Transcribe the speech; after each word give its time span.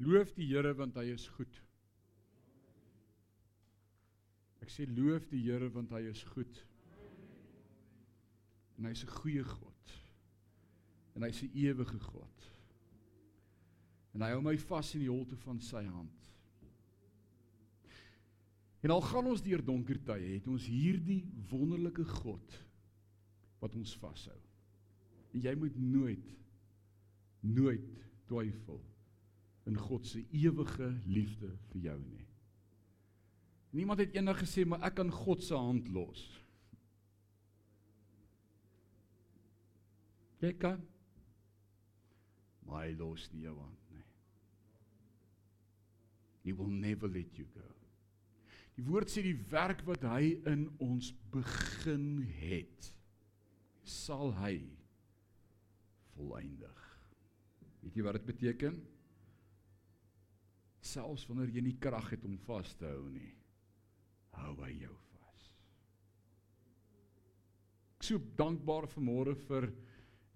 Loof 0.00 0.32
die 0.32 0.48
Here 0.48 0.72
want 0.78 0.96
hy 0.96 1.10
is 1.12 1.26
goed. 1.36 1.58
Ek 4.64 4.72
sê 4.72 4.86
loof 4.88 5.26
die 5.28 5.42
Here 5.44 5.68
want 5.74 5.92
hy 5.92 6.06
is 6.08 6.22
goed. 6.32 6.62
En 8.78 8.88
hy's 8.88 9.04
'n 9.04 9.12
goeie 9.20 9.44
God. 9.44 9.92
En 11.16 11.22
hy's 11.22 11.42
'n 11.42 11.52
ewige 11.52 12.00
God. 12.00 12.48
En 14.14 14.22
hy 14.22 14.30
hou 14.32 14.40
my 14.42 14.56
vas 14.56 14.94
in 14.94 15.00
die 15.00 15.12
holte 15.12 15.36
van 15.36 15.60
sy 15.60 15.84
hand. 15.84 16.32
En 18.80 18.90
al 18.90 19.02
gaan 19.02 19.26
ons 19.26 19.42
deur 19.42 19.62
donker 19.64 20.00
tye, 20.02 20.34
het 20.34 20.46
ons 20.48 20.66
hierdie 20.66 21.26
wonderlike 21.50 22.04
God 22.04 22.64
wat 23.60 23.74
ons 23.76 23.96
vashou. 23.96 24.40
En 25.34 25.40
jy 25.40 25.54
moet 25.54 25.76
nooit 25.76 26.36
nooit 27.40 28.06
twyfel 28.26 28.89
in 29.70 29.78
God 29.78 30.06
se 30.06 30.24
ewige 30.34 30.90
liefde 31.06 31.52
vir 31.70 31.86
jou 31.86 31.98
nie. 32.02 32.26
Niemand 33.78 34.02
het 34.02 34.16
eendag 34.16 34.40
gesê 34.42 34.66
maar 34.66 34.82
ek 34.88 34.98
kan 34.98 35.12
God 35.14 35.44
se 35.46 35.54
hand 35.54 35.88
los. 35.94 36.24
Jy 40.42 40.50
kan 40.58 40.80
maar 42.66 42.86
hy 42.86 42.94
los 42.98 43.26
nie 43.34 43.44
jou 43.46 43.56
hand 43.58 43.94
nie. 43.94 44.06
He 46.46 46.54
will 46.56 46.70
never 46.70 47.10
let 47.10 47.38
you 47.38 47.46
go. 47.54 47.66
Die 48.78 48.86
woord 48.86 49.10
sê 49.12 49.22
die 49.26 49.38
werk 49.50 49.82
wat 49.86 50.06
hy 50.06 50.36
in 50.48 50.68
ons 50.80 51.10
begin 51.34 52.22
het, 52.40 52.92
sal 53.84 54.30
hy 54.38 54.54
volëindig. 56.14 56.86
Weet 57.82 57.98
jy 57.98 58.06
wat 58.06 58.18
dit 58.20 58.30
beteken? 58.30 58.78
Selfs 60.80 61.26
wanneer 61.28 61.52
jy 61.52 61.64
nie 61.64 61.76
krag 61.80 62.10
het 62.14 62.24
om 62.24 62.38
vas 62.46 62.72
te 62.80 62.88
hou 62.88 63.04
nie, 63.12 63.34
hou 64.40 64.54
hy 64.62 64.72
jou 64.86 64.94
vas. 65.12 65.46
Ek 67.98 68.08
so 68.08 68.22
dankbaar 68.38 68.88
vanmôre 68.94 69.36
vir 69.48 69.68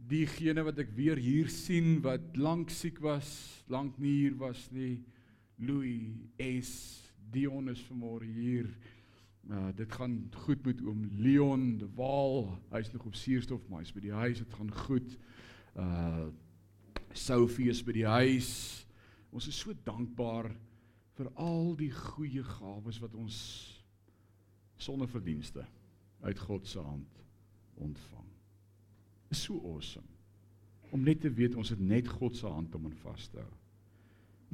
diegene 0.04 0.64
wat 0.66 0.78
ek 0.82 0.92
weer 0.96 1.16
hier 1.16 1.48
sien 1.48 2.02
wat 2.04 2.36
lank 2.36 2.72
siek 2.74 3.00
was, 3.00 3.30
lank 3.72 3.96
nie 3.98 4.18
hier 4.24 4.36
was 4.40 4.66
nie. 4.74 4.98
Louis 5.58 6.12
S 6.42 7.00
Dion 7.32 7.70
is 7.72 7.80
vanmôre 7.88 8.26
hier. 8.28 8.68
Uh 9.50 9.70
dit 9.76 9.92
gaan 9.92 10.30
goed 10.44 10.64
met 10.66 10.80
oom 10.84 11.08
Leon 11.18 11.78
de 11.78 11.88
Waal. 11.96 12.58
Hy's 12.72 12.92
nog 12.92 13.06
op 13.06 13.14
suurstof, 13.14 13.64
maar 13.68 13.82
hy's 13.82 13.92
by 13.94 14.00
die 14.00 14.14
huis. 14.14 14.38
Dit 14.38 14.54
gaan 14.54 14.72
goed. 14.86 15.18
Uh 15.74 16.28
Sophie 17.14 17.70
is 17.70 17.82
by 17.84 17.92
die 17.94 18.08
huis. 18.08 18.83
Ons 19.34 19.48
is 19.50 19.58
so 19.58 19.74
dankbaar 19.86 20.52
vir 21.18 21.30
al 21.42 21.74
die 21.78 21.90
goeie 21.94 22.42
gawes 22.46 23.00
wat 23.02 23.14
ons 23.18 23.36
sonder 24.78 25.10
verdienste 25.10 25.64
uit 26.24 26.38
God 26.46 26.66
se 26.66 26.82
hand 26.82 27.22
ontvang. 27.82 28.26
Is 29.34 29.42
so 29.42 29.58
awesome 29.74 30.06
om 30.94 31.02
net 31.02 31.24
te 31.24 31.30
weet 31.34 31.56
ons 31.58 31.72
het 31.74 31.80
net 31.82 32.06
God 32.06 32.36
se 32.38 32.46
hand 32.46 32.74
om 32.78 32.86
in 32.86 32.98
vas 33.02 33.26
te 33.32 33.40
hou. 33.40 33.52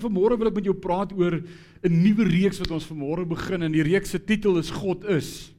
Vanmôre 0.00 0.38
wil 0.40 0.48
ek 0.48 0.56
met 0.56 0.68
jou 0.70 0.76
praat 0.80 1.12
oor 1.12 1.36
'n 1.36 1.96
nuwe 2.02 2.24
reeks 2.24 2.60
wat 2.62 2.70
ons 2.70 2.86
vanmôre 2.88 3.26
begin 3.28 3.62
en 3.62 3.72
die 3.72 3.84
reeks 3.84 4.10
se 4.10 4.18
titel 4.24 4.56
is 4.56 4.70
God 4.70 5.04
is. 5.04 5.52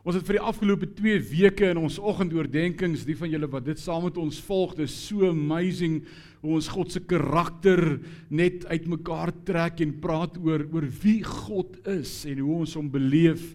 Ons 0.00 0.16
het 0.16 0.24
vir 0.24 0.38
die 0.38 0.46
afgelope 0.48 0.86
2 0.96 1.18
weke 1.28 1.66
in 1.74 1.78
ons 1.82 1.98
oggendoordenkings, 2.00 3.02
die 3.04 3.16
van 3.18 3.28
julle 3.28 3.50
wat 3.52 3.66
dit 3.66 3.80
saam 3.80 4.06
met 4.06 4.16
ons 4.16 4.38
volg, 4.46 4.72
dis 4.78 4.94
so 5.10 5.28
amazing 5.28 5.98
hoe 6.40 6.54
ons 6.56 6.70
God 6.72 6.94
se 6.94 7.02
karakter 7.04 7.98
net 8.32 8.64
uitmekaar 8.70 9.34
trek 9.44 9.82
en 9.84 9.92
praat 10.00 10.38
oor 10.40 10.64
oor 10.72 10.86
wie 11.02 11.18
God 11.26 11.76
is 11.98 12.14
en 12.24 12.40
hoe 12.40 12.62
ons 12.62 12.78
hom 12.80 12.88
beleef 12.88 13.50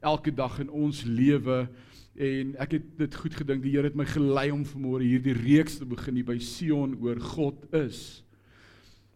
elke 0.00 0.32
dag 0.32 0.56
in 0.64 0.72
ons 0.72 1.02
lewe. 1.04 1.66
En 2.16 2.56
ek 2.64 2.78
het 2.78 2.88
dit 3.02 3.20
goed 3.20 3.36
gedink. 3.36 3.60
Die 3.66 3.74
Here 3.76 3.92
het 3.92 4.00
my 4.00 4.08
gelei 4.08 4.48
om 4.56 4.64
vanmôre 4.64 5.04
hierdie 5.04 5.36
reeks 5.36 5.76
te 5.82 5.88
begin 5.88 6.16
hier 6.16 6.30
by 6.32 6.38
Sion 6.40 6.96
oor 7.04 7.20
God 7.36 7.68
is. 7.76 8.22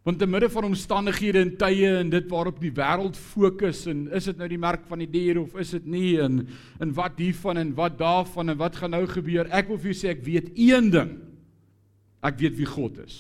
Want 0.04 0.18
te 0.20 0.26
midde 0.28 0.50
van 0.52 0.66
omstandighede 0.68 1.40
en 1.40 1.50
tye 1.56 1.90
en 2.02 2.10
dit 2.12 2.26
waarop 2.28 2.58
die 2.60 2.72
wêreld 2.76 3.16
fokus 3.16 3.86
en 3.88 4.02
is 4.12 4.26
dit 4.28 4.36
nou 4.36 4.48
die 4.52 4.60
merk 4.60 4.82
van 4.90 5.00
die 5.00 5.08
dier 5.08 5.40
of 5.40 5.54
is 5.56 5.72
dit 5.78 5.86
nie 5.88 6.18
en 6.20 6.42
en 6.84 6.92
wat 6.98 7.16
hiervan 7.22 7.62
en 7.62 7.70
wat 7.78 7.96
daarvan 7.96 8.52
en 8.52 8.58
wat 8.60 8.76
gaan 8.76 8.92
nou 8.92 9.06
gebeur? 9.08 9.48
Ek 9.48 9.70
wil 9.72 9.80
vir 9.80 9.94
jou 9.94 10.00
sê 10.02 10.12
ek 10.12 10.20
weet 10.26 10.52
een 10.60 10.92
ding. 10.92 11.14
Ek 12.20 12.36
weet 12.40 12.58
wie 12.60 12.68
God 12.68 13.00
is. 13.00 13.16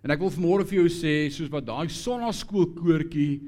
En 0.00 0.16
ek 0.16 0.24
wil 0.24 0.32
vanmôre 0.32 0.64
vir 0.66 0.80
jou 0.80 0.88
sê 0.96 1.14
soos 1.28 1.52
wat 1.52 1.68
daai 1.68 1.92
sonnaskoolkoortjie 1.92 3.42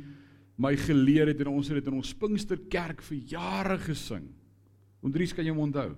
my 0.61 0.77
geleer 0.79 1.33
het 1.33 1.41
en 1.43 1.55
ons 1.57 1.73
het 1.73 1.81
dit 1.81 1.91
in 1.91 1.97
ons 1.99 2.15
Pinksterkerk 2.21 3.01
vir 3.09 3.23
jare 3.33 3.81
gesing. 3.89 4.29
Ondries 5.05 5.33
kan 5.33 5.49
jy 5.49 5.57
onthou. 5.57 5.95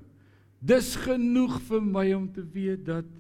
Dis 0.62 0.94
genoeg 1.02 1.58
vir 1.66 1.82
my 1.84 2.06
om 2.16 2.30
te 2.32 2.46
weet 2.54 2.86
dat 2.86 3.10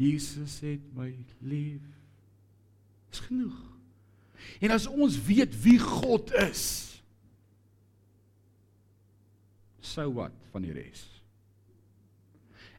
Jesus 0.00 0.58
het 0.64 0.82
my 0.96 1.10
lief. 1.44 1.84
Dis 3.10 3.22
genoeg. 3.28 3.60
En 4.60 4.74
as 4.74 4.88
ons 4.90 5.16
weet 5.26 5.54
wie 5.64 5.78
God 5.80 6.32
is, 6.42 6.64
sou 9.84 10.08
wat 10.16 10.34
van 10.52 10.64
die 10.64 10.74
res. 10.74 11.04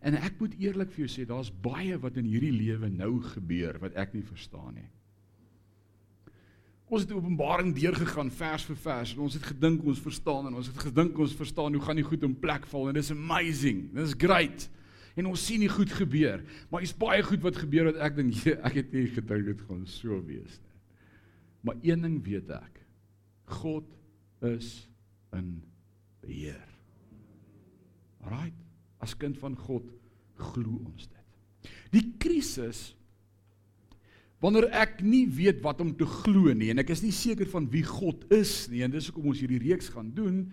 En 0.05 0.17
ek 0.19 0.35
moet 0.41 0.57
eerlik 0.61 0.91
vir 0.93 1.05
jou 1.05 1.11
sê, 1.15 1.23
daar's 1.25 1.49
baie 1.49 1.97
wat 2.01 2.19
in 2.21 2.27
hierdie 2.29 2.53
lewe 2.53 2.91
nou 2.93 3.17
gebeur 3.33 3.79
wat 3.81 3.95
ek 3.97 4.13
nie 4.13 4.25
verstaan 4.25 4.75
nie. 4.77 4.89
Ons 6.85 7.07
het 7.07 7.15
Openbaring 7.17 7.71
deurgegaan 7.73 8.29
vers 8.29 8.67
vir 8.67 8.77
vers 8.77 9.15
en 9.15 9.23
ons 9.25 9.33
het 9.33 9.47
gedink 9.49 9.87
ons 9.89 10.01
verstaan 10.03 10.51
en 10.51 10.59
ons 10.59 10.67
het 10.69 10.83
gedink 10.85 11.17
ons 11.17 11.33
verstaan 11.33 11.73
hoe 11.73 11.81
gaan 11.81 11.97
die 11.97 12.05
goed 12.05 12.25
in 12.27 12.35
plek 12.37 12.67
val 12.69 12.91
en 12.91 12.99
dis 12.99 13.09
amazing. 13.15 13.87
Dis 13.95 14.13
great 14.21 14.67
en 15.15 15.29
ons 15.31 15.45
sien 15.47 15.61
nie 15.63 15.71
goed 15.71 15.91
gebeur. 15.95 16.43
Maar 16.71 16.85
is 16.85 16.95
baie 16.95 17.23
goed 17.23 17.43
wat 17.45 17.59
gebeur 17.61 17.89
wat 17.91 18.01
ek 18.03 18.17
dink 18.19 18.39
ek 18.67 18.79
het 18.81 18.95
nie 18.95 19.07
gedink 19.13 19.51
dit 19.51 19.61
gaan 19.69 19.85
so 19.89 20.19
wees 20.27 20.59
nie. 20.59 20.73
Maar 21.65 21.79
een 21.81 22.03
ding 22.05 22.19
weet 22.25 22.51
ek. 22.53 22.81
God 23.61 23.87
is 24.45 24.85
in 25.33 25.57
beheer. 26.21 26.61
Alraai. 28.25 28.51
As 29.03 29.15
kind 29.17 29.37
van 29.41 29.55
God 29.57 29.87
glo 30.39 30.79
ons 30.83 31.07
dit. 31.07 31.71
Die 31.93 32.05
krisis 32.21 32.91
wanneer 34.43 34.67
ek 34.75 34.99
nie 35.05 35.25
weet 35.31 35.61
wat 35.63 35.79
om 35.81 35.93
te 35.97 36.05
glo 36.09 36.53
nie 36.53 36.69
en 36.73 36.81
ek 36.83 36.91
is 36.93 37.01
nie 37.05 37.13
seker 37.15 37.47
van 37.49 37.67
wie 37.71 37.85
God 37.87 38.25
is 38.35 38.65
nie 38.69 38.83
en 38.85 38.93
dis 38.93 39.07
hoekom 39.09 39.31
ons 39.31 39.41
hierdie 39.41 39.61
reeks 39.63 39.87
gaan 39.93 40.11
doen 40.13 40.43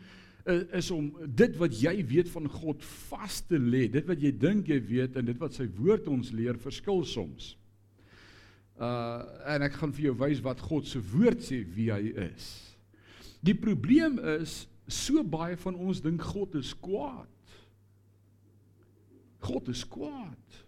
is 0.75 0.91
om 0.91 1.11
dit 1.27 1.57
wat 1.61 1.75
jy 1.79 1.95
weet 2.09 2.31
van 2.33 2.49
God 2.51 2.83
vas 3.11 3.41
te 3.47 3.59
lê. 3.59 3.87
Dit 3.93 4.09
wat 4.11 4.23
jy 4.23 4.33
dink 4.35 4.71
jy 4.71 4.81
weet 4.83 5.19
en 5.19 5.27
dit 5.29 5.39
wat 5.39 5.55
sy 5.55 5.69
woord 5.79 6.09
ons 6.11 6.33
leer 6.35 6.59
verskil 6.63 7.05
soms. 7.07 7.53
Uh 8.81 9.23
en 9.53 9.67
ek 9.67 9.77
gaan 9.79 9.93
vir 9.95 10.09
jou 10.09 10.17
wys 10.23 10.43
wat 10.43 10.63
God 10.65 10.89
se 10.89 11.03
woord 11.13 11.45
sê 11.45 11.61
wie 11.77 11.91
hy 11.93 12.15
is. 12.27 12.49
Die 13.45 13.55
probleem 13.59 14.19
is 14.39 14.65
so 14.91 15.23
baie 15.23 15.57
van 15.63 15.79
ons 15.79 16.03
dink 16.03 16.23
God 16.33 16.57
is 16.59 16.73
kwaad. 16.75 17.29
God 19.43 19.71
is 19.71 19.85
kwaad. 19.87 20.61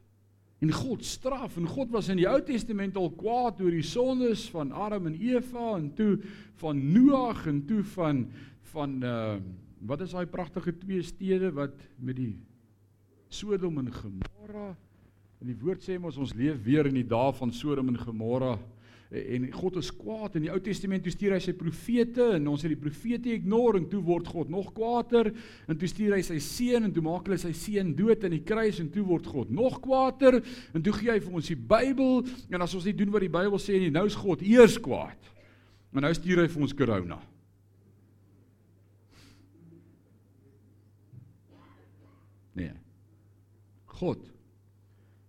En 0.62 0.70
God 0.72 1.04
straf 1.04 1.58
en 1.58 1.66
God 1.68 1.90
was 1.92 2.08
in 2.12 2.18
die 2.22 2.28
Ou 2.30 2.38
Testament 2.46 2.96
al 2.96 3.10
kwaad 3.18 3.60
oor 3.62 3.74
die 3.74 3.84
sondes 3.86 4.46
van 4.54 4.72
Adam 4.72 5.10
en 5.10 5.18
Eva 5.18 5.74
en 5.76 5.90
toe 5.98 6.16
van 6.62 6.80
Noag 6.94 7.44
en 7.50 7.64
toe 7.68 7.82
van 7.96 8.24
van 8.74 8.96
uh 9.02 9.36
wat 9.84 10.00
is 10.04 10.14
daai 10.16 10.26
pragtige 10.30 10.72
twee 10.80 11.02
stede 11.04 11.52
wat 11.54 11.76
met 12.00 12.16
die 12.16 12.34
Sodom 13.34 13.80
en 13.82 13.90
Gomorra 13.92 14.70
en 15.42 15.50
die 15.50 15.58
woord 15.60 15.84
sê 15.84 15.98
mos 16.00 16.16
ons 16.20 16.32
leef 16.38 16.62
weer 16.64 16.88
in 16.88 16.96
die 16.96 17.08
dae 17.08 17.32
van 17.36 17.52
Sodom 17.52 17.90
en 17.92 18.00
Gomorra 18.00 18.54
en 19.14 19.44
God 19.54 19.76
is 19.78 19.90
kwaad 19.94 20.38
in 20.38 20.46
die 20.46 20.50
Ou 20.50 20.58
Testament 20.64 21.04
toe 21.04 21.12
stuur 21.12 21.34
hy 21.36 21.40
sy 21.44 21.52
profete 21.58 22.30
en 22.38 22.48
ons 22.50 22.64
het 22.64 22.72
die 22.72 22.80
profete 22.80 23.34
ignore 23.34 23.78
en 23.82 23.90
toe 23.90 24.00
word 24.02 24.30
God 24.32 24.48
nog 24.50 24.72
kwaader 24.74 25.28
en 25.68 25.78
toe 25.78 25.90
stuur 25.90 26.16
hy 26.16 26.22
sy 26.26 26.40
seun 26.42 26.88
en 26.88 26.94
toe 26.94 27.04
maak 27.04 27.28
hulle 27.28 27.38
sy 27.42 27.52
seun 27.58 27.92
dood 27.98 28.24
aan 28.24 28.34
die 28.38 28.42
kruis 28.46 28.80
en 28.82 28.88
toe 28.94 29.04
word 29.06 29.28
God 29.30 29.52
nog 29.54 29.78
kwaader 29.84 30.40
en 30.40 30.80
toe 30.86 30.96
gee 30.96 31.12
hy 31.12 31.20
vir 31.20 31.36
ons 31.42 31.52
die 31.52 31.60
Bybel 31.74 32.24
en 32.48 32.64
as 32.64 32.74
ons 32.74 32.88
nie 32.88 32.96
doen 32.96 33.12
wat 33.14 33.26
die 33.26 33.34
Bybel 33.36 33.62
sê 33.62 33.78
nie 33.84 33.92
nou 33.94 34.08
is 34.08 34.18
God 34.18 34.42
eers 34.42 34.80
kwaad. 34.82 35.30
En 35.94 36.02
nou 36.02 36.10
stuur 36.16 36.40
hy 36.42 36.48
vir 36.50 36.66
ons 36.66 36.74
corona 36.74 37.20
Nee. 42.54 42.70
God 44.00 44.30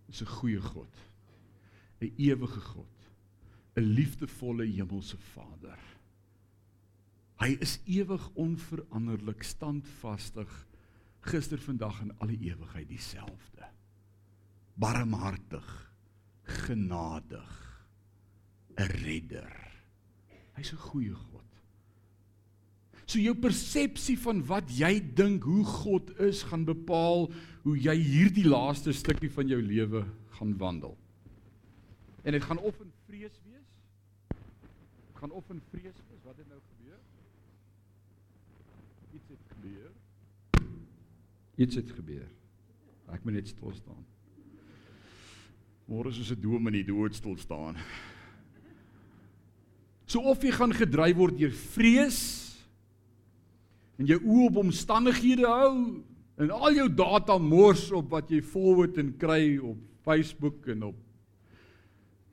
is 0.08 0.22
'n 0.22 0.26
goeie 0.26 0.60
God. 0.60 0.94
'n 2.00 2.12
Ewige 2.16 2.60
God. 2.74 2.96
'n 3.76 3.82
Liefdevolle 3.82 4.66
hemelse 4.66 5.16
Vader. 5.34 5.78
Hy 7.36 7.56
is 7.60 7.78
ewig 7.84 8.30
onveranderlik, 8.34 9.42
standvastig, 9.42 10.66
gister, 11.20 11.58
vandag 11.58 12.00
en 12.00 12.14
alle 12.18 12.38
ewigheid 12.38 12.88
dieselfde. 12.88 13.68
Barmhartig, 14.74 15.92
genadig, 16.42 17.52
'n 18.76 18.90
redder. 19.02 19.56
Hy's 20.56 20.72
'n 20.72 20.78
goeie 20.78 21.14
God. 21.14 21.45
So 23.06 23.22
jou 23.22 23.36
persepsie 23.38 24.16
van 24.18 24.40
wat 24.48 24.70
jy 24.74 24.98
dink 25.14 25.44
hoe 25.46 25.62
God 25.64 26.10
is, 26.26 26.42
gaan 26.50 26.64
bepaal 26.66 27.28
hoe 27.62 27.74
jy 27.78 27.94
hierdie 27.94 28.46
laaste 28.46 28.94
stukkie 28.94 29.30
van 29.30 29.46
jou 29.50 29.60
lewe 29.62 30.02
gaan 30.38 30.54
wandel. 30.58 30.96
En 32.26 32.34
dit 32.34 32.42
gaan 32.42 32.58
of 32.58 32.80
in 32.82 32.90
vrees 33.06 33.36
wees. 33.46 33.68
Gaan 35.20 35.30
of 35.30 35.50
in 35.54 35.62
vrees 35.70 35.94
wees. 35.94 36.24
Wat 36.26 36.34
het 36.36 36.48
nou 36.50 36.58
gebeur? 36.58 36.98
Iets 39.14 39.30
het 39.30 39.44
gebeur. 39.54 39.92
Iets 41.56 41.78
het 41.78 41.94
gebeur. 41.94 42.26
Ek 43.14 43.22
moet 43.22 43.38
net 43.38 43.54
stil 43.54 43.70
staan. 43.78 44.02
Môre 45.86 46.10
is 46.10 46.18
soos 46.18 46.34
'n 46.34 46.42
dom 46.42 46.66
in 46.66 46.82
die 46.82 46.84
dood 46.84 47.14
stil 47.14 47.36
staan. 47.38 47.78
So 50.06 50.18
of 50.20 50.42
jy 50.42 50.50
gaan 50.50 50.74
gedryf 50.74 51.16
word 51.16 51.38
deur 51.38 51.54
vrees 51.54 52.45
en 53.96 54.08
jou 54.10 54.18
oë 54.20 54.46
op 54.50 54.60
omstandighede 54.64 55.48
hou 55.48 55.76
en 56.36 56.52
al 56.52 56.76
jou 56.76 56.88
data 56.92 57.38
mors 57.40 57.88
op 57.96 58.10
wat 58.12 58.30
jy 58.32 58.42
forward 58.44 58.98
en 59.00 59.14
kry 59.20 59.56
op 59.56 59.80
Facebook 60.06 60.68
en 60.72 60.90
op 60.90 60.98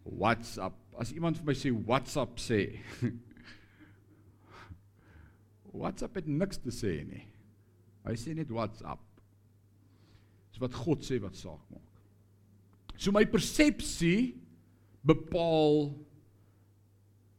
WhatsApp. 0.04 0.75
As 1.00 1.13
iemand 1.15 1.39
vir 1.39 1.48
my 1.48 1.56
sê 1.57 1.71
WhatsApp 1.71 2.42
sê 2.42 2.60
WhatsApp 5.83 6.19
het 6.19 6.27
niks 6.30 6.60
te 6.62 6.74
sê 6.75 7.00
nie. 7.07 7.24
Hy 8.04 8.15
sê 8.19 8.36
net 8.36 8.51
WhatsApp. 8.54 9.01
Dis 10.51 10.62
wat 10.62 10.75
God 10.83 11.06
sê 11.07 11.18
wat 11.24 11.39
saak 11.39 11.63
maak. 11.71 11.89
So 13.00 13.15
my 13.15 13.24
persepsie 13.25 14.36
bepaal 15.04 15.95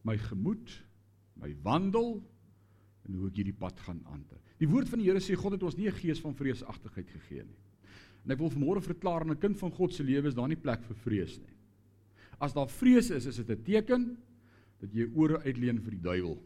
my 0.05 0.17
gemoed, 0.21 0.73
my 1.41 1.53
wandel 1.65 2.19
en 3.05 3.15
hoe 3.15 3.29
ek 3.29 3.37
hierdie 3.37 3.57
pad 3.57 3.81
gaan 3.85 4.01
aanter. 4.13 4.39
Die 4.59 4.69
woord 4.69 4.89
van 4.89 4.99
die 4.99 5.09
Here 5.11 5.21
sê 5.21 5.37
God 5.37 5.53
het 5.53 5.63
ons 5.63 5.77
nie 5.77 5.89
'n 5.89 5.99
gees 5.99 6.21
van 6.21 6.35
vreesagtigheid 6.35 7.09
gegee 7.11 7.45
nie. 7.45 7.59
En 8.25 8.33
ek 8.33 8.39
wil 8.39 8.51
vanmôre 8.51 8.81
verklaar 8.81 9.21
aan 9.21 9.33
'n 9.33 9.41
kind 9.41 9.59
van 9.59 9.71
God 9.71 9.93
se 9.93 10.03
lewe 10.03 10.29
is 10.29 10.35
daar 10.35 10.49
nie 10.49 10.57
plek 10.57 10.83
vir 10.83 10.97
vrees 10.97 11.39
nie. 11.39 11.55
As 12.41 12.53
daar 12.53 12.69
vrees 12.69 13.11
is, 13.11 13.27
is 13.27 13.37
dit 13.37 13.51
'n 13.51 13.63
teken 13.63 14.17
dat 14.81 14.93
jy 14.93 15.11
ore 15.15 15.43
uitleen 15.45 15.81
vir 15.81 15.91
die 15.91 16.01
duiwel. 16.01 16.43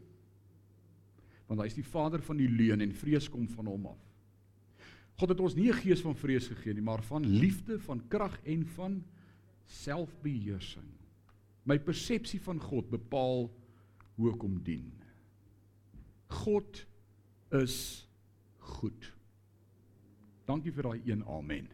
Want 1.47 1.61
hy 1.61 1.67
is 1.67 1.75
die 1.75 1.83
vader 1.85 2.21
van 2.21 2.37
die 2.37 2.49
leuen 2.49 2.81
en 2.81 2.93
vrees 2.93 3.29
kom 3.29 3.49
van 3.49 3.67
hom 3.67 3.87
af. 3.87 3.99
God 5.19 5.29
het 5.29 5.41
ons 5.41 5.55
nie 5.55 5.69
'n 5.69 5.81
gees 5.83 6.01
van 6.01 6.15
vrees 6.15 6.49
gegee 6.49 6.75
nie, 6.75 6.83
maar 6.83 7.03
van 7.03 7.25
liefde, 7.27 7.79
van 7.79 8.03
krag 8.09 8.39
en 8.45 8.65
van 8.65 9.05
selfbeheersing. 9.67 10.89
My 11.65 11.79
persepsie 11.79 12.41
van 12.41 12.61
God 12.61 12.91
bepaal 12.91 13.51
hoe 14.17 14.33
ek 14.33 14.41
hom 14.41 14.63
dien. 14.63 14.93
God 16.29 16.85
is 17.53 18.07
goed. 18.59 19.13
Dankie 20.49 20.73
vir 20.73 20.89
daai 20.89 21.01
een 21.09 21.25
amen. 21.29 21.69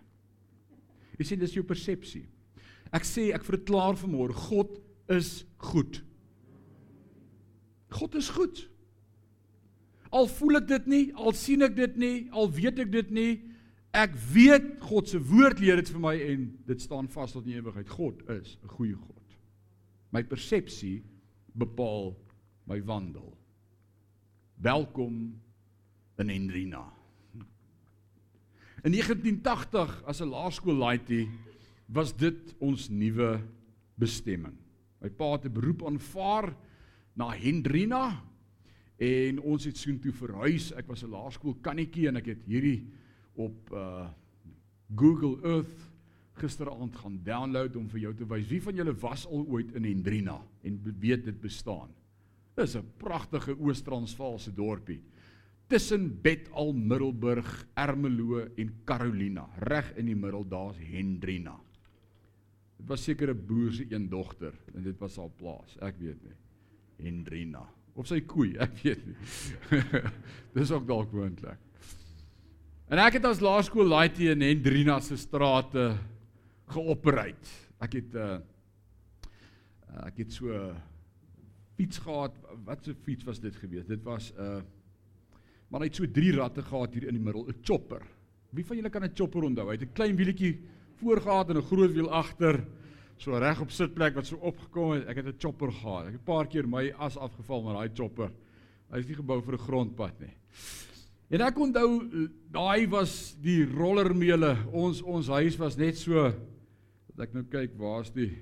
Jy 1.19 1.27
sien 1.29 1.43
dis 1.43 1.55
jou 1.55 1.65
persepsie. 1.67 2.25
Ek 2.95 3.07
sê 3.07 3.31
ek 3.35 3.47
verklaar 3.47 3.99
vanmôre 3.99 4.35
God 4.49 4.79
is 5.11 5.45
goed. 5.71 6.01
God 7.95 8.15
is 8.19 8.31
goed. 8.35 8.65
Al 10.15 10.29
voel 10.31 10.61
ek 10.61 10.69
dit 10.71 10.87
nie, 10.91 11.05
al 11.15 11.35
sien 11.39 11.63
ek 11.67 11.75
dit 11.79 11.99
nie, 11.99 12.15
al 12.35 12.51
weet 12.55 12.79
ek 12.83 12.91
dit 12.93 13.11
nie, 13.15 13.33
ek 13.95 14.15
weet 14.35 14.67
God 14.83 15.11
se 15.11 15.19
woord 15.23 15.63
leer 15.63 15.79
dit 15.79 15.91
vir 15.91 16.03
my 16.03 16.15
en 16.19 16.47
dit 16.67 16.83
staan 16.83 17.11
vas 17.11 17.35
tot 17.35 17.47
in 17.47 17.61
ewigheid. 17.61 17.89
God 17.91 18.23
is 18.31 18.57
'n 18.63 18.75
goeie 18.75 18.95
God. 18.95 19.39
My 20.13 20.23
persepsie 20.23 21.03
bepaal 21.55 22.15
my 22.67 22.81
wandel. 22.83 23.37
Welkom 24.65 25.41
in 26.17 26.29
Hendrina. 26.29 26.85
In 28.83 28.93
1980 28.97 30.03
as 30.05 30.21
'n 30.21 30.33
laerskool 30.33 30.75
laaitie 30.75 31.29
was 31.87 32.17
dit 32.17 32.55
ons 32.59 32.89
nuwe 32.89 33.41
bestemming. 33.95 34.57
My 35.01 35.11
pa 35.11 35.33
het 35.33 35.45
'n 35.45 35.53
beroep 35.53 35.85
aanvaar 35.85 36.57
na 37.13 37.37
Hendrina 37.37 38.25
En 38.97 39.41
ons 39.41 39.65
het 39.67 39.79
soontoe 39.79 40.13
verhuis. 40.15 40.71
Ek 40.73 40.87
was 40.87 41.03
'n 41.03 41.11
laerskool 41.11 41.57
kannetjie 41.61 42.09
en 42.09 42.17
ek 42.17 42.27
het 42.27 42.45
hierdie 42.47 42.87
op 43.35 43.73
uh 43.73 44.09
Google 44.95 45.41
Earth 45.43 45.91
gisteraand 46.33 46.97
gaan 46.97 47.21
download 47.25 47.77
om 47.77 47.89
vir 47.89 48.01
jou 48.01 48.15
te 48.15 48.27
wys. 48.27 48.47
Wie 48.47 48.63
van 48.63 48.75
julle 48.75 48.95
was 48.95 49.27
al 49.27 49.47
ooit 49.47 49.73
in 49.75 49.85
Hendrina 49.85 50.47
en 50.63 50.81
weet 50.99 51.25
dit 51.25 51.41
bestaan? 51.41 51.89
Dis 52.55 52.77
'n 52.77 52.87
pragtige 52.99 53.57
Oos-Transvaalse 53.59 54.53
dorpie 54.55 55.03
tussen 55.67 56.21
Bethal, 56.23 56.73
Middelburg, 56.73 57.67
Ermelo 57.75 58.47
en 58.57 58.73
Carolina. 58.85 59.49
Reg 59.59 59.95
in 59.97 60.07
die 60.07 60.17
middel 60.17 60.45
daar's 60.49 60.77
Hendrina. 60.79 61.57
Dit 62.77 62.89
was 62.89 63.05
seker 63.05 63.31
'n 63.31 63.47
boer 63.47 63.73
se 63.73 63.87
een 63.89 64.09
dogter 64.09 64.53
en 64.75 64.83
dit 64.83 64.99
was 64.99 65.17
haar 65.17 65.31
plaas. 65.31 65.77
Ek 65.81 65.99
weet 65.99 66.23
nie. 66.23 66.37
Hendrina 66.97 67.69
of 67.95 68.07
sy 68.07 68.21
koei, 68.27 68.57
ek 68.67 68.81
weet 68.83 69.05
nie. 69.07 69.17
Dis 70.55 70.73
ook 70.75 70.87
dalk 70.87 71.13
moontlik. 71.13 71.61
En 72.93 72.99
ek 72.99 73.19
het 73.19 73.25
as 73.25 73.41
laerskool 73.41 73.89
laaitie 73.89 74.31
in 74.31 74.43
Hendrina 74.45 75.01
se 75.01 75.17
strate 75.17 75.95
geoperate. 76.75 77.49
Ek 77.81 77.93
het 77.93 78.15
'n 78.15 78.19
uh, 78.19 78.39
uh, 79.95 80.07
ek 80.07 80.19
het 80.19 80.33
so 80.33 80.75
fiets 81.77 81.99
gehad. 81.99 82.35
Wat 82.65 82.87
'n 82.87 82.97
fiets 83.03 83.25
was 83.25 83.41
dit 83.41 83.57
geweest? 83.57 83.89
Dit 83.89 84.03
was 84.03 84.33
'n 84.33 84.41
uh, 84.41 84.63
maar 85.69 85.81
hy 85.81 85.89
het 85.91 85.97
so 85.97 86.07
drie 86.07 86.33
ratte 86.33 86.63
gehad 86.63 86.93
hier 86.95 87.09
in 87.09 87.17
die 87.17 87.25
middel, 87.25 87.49
'n 87.49 87.63
chopper. 87.63 88.03
Wie 88.55 88.65
van 88.65 88.77
julle 88.77 88.91
kan 88.91 89.03
'n 89.03 89.15
chopper 89.15 89.43
onthou? 89.43 89.67
Hy 89.67 89.73
het 89.73 89.83
'n 89.83 89.93
klein 89.93 90.17
wieltjie 90.17 90.61
voor 91.03 91.21
gehad 91.21 91.51
en 91.51 91.57
'n 91.57 91.63
groot 91.63 91.93
wiel 91.93 92.11
agter 92.11 92.65
so 93.17 93.37
reg 93.39 93.61
op 93.61 93.71
sitplek 93.71 94.15
wat 94.15 94.27
so 94.27 94.37
opgekom 94.37 94.93
het. 94.93 95.07
Ek 95.07 95.17
het 95.17 95.27
'n 95.27 95.39
chopper 95.39 95.73
gehad. 95.73 96.07
Ek 96.07 96.13
het 96.13 96.21
'n 96.21 96.25
paar 96.25 96.47
keer 96.47 96.69
my 96.69 96.95
as 96.97 97.17
afgeval 97.17 97.63
met 97.63 97.75
daai 97.75 97.91
chopper. 97.95 98.31
Hy 98.91 98.99
is 98.99 99.07
nie 99.07 99.17
gebou 99.17 99.43
vir 99.43 99.55
'n 99.55 99.67
grondpad 99.67 100.21
nie. 100.21 100.35
En 101.31 101.41
ek 101.41 101.59
onthou 101.59 102.29
daai 102.53 102.87
was 102.89 103.35
die 103.41 103.65
rollermeule. 103.65 104.57
Ons 104.73 105.03
ons 105.03 105.27
huis 105.27 105.57
was 105.57 105.77
net 105.77 105.97
so 105.97 106.33
dat 107.17 107.29
ek 107.29 107.35
nou 107.35 107.45
kyk, 107.45 107.77
waar's 107.79 108.13
die 108.13 108.39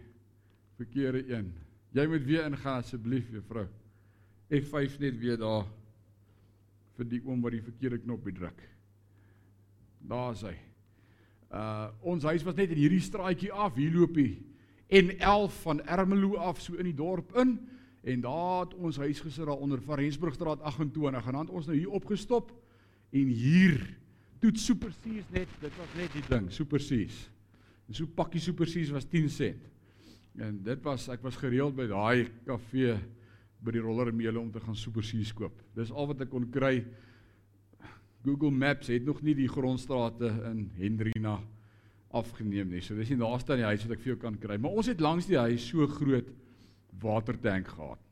verkeerde 0.76 1.28
een? 1.28 1.52
Jy 1.92 2.06
moet 2.08 2.24
weer 2.24 2.46
ingaan 2.48 2.80
asseblief, 2.80 3.28
juffrou. 3.32 3.66
F5 4.52 4.98
net 5.00 5.18
weer 5.20 5.40
daar 5.40 5.66
vir 6.96 7.08
die 7.08 7.20
oom 7.24 7.40
wat 7.44 7.56
die 7.56 7.64
verkeerde 7.64 8.00
knoppie 8.04 8.34
druk. 8.36 8.60
Daar's 10.08 10.44
hy. 10.44 10.56
Uh 11.52 11.90
ons 12.14 12.24
huis 12.24 12.44
was 12.44 12.56
net 12.56 12.72
in 12.72 12.80
hierdie 12.80 13.04
straatjie 13.04 13.52
af. 13.52 13.76
Hier 13.76 13.92
loop 13.92 14.16
hy 14.16 14.30
en 14.92 15.18
11 15.18 15.60
van 15.62 15.80
Ermelo 15.84 16.36
af 16.36 16.60
so 16.60 16.76
in 16.76 16.84
die 16.84 16.96
dorp 16.96 17.36
in 17.40 17.56
en 18.02 18.20
daar 18.20 18.66
het 18.66 18.74
ons 18.74 18.98
huis 19.00 19.20
gesit 19.24 19.46
daar 19.46 19.56
onder 19.56 19.80
van 19.82 19.98
Rensburgstraat 19.98 20.60
28 20.60 21.26
en 21.26 21.32
dan 21.32 21.46
het 21.46 21.54
ons 21.54 21.66
nou 21.66 21.76
hier 21.78 21.90
opgestop 21.90 22.50
en 23.10 23.30
hier 23.32 23.78
toe 24.42 24.50
supersies 24.58 25.30
net 25.32 25.48
dit 25.62 25.78
was 25.78 25.94
net 25.96 26.12
die 26.12 26.24
ding 26.28 26.50
supersies 26.52 27.22
en 27.88 27.96
so 27.96 28.10
pakkie 28.20 28.42
supersies 28.42 28.92
was 28.92 29.08
10 29.08 29.30
sent 29.32 29.71
en 30.38 30.62
dit 30.64 30.84
was 30.84 31.08
ek 31.12 31.22
was 31.24 31.36
gereeld 31.36 31.76
by 31.76 31.88
daai 31.90 32.28
kafee 32.46 32.96
by 33.62 33.74
die 33.74 33.84
rollermeule 33.84 34.40
om 34.40 34.52
te 34.52 34.60
gaan 34.60 34.78
supersies 34.78 35.32
koop 35.36 35.60
dis 35.76 35.92
al 35.92 36.08
wat 36.12 36.24
ek 36.24 36.32
kon 36.32 36.48
kry 36.50 36.78
Google 38.22 38.52
Maps 38.54 38.86
het 38.86 39.04
nog 39.04 39.18
nie 39.22 39.34
die 39.34 39.50
grondstrate 39.50 40.28
in 40.46 40.68
Hendrina 40.78 41.40
afgeneem 42.14 42.70
nie. 42.70 42.82
So 42.84 42.94
dis 42.94 43.10
nie 43.10 43.18
naaste 43.18 43.54
aan 43.54 43.62
die 43.62 43.68
huis 43.72 43.84
wat 43.86 43.96
ek 43.96 44.04
vir 44.04 44.12
jou 44.12 44.20
kan 44.22 44.38
kry, 44.38 44.58
maar 44.60 44.78
ons 44.78 44.90
het 44.90 45.02
langs 45.02 45.26
die 45.26 45.38
huis 45.40 45.64
so 45.66 45.88
groot 45.90 46.28
watertank 47.02 47.72
gehad. 47.72 48.02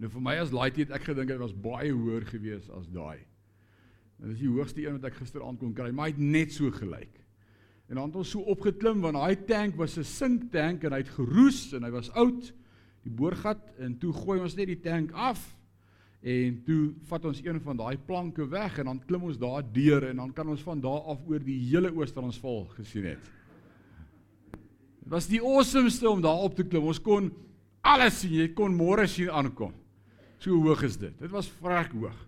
Nou 0.00 0.10
vir 0.10 0.24
my 0.24 0.36
as 0.40 0.54
laaitie 0.54 0.86
het 0.86 0.94
ek 0.96 1.10
gedink 1.10 1.30
dit 1.30 1.42
was 1.42 1.54
baie 1.54 1.92
hoër 1.92 2.26
gewees 2.30 2.66
as 2.74 2.88
daai. 2.90 3.20
Dit 4.20 4.34
is 4.34 4.42
die 4.42 4.50
hoogste 4.50 4.82
een 4.82 4.98
wat 4.98 5.10
ek 5.12 5.20
gisteraand 5.20 5.60
kon 5.60 5.76
kry, 5.76 5.92
maar 5.94 6.08
hy 6.08 6.16
het 6.16 6.24
net 6.24 6.56
so 6.56 6.72
gelyk. 6.74 7.19
En 7.90 7.98
dan 7.98 8.06
het 8.06 8.20
ons 8.22 8.30
so 8.30 8.46
opgeklim 8.52 9.02
want 9.02 9.18
daai 9.18 9.36
tank 9.46 9.76
was 9.76 9.98
'n 9.98 10.04
sinktank 10.04 10.84
en 10.84 10.92
hy 10.92 11.02
het 11.02 11.14
geroes 11.18 11.72
en 11.74 11.82
hy 11.82 11.90
was 11.90 12.10
oud. 12.14 12.52
Die 13.02 13.12
boorgat 13.12 13.74
en 13.78 13.98
toe 13.98 14.12
gooi 14.12 14.40
ons 14.40 14.54
net 14.54 14.66
die 14.66 14.80
tank 14.80 15.12
af 15.12 15.60
En 16.20 16.58
toe 16.66 16.90
vat 17.08 17.24
ons 17.30 17.38
een 17.40 17.58
van 17.64 17.78
daai 17.78 17.96
planke 17.96 18.44
weg 18.52 18.76
en 18.82 18.90
dan 18.90 18.98
klim 19.08 19.22
ons 19.30 19.38
daar 19.40 19.64
deur 19.64 20.04
en 20.10 20.18
dan 20.20 20.32
kan 20.36 20.48
ons 20.52 20.62
van 20.62 20.80
daar 20.80 21.06
af 21.08 21.20
oor 21.28 21.40
die 21.40 21.56
hele 21.70 21.92
Oos-Transvaal 21.96 22.66
gesien 22.76 23.06
het. 23.14 23.30
Dit 25.00 25.08
was 25.08 25.30
die 25.30 25.40
awesomeste 25.40 26.10
om 26.10 26.20
daar 26.20 26.44
op 26.44 26.58
te 26.58 26.66
klim. 26.68 26.84
Ons 26.92 27.00
kon 27.00 27.30
alles 27.80 28.20
sien. 28.20 28.36
Jy 28.36 28.50
kon 28.52 28.76
môre 28.76 29.08
sien 29.08 29.32
aankom. 29.32 29.72
So 30.40 30.60
hoog 30.60 30.84
is 30.84 30.98
dit. 31.00 31.16
Dit 31.18 31.32
was 31.32 31.48
vrek 31.48 31.96
hoog. 31.96 32.18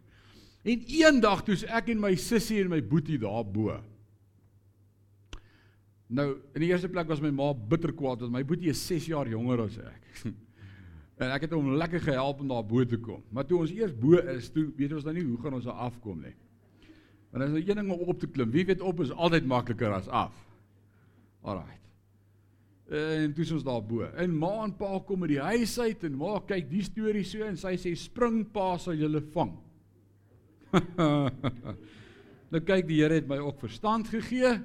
En 0.64 0.88
eendag 0.88 1.44
toe 1.44 1.58
ek 1.68 1.92
en 1.92 2.00
my 2.00 2.14
sussie 2.16 2.62
en 2.62 2.72
my 2.72 2.80
boetie 2.80 3.20
daar 3.20 3.44
bo. 3.44 3.76
Nou, 6.12 6.28
in 6.52 6.60
die 6.60 6.68
eerste 6.68 6.90
plek 6.92 7.08
was 7.08 7.22
my 7.24 7.30
ma 7.32 7.52
bitter 7.56 7.92
kwaad 7.96 8.20
want 8.20 8.34
my 8.34 8.42
boetie 8.44 8.70
is 8.72 8.80
6 8.84 9.08
jaar 9.14 9.28
jonger 9.32 9.64
as 9.64 9.78
ek. 9.80 10.08
en 11.22 11.30
ek 11.32 11.46
het 11.46 11.54
hom 11.56 11.70
lekker 11.80 12.02
gehelp 12.04 12.42
om 12.44 12.50
daar 12.50 12.64
bo 12.68 12.84
te 12.84 12.98
kom. 13.00 13.22
Maar 13.32 13.46
toe 13.48 13.62
ons 13.62 13.72
eers 13.72 13.94
bo 13.96 14.20
is, 14.34 14.50
toe 14.52 14.66
weet 14.76 14.92
ons 14.98 15.06
nou 15.08 15.14
nie 15.16 15.24
hoe 15.24 15.38
gaan 15.40 15.56
ons 15.56 15.68
daar 15.68 15.86
afkom 15.88 16.20
nie. 16.20 16.34
Want 17.32 17.46
as 17.46 17.54
jy 17.56 17.62
een 17.64 17.80
ding 17.80 17.92
om 17.94 18.02
op 18.12 18.18
te 18.20 18.28
klim, 18.28 18.50
wie 18.52 18.66
weet 18.68 18.84
op 18.84 19.00
is 19.00 19.14
altyd 19.14 19.48
makliker 19.48 19.94
as 19.96 20.10
af. 20.12 20.34
Alraai. 21.48 21.78
En 22.92 23.32
toe 23.32 23.46
is 23.46 23.54
ons 23.56 23.64
daar 23.64 23.80
bo. 23.80 24.04
En 24.04 24.36
ma 24.36 24.52
en 24.66 24.76
pa 24.76 24.90
kom 25.08 25.24
uit 25.24 25.32
die 25.38 25.40
huis 25.40 25.78
uit 25.80 26.04
en 26.04 26.18
ma 26.20 26.34
kyk 26.44 26.68
die 26.68 26.84
storie 26.84 27.24
so 27.24 27.46
en 27.46 27.56
sy 27.56 27.72
sê 27.80 27.94
spring 27.96 28.42
pa 28.52 28.74
sal 28.82 29.00
julle 29.00 29.24
vang. 29.32 29.56
nou 32.52 32.60
kyk 32.60 32.84
die 32.88 33.00
Here 33.00 33.16
het 33.16 33.28
my 33.28 33.40
ook 33.40 33.64
verstand 33.64 34.12
gegee 34.12 34.58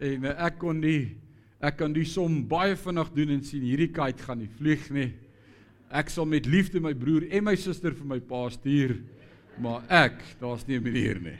en 0.00 0.24
uh, 0.24 0.34
ek 0.46 0.58
kon 0.60 0.80
die 0.80 1.16
ek 1.64 1.78
kan 1.80 1.92
die 1.94 2.04
som 2.04 2.42
baie 2.48 2.76
vinnig 2.76 3.10
doen 3.16 3.30
en 3.36 3.42
sien 3.44 3.64
hierdie 3.64 3.92
kite 3.94 4.22
gaan 4.26 4.42
nie 4.42 4.50
vlieg 4.58 4.84
nie. 4.92 5.08
Ek 5.88 6.10
sal 6.12 6.26
met 6.28 6.46
liefde 6.46 6.82
my 6.84 6.92
broer 6.94 7.28
en 7.30 7.46
my 7.46 7.54
suster 7.58 7.94
vir 7.96 8.08
my 8.10 8.18
pa 8.20 8.42
stuur. 8.52 8.98
Maar 9.62 9.86
ek, 9.88 10.18
daar's 10.40 10.66
nie 10.68 10.76
'n 10.76 10.84
manier 10.84 11.20
nie. 11.20 11.38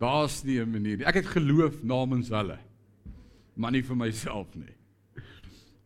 Daar's 0.00 0.42
nie 0.44 0.58
'n 0.58 0.70
manier 0.70 0.96
nie. 0.98 1.06
Ek 1.06 1.14
het 1.14 1.26
geloof 1.26 1.82
namens 1.82 2.28
hulle. 2.28 2.58
Maar 3.56 3.72
nie 3.72 3.82
vir 3.82 3.96
myself 3.96 4.54
nie. 4.56 4.74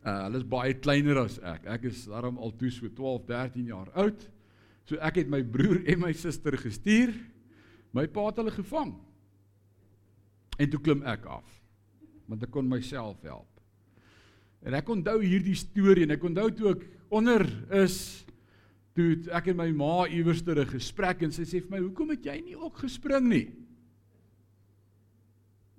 Uh 0.05 0.23
hulle 0.23 0.39
is 0.39 0.45
baie 0.45 0.75
kleiner 0.75 1.19
as 1.19 1.39
ek. 1.39 1.67
Ek 1.67 1.85
is 1.85 2.07
daarom 2.07 2.39
al 2.39 2.53
toe 2.57 2.71
so 2.71 2.89
12, 2.89 3.27
13 3.27 3.67
jaar 3.67 3.91
oud. 3.95 4.31
So 4.85 4.97
ek 4.97 5.17
het 5.17 5.29
my 5.29 5.43
broer 5.43 5.83
en 5.85 6.01
my 6.01 6.13
suster 6.13 6.57
gestuur. 6.57 7.13
My 7.93 8.07
pa 8.07 8.27
het 8.27 8.37
hulle 8.37 8.51
gevang. 8.55 8.95
En 10.57 10.71
toe 10.71 10.81
klim 10.81 11.03
ek 11.07 11.27
af. 11.29 11.47
Want 12.27 12.43
ek 12.43 12.51
kon 12.55 12.69
myself 12.69 13.21
help. 13.27 13.51
En 14.67 14.75
ek 14.75 14.89
onthou 14.91 15.21
hierdie 15.23 15.57
storie 15.59 16.07
en 16.07 16.15
ek 16.17 16.25
onthou 16.27 16.49
toe 16.57 16.73
ek 16.73 16.87
onder 17.15 17.45
is 17.77 17.99
toe 18.97 19.13
ek 19.37 19.53
en 19.53 19.59
my 19.61 19.69
ma 19.77 20.07
iewers 20.09 20.43
ter 20.43 20.59
'n 20.59 20.73
gesprek 20.73 21.23
en 21.23 21.33
sy 21.33 21.45
sê 21.45 21.61
vir 21.61 21.71
my, 21.71 21.81
"Hoekom 21.81 22.11
het 22.11 22.25
jy 22.25 22.41
nie 22.41 22.57
ook 22.57 22.79
gespring 22.79 23.29
nie?" 23.29 23.53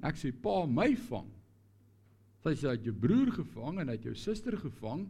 Ek 0.04 0.16
sê, 0.16 0.32
"Pa, 0.32 0.66
my 0.66 0.96
vang." 0.96 1.32
Sy 2.44 2.50
sê, 2.50 2.62
"Jy 2.62 2.72
het 2.72 2.84
jou 2.84 2.94
broer 2.94 3.32
gevang 3.32 3.80
en 3.80 3.88
hy 3.88 3.94
het 3.94 4.04
jou 4.04 4.16
suster 4.16 4.56
gevang. 4.56 5.10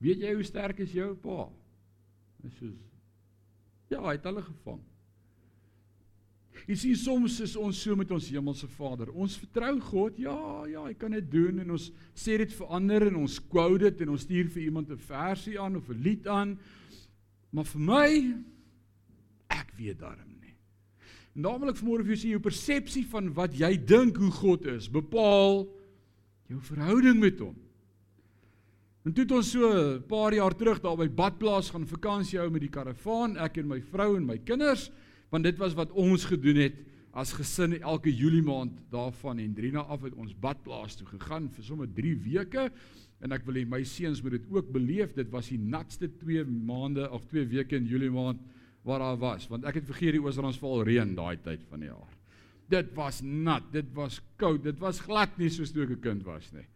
Weet 0.00 0.18
jy 0.20 0.34
hoe 0.34 0.42
sterk 0.42 0.80
is 0.80 0.92
jou 0.92 1.14
pa?" 1.14 1.50
Ek 2.44 2.52
sê, 2.52 2.74
"Ja, 3.90 4.00
hy 4.00 4.12
het 4.12 4.24
hulle 4.24 4.42
gevang." 4.42 4.87
Jy 6.68 6.76
sien 6.76 6.96
soms 7.00 7.38
is 7.40 7.54
ons 7.56 7.78
so 7.80 7.96
met 7.96 8.10
ons 8.12 8.26
hemelse 8.28 8.66
Vader. 8.68 9.08
Ons 9.16 9.38
vertrou 9.40 9.78
God. 9.86 10.18
Ja, 10.20 10.36
ja, 10.68 10.82
hy 10.84 10.92
kan 11.00 11.14
dit 11.16 11.30
doen 11.32 11.62
en 11.62 11.72
ons 11.78 11.86
sê 12.12 12.36
dit 12.42 12.52
vir 12.58 12.74
ander 12.76 13.06
en 13.06 13.22
ons 13.22 13.36
quote 13.48 13.86
dit 13.86 14.02
en 14.04 14.12
ons 14.12 14.24
stuur 14.26 14.50
vir 14.52 14.66
iemand 14.66 14.90
'n 14.92 15.00
versie 15.00 15.56
aan 15.56 15.76
of 15.76 15.88
'n 15.88 16.02
lied 16.02 16.26
aan. 16.28 16.58
Maar 17.52 17.64
vir 17.64 17.80
my 17.80 18.34
ek 19.48 19.72
weet 19.78 19.98
daarom 19.98 20.28
nie. 20.42 20.54
Naamlik 21.34 21.76
vanmôre 21.76 22.04
vir 22.04 22.12
jou 22.12 22.16
sien 22.16 22.30
jou 22.36 22.40
persepsie 22.40 23.06
van 23.06 23.32
wat 23.32 23.54
jy 23.54 23.76
dink 23.76 24.16
hoe 24.16 24.30
God 24.30 24.66
is, 24.66 24.88
bepaal 24.88 25.66
jou 26.48 26.60
verhouding 26.60 27.18
met 27.18 27.38
hom. 27.38 27.56
En 29.06 29.12
toe 29.12 29.24
het 29.24 29.32
ons 29.32 29.50
so 29.50 29.72
'n 29.72 30.02
paar 30.06 30.34
jaar 30.34 30.54
terug 30.54 30.82
daar 30.82 30.96
by 30.96 31.08
Badplaas 31.08 31.70
gaan 31.70 31.86
vakansie 31.86 32.38
hou 32.38 32.50
met 32.50 32.60
die 32.60 32.68
karavaan, 32.68 33.38
ek 33.38 33.56
en 33.56 33.68
my 33.68 33.80
vrou 33.80 34.16
en 34.16 34.26
my 34.26 34.38
kinders 34.38 34.90
want 35.32 35.44
dit 35.44 35.58
was 35.60 35.74
wat 35.76 35.92
ons 35.92 36.24
gedoen 36.28 36.56
het 36.56 36.76
as 37.18 37.32
gesin 37.36 37.74
elke 37.80 38.12
Julie 38.14 38.44
maand 38.44 38.78
daarvan. 38.92 39.40
En 39.42 39.54
Drina 39.54 39.82
af 39.90 40.04
het 40.06 40.14
ons 40.14 40.34
badplaas 40.38 40.96
toe 40.98 41.06
gegaan 41.08 41.48
vir 41.54 41.64
sommer 41.64 41.88
3 41.94 42.14
weke. 42.28 42.68
En 43.24 43.34
ek 43.34 43.46
wil 43.48 43.58
hê 43.58 43.64
my 43.66 43.82
seuns 43.88 44.22
moet 44.22 44.38
dit 44.38 44.46
ook 44.54 44.70
beleef. 44.74 45.14
Dit 45.16 45.32
was 45.34 45.50
die 45.50 45.58
natste 45.58 46.10
2 46.20 46.44
maande 46.46 47.08
of 47.10 47.26
2 47.32 47.48
weke 47.50 47.78
in 47.78 47.88
Julie 47.90 48.12
maand 48.14 48.40
waar 48.86 49.02
daar 49.02 49.18
was. 49.20 49.48
Want 49.50 49.66
ek 49.68 49.80
het 49.80 49.90
vergeet 49.90 50.16
die 50.16 50.22
Oos-Transvaal 50.22 50.86
reën 50.86 51.14
daai 51.18 51.36
tyd 51.42 51.64
van 51.68 51.82
die 51.82 51.90
jaar. 51.90 52.14
Dit 52.68 52.92
was 52.96 53.22
nat 53.24 53.66
dit 53.72 53.88
was 53.96 54.20
koud 54.40 54.62
dit 54.62 54.78
was 54.80 55.00
glad 55.00 55.38
nie 55.40 55.50
soos 55.50 55.72
toe 55.72 55.84
ek 55.84 55.96
'n 55.96 56.00
kind 56.00 56.22
was 56.24 56.52
nie. 56.52 56.66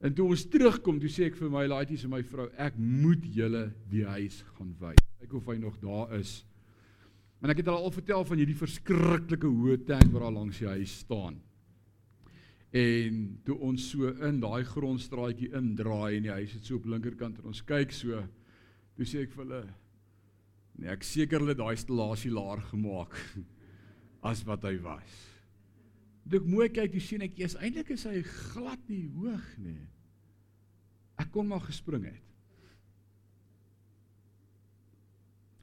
En 0.00 0.14
toe 0.14 0.28
ons 0.28 0.44
terugkom 0.48 1.00
toe 1.00 1.08
sê 1.08 1.26
ek 1.26 1.36
vir 1.36 1.50
my 1.50 1.66
laaitjies 1.66 2.04
en 2.04 2.10
my 2.10 2.22
vrou 2.22 2.48
ek 2.56 2.78
moet 2.78 3.24
julle 3.24 3.72
die 3.90 4.04
huis 4.04 4.44
gaan 4.56 4.74
wys. 4.80 5.02
Kyk 5.20 5.34
of 5.34 5.46
hy 5.46 5.58
nog 5.58 5.76
daar 5.80 6.14
is 6.18 6.44
En 7.40 7.52
ek 7.52 7.62
het 7.62 7.70
al 7.72 7.86
al 7.86 7.94
vertel 7.94 8.24
van 8.28 8.40
hierdie 8.40 8.58
verskriklike 8.58 9.48
hoë 9.48 9.78
tank 9.88 10.10
wat 10.12 10.26
daar 10.26 10.34
langs 10.34 10.60
die 10.60 10.68
huis 10.68 10.98
staan. 11.04 11.38
En 12.76 13.22
toe 13.46 13.56
ons 13.66 13.86
so 13.90 14.12
in 14.28 14.38
daai 14.42 14.62
grondstraatjie 14.68 15.50
indraai 15.58 16.18
en 16.18 16.28
die 16.28 16.34
huis 16.36 16.52
het 16.54 16.68
so 16.68 16.78
op 16.78 16.86
linkerkant 16.92 17.40
en 17.40 17.48
ons 17.50 17.64
kyk 17.66 17.94
so, 17.96 18.20
toe 18.94 19.08
sê 19.08 19.24
ek 19.24 19.32
vir 19.34 19.42
hulle 19.42 19.62
nee, 20.78 20.92
ek 20.92 21.02
seker 21.06 21.42
hulle 21.42 21.56
daai 21.58 21.74
installasie 21.74 22.30
laer 22.30 22.62
gemaak 22.68 23.16
as 24.30 24.44
wat 24.46 24.68
hy 24.68 24.76
was. 24.84 25.16
Toe 26.28 26.38
ek 26.38 26.46
mooi 26.46 26.68
kyk, 26.70 26.92
toe 26.92 27.02
sien 27.02 27.24
ek 27.26 27.40
eers 27.40 27.56
eintlik 27.58 27.90
is 27.96 28.06
hy 28.06 28.20
glad 28.52 28.84
nie 28.92 29.06
hoog 29.16 29.48
nie. 29.64 29.80
Ek 31.18 31.32
kon 31.34 31.48
maar 31.50 31.64
gespring 31.64 32.06
het. 32.06 32.29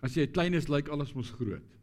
As 0.06 0.16
jy 0.18 0.28
klein 0.30 0.58
is, 0.58 0.70
lyk 0.70 0.92
alles 0.94 1.14
mos 1.18 1.32
groot. 1.34 1.78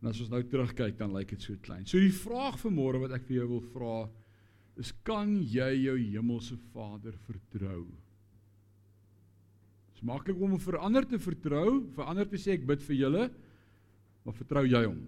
En 0.00 0.08
as 0.08 0.20
ons 0.22 0.30
nou 0.32 0.40
terugkyk, 0.48 0.96
dan 0.96 1.12
lyk 1.12 1.34
dit 1.34 1.44
so 1.44 1.58
klein. 1.60 1.84
So 1.84 2.00
die 2.00 2.14
vraag 2.14 2.56
vir 2.62 2.72
môre 2.72 3.02
wat 3.02 3.12
ek 3.18 3.26
vir 3.28 3.42
jou 3.42 3.48
wil 3.50 3.64
vra, 3.74 3.96
is 4.80 4.94
kan 5.04 5.34
jy 5.44 5.68
jou 5.82 5.96
hemelse 5.98 6.56
Vader 6.72 7.18
vertrou? 7.26 7.82
Dit 9.90 10.00
is 10.00 10.06
maklik 10.08 10.40
om 10.40 10.56
vir 10.56 10.78
ander 10.80 11.04
te 11.04 11.20
vertrou, 11.20 11.82
vir 11.92 12.08
ander 12.08 12.28
te 12.30 12.40
sê 12.40 12.56
ek 12.56 12.64
bid 12.68 12.80
vir 12.86 12.96
julle, 13.02 13.26
maar 14.24 14.38
vertrou 14.38 14.64
jy 14.64 14.86
hom? 14.86 15.02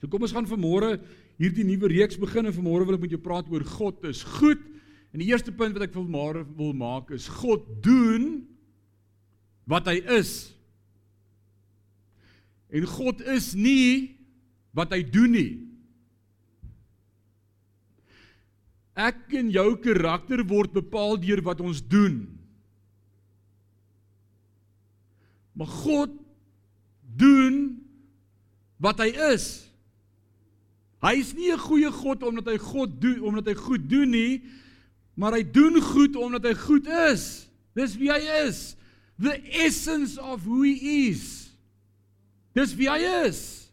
So 0.00 0.08
kom 0.08 0.24
ons 0.24 0.32
gaan 0.36 0.48
vanmôre 0.48 0.94
hierdie 1.40 1.66
nuwe 1.68 1.90
reeks 1.92 2.16
begin 2.20 2.48
en 2.48 2.56
vanmôre 2.56 2.88
wil 2.88 2.96
ek 2.96 3.04
met 3.04 3.14
jou 3.16 3.20
praat 3.20 3.50
oor 3.52 3.64
God 3.74 4.04
is 4.08 4.24
goed. 4.38 4.64
En 5.12 5.20
die 5.20 5.28
eerste 5.28 5.52
punt 5.54 5.76
wat 5.76 5.86
ek 5.90 5.94
vir 5.94 6.08
môre 6.08 6.42
wil 6.56 6.72
maak 6.76 7.12
is 7.14 7.28
God 7.42 7.68
doen 7.84 8.46
wat 9.68 9.88
hy 9.88 9.98
is. 10.18 10.54
En 12.74 12.86
God 12.88 13.22
is 13.34 13.52
nie 13.56 14.16
wat 14.74 14.92
hy 14.94 15.02
doen 15.06 15.34
nie. 15.34 15.52
Ek 18.94 19.26
en 19.38 19.50
jou 19.50 19.68
karakter 19.82 20.44
word 20.46 20.74
bepaal 20.74 21.16
deur 21.22 21.42
wat 21.46 21.62
ons 21.64 21.82
doen. 21.82 22.22
Maar 25.54 25.70
God 25.82 26.14
doen 27.18 27.58
wat 28.82 29.00
hy 29.02 29.10
is. 29.32 29.46
Hy 31.04 31.14
is 31.20 31.34
nie 31.34 31.52
'n 31.52 31.58
goeie 31.58 31.90
God 31.90 32.22
omdat 32.22 32.46
hy 32.46 32.58
God 32.58 33.00
doen 33.00 33.20
omdat 33.22 33.46
hy 33.46 33.54
goed 33.54 33.88
doen 33.88 34.10
nie, 34.10 34.42
maar 35.14 35.32
hy 35.32 35.42
doen 35.42 35.80
goed 35.80 36.16
omdat 36.16 36.44
hy 36.44 36.54
goed 36.54 36.86
is. 36.86 37.50
Dis 37.74 37.96
wie 37.96 38.10
hy 38.10 38.22
is 38.46 38.76
the 39.18 39.40
essence 39.52 40.18
of 40.18 40.42
who 40.44 40.62
he 40.62 41.08
is. 41.10 41.50
Dis 42.54 42.74
wie 42.78 42.88
hy 42.88 43.00
is. 43.26 43.70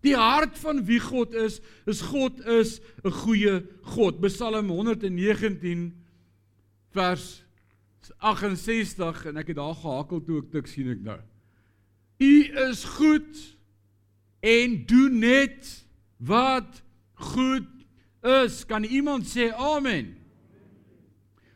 Die 0.00 0.16
hart 0.16 0.56
van 0.62 0.80
wie 0.88 1.00
God 1.00 1.34
is, 1.36 1.60
is 1.86 2.00
God 2.00 2.40
is 2.46 2.80
'n 3.04 3.12
goeie 3.12 3.66
God. 3.82 4.20
Psalm 4.20 4.68
119 4.68 5.92
vers 6.92 7.42
68 8.18 9.26
en 9.26 9.36
ek 9.36 9.52
het 9.52 9.56
daar 9.56 9.74
gehakel 9.74 10.22
toe 10.24 10.38
ek 10.40 10.52
dit 10.52 10.68
sien 10.68 10.88
ek 10.90 11.02
nou. 11.04 11.18
U 12.20 12.32
is 12.68 12.84
goed 12.84 13.36
en 14.40 14.86
doen 14.86 15.18
net 15.18 15.84
wat 16.16 16.82
goed 17.14 17.68
is. 18.24 18.64
Kan 18.64 18.84
iemand 18.84 19.28
sê 19.28 19.52
amen? 19.52 20.16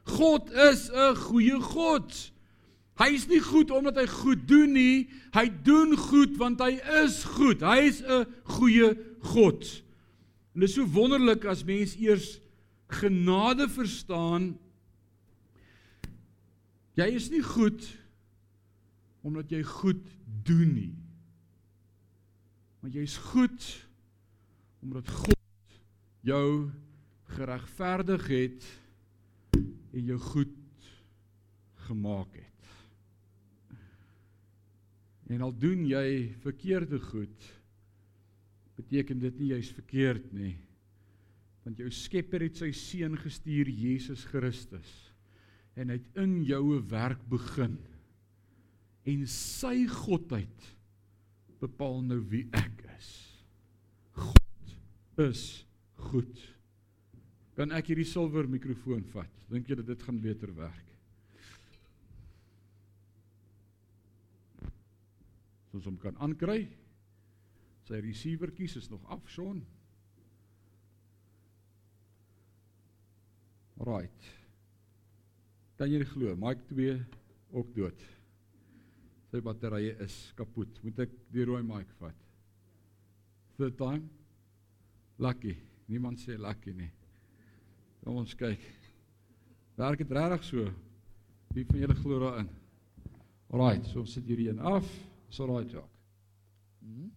God 0.04 0.52
is 0.52 0.90
'n 0.92 1.16
goeie 1.16 1.61
God. 1.61 2.33
Hy 2.94 3.08
is 3.16 3.26
nie 3.26 3.40
goed 3.42 3.72
omdat 3.74 3.98
hy 3.98 4.06
goed 4.06 4.44
doen 4.46 4.74
nie. 4.76 5.08
Hy 5.34 5.48
doen 5.66 5.96
goed 5.98 6.36
want 6.38 6.62
hy 6.62 6.76
is 7.02 7.24
goed. 7.36 7.64
Hy 7.66 7.90
is 7.90 8.02
'n 8.02 8.26
goeie 8.58 8.94
God. 9.34 9.82
En 10.54 10.60
dit 10.60 10.68
is 10.68 10.74
so 10.74 10.86
wonderlik 10.86 11.44
as 11.44 11.64
mens 11.64 11.96
eers 11.98 12.38
genade 12.86 13.68
verstaan. 13.68 14.54
Jy 16.94 17.08
is 17.18 17.30
nie 17.30 17.42
goed 17.42 17.82
omdat 19.24 19.50
jy 19.50 19.62
goed 19.62 20.04
doen 20.44 20.74
nie. 20.74 20.94
Maar 22.80 22.90
jy 22.90 23.02
is 23.02 23.16
goed 23.32 23.66
omdat 24.84 25.08
God 25.08 25.78
jou 26.20 26.70
geregverdig 27.34 28.26
het 28.28 28.66
en 29.94 30.04
jou 30.04 30.18
goed 30.18 30.58
gemaak 31.88 32.36
het. 32.36 32.53
En 35.33 35.40
al 35.40 35.54
doen 35.57 35.87
jy 35.88 36.35
verkeerde 36.45 36.99
goed, 37.00 37.49
beteken 38.76 39.23
dit 39.23 39.40
nie 39.40 39.52
jy's 39.54 39.71
verkeerd 39.73 40.33
nie. 40.37 40.54
Want 41.64 41.81
jou 41.81 41.88
Skepper 41.95 42.45
het 42.45 42.61
sy 42.61 42.71
seun 42.76 43.16
gestuur 43.16 43.71
Jesus 43.71 44.26
Christus 44.28 44.93
en 45.75 45.90
hy 45.90 45.97
het 45.99 46.19
in 46.23 46.37
jou 46.47 46.76
'n 46.76 46.88
werk 46.88 47.23
begin. 47.28 47.78
En 49.04 49.26
sy 49.26 49.87
godheid 49.87 50.76
bepaal 51.61 52.02
nou 52.02 52.21
wie 52.31 52.47
ek 52.52 52.85
is. 52.99 53.11
God 54.12 54.76
is 55.19 55.66
goed. 55.95 56.54
Kan 57.57 57.73
ek 57.73 57.87
hierdie 57.87 58.07
silwer 58.07 58.49
mikrofoon 58.49 59.04
vat? 59.12 59.31
Dink 59.50 59.69
jy 59.69 59.83
dit 59.83 60.02
gaan 60.02 60.21
beter 60.21 60.54
werk? 60.54 60.93
Ons 65.75 65.88
hom 65.90 65.99
kan 66.00 66.16
aankry. 66.23 66.69
Sy 67.85 68.00
receiver 68.00 68.52
kies 68.54 68.78
is 68.78 68.88
nog 68.93 69.02
af, 69.12 69.26
Sean. 69.28 69.61
Right. 73.85 74.28
Kan 75.76 75.90
jy 75.90 76.04
glo, 76.07 76.37
Mike 76.38 76.69
2 76.71 76.95
ook 77.59 77.73
dood. 77.75 78.04
Sy 79.33 79.43
batterye 79.43 79.97
is 80.04 80.16
kapot. 80.38 80.78
Moet 80.87 81.04
ek 81.09 81.14
die 81.35 81.47
rooi 81.49 81.62
mic 81.66 81.90
vat? 81.99 82.21
Third 83.59 83.76
time. 83.78 84.07
Lucky. 85.19 85.57
Niemand 85.90 86.23
sê 86.23 86.38
lucky 86.40 86.73
nie. 86.73 86.90
Kom 88.04 88.23
ons 88.23 88.35
kyk. 88.38 88.62
Werk 89.76 90.00
dit 90.00 90.14
regtig 90.14 90.47
so? 90.47 90.69
Wie 91.54 91.66
van 91.66 91.83
julle 91.83 91.97
glo 91.99 92.21
daarin? 92.23 92.49
Right, 93.54 93.85
so 93.90 94.04
ons 94.04 94.14
sit 94.14 94.26
hierdie 94.31 94.49
een 94.52 94.62
af. 94.62 94.87
So 95.34 95.46
right, 95.46 95.68
Jacques. 95.68 95.90
Mhm. 96.80 97.10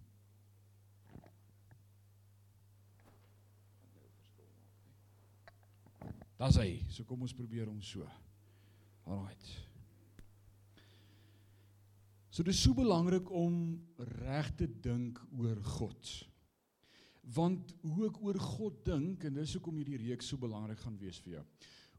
Daar's 6.38 6.56
hy. 6.58 6.82
So 6.90 7.04
kom 7.04 7.22
ons 7.22 7.36
probeer 7.38 7.68
hom 7.70 7.82
so. 7.82 8.08
Alraight. 9.06 9.52
So 12.32 12.42
dis 12.42 12.58
so 12.58 12.74
belangrik 12.74 13.30
om 13.30 13.78
reg 13.98 14.50
te 14.58 14.66
dink 14.66 15.22
oor 15.38 15.62
God. 15.78 16.10
Want 17.38 17.76
hoe 17.84 18.10
ek 18.10 18.18
oor 18.26 18.42
God 18.42 18.82
dink 18.88 19.28
en 19.30 19.38
dis 19.38 19.54
hoekom 19.60 19.78
hierdie 19.78 20.02
reeks 20.08 20.34
so 20.34 20.42
belangrik 20.42 20.82
gaan 20.82 20.98
wees 20.98 21.22
vir 21.22 21.36
jou. 21.36 21.46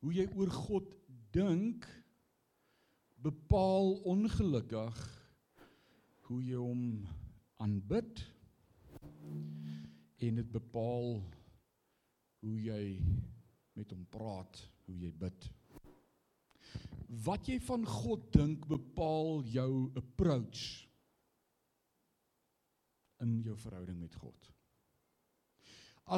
Hoe 0.03 0.19
jy 0.19 0.27
oor 0.35 0.51
God 0.67 0.91
dink 1.31 1.87
bepaal 3.23 4.01
ongelukkig 4.03 4.99
hoe 6.29 6.43
jy 6.45 6.59
hom 6.61 6.83
aanbid 7.63 8.21
en 10.19 10.41
dit 10.41 10.51
bepaal 10.53 11.17
hoe 12.43 12.57
jy 12.61 12.83
met 13.79 13.95
hom 13.95 14.05
praat, 14.11 14.61
hoe 14.87 14.97
jy 14.99 15.13
bid. 15.23 15.47
Wat 17.25 17.49
jy 17.49 17.57
van 17.65 17.87
God 17.89 18.29
dink 18.35 18.67
bepaal 18.69 19.43
jou 19.49 19.71
approach 19.99 20.67
in 23.25 23.39
jou 23.47 23.57
verhouding 23.59 23.99
met 24.03 24.15
God. 24.21 24.53